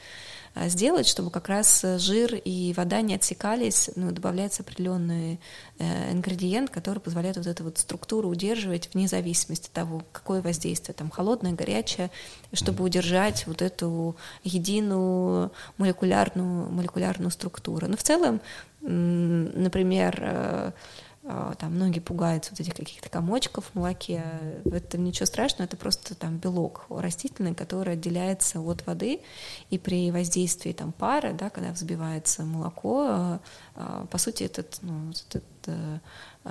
[0.55, 5.39] а, сделать, чтобы как раз жир и вода не отсекались, ну, добавляется определенный
[5.79, 10.93] э, ингредиент, который позволяет вот эту вот структуру удерживать вне зависимости от того, какое воздействие,
[10.93, 12.11] там, холодное, горячее,
[12.51, 17.87] чтобы удержать вот эту единую молекулярную, молекулярную структуру.
[17.87, 18.41] Но в целом
[18.87, 20.71] например, э, э,
[21.59, 24.23] там многие пугаются вот этих каких-то комочков в молоке.
[24.65, 29.21] Это ничего страшного, это просто там белок растительный, который отделяется от воды,
[29.69, 33.39] и при воздействии там пара, да, когда взбивается молоко,
[33.75, 35.43] э, по сути этот, ну, этот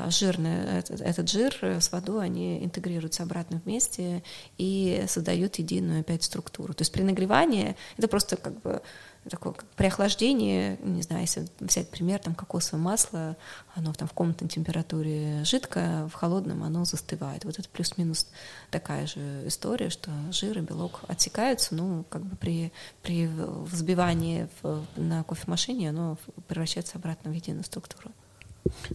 [0.08, 4.24] жирный, этот, этот жир с водой, они интегрируются обратно вместе
[4.58, 6.74] и создают единую опять структуру.
[6.74, 8.82] То есть при нагревании это просто как бы
[9.30, 13.36] такое охлаждении, не знаю, если взять пример, там кокосовое масло,
[13.74, 17.44] оно там в комнатной температуре жидкое, в холодном оно застывает.
[17.44, 18.28] Вот это плюс-минус
[18.70, 22.72] такая же история, что жир и белок отсекаются, ну, как бы при,
[23.02, 26.18] при взбивании в, на кофемашине оно
[26.48, 28.10] превращается обратно в единую структуру.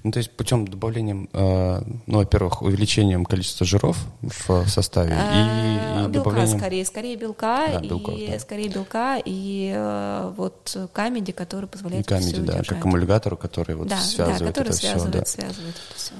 [0.03, 6.05] Ну, то есть путем добавления, э, ну, во-первых, увеличением количества жиров в составе а, и,
[6.05, 6.59] и белка добавлением...
[6.59, 8.39] скорее, скорее белка, да, белков, и да.
[8.39, 12.67] скорее белка и э, вот камеди, который позволяет и камеди, да, удержать.
[12.67, 15.43] как аккумулятор, который вот да, связывает да, который это связывает, все, да.
[15.43, 16.13] связывает это все.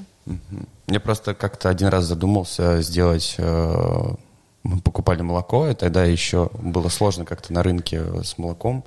[0.86, 4.14] Я просто как-то один раз задумался сделать э,
[4.62, 8.84] мы покупали молоко, и тогда еще было сложно как-то на рынке с молоком.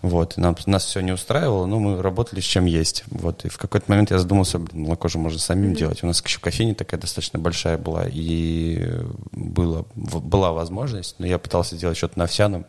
[0.00, 3.02] Вот, и нам, нас все не устраивало, но мы работали с чем есть.
[3.08, 5.76] Вот, и в какой-то момент я задумался, блин, молоко же можно самим mm-hmm.
[5.76, 6.02] делать.
[6.04, 8.92] У нас еще кофейня такая достаточно большая была, и
[9.32, 12.66] было, была возможность, но я пытался сделать что-то на овсяном.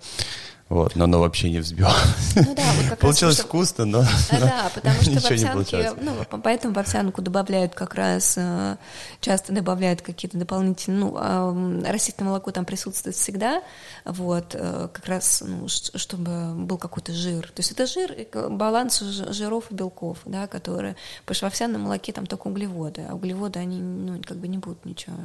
[0.69, 2.35] Вот, но оно вообще не взбивалось.
[2.35, 6.13] Ну да, вот как Получилось раз, вкусно, но, а, Да, потому что в овсянке, ну,
[6.43, 8.77] поэтому в овсянку добавляют как раз, э,
[9.19, 13.63] часто добавляют какие-то дополнительные, ну, растительное молоко там присутствует всегда,
[14.05, 17.47] вот, э, как раз, ну, чтобы был какой-то жир.
[17.47, 18.15] То есть это жир,
[18.51, 23.15] баланс жиров и белков, да, которые, потому что в овсяном молоке там только углеводы, а
[23.15, 25.15] углеводы, они, ну, как бы не будут ничего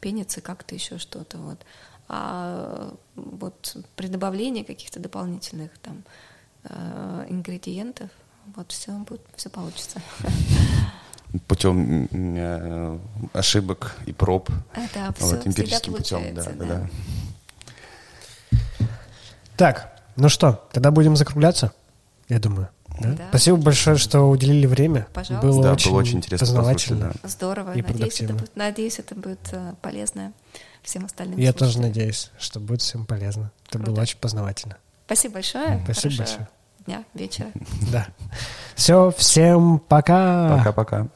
[0.00, 1.58] пениться, как-то еще что-то, вот
[2.14, 6.04] а вот при добавлении каких-то дополнительных там
[6.64, 8.10] э, ингредиентов
[8.54, 10.02] вот все будет, все получится.
[11.48, 12.98] Путем э,
[13.32, 14.50] ошибок и проб.
[14.74, 16.90] А, да, все вот, эмпирическим путем, да, да, да.
[19.56, 21.72] Так, ну что, тогда будем закругляться,
[22.28, 22.68] я думаю.
[23.00, 23.12] Да?
[23.12, 23.28] Да.
[23.30, 25.06] Спасибо большое, что уделили время.
[25.14, 25.46] Пожалуйста.
[25.46, 27.14] Было, да, очень, было очень интересно познавательно.
[27.22, 27.28] Да.
[27.28, 27.72] Здорово.
[27.72, 30.34] И надеюсь, это будет, надеюсь, это будет э, полезно
[30.82, 31.38] всем остальным.
[31.38, 33.52] Я тоже надеюсь, что будет всем полезно.
[33.68, 33.90] Это Круто.
[33.92, 34.76] было очень познавательно.
[35.06, 35.80] Спасибо большое.
[35.84, 36.48] Спасибо большое.
[36.86, 37.48] Дня, вечера.
[37.92, 38.06] Да.
[38.74, 40.56] Все, всем пока.
[40.58, 41.08] Пока-пока.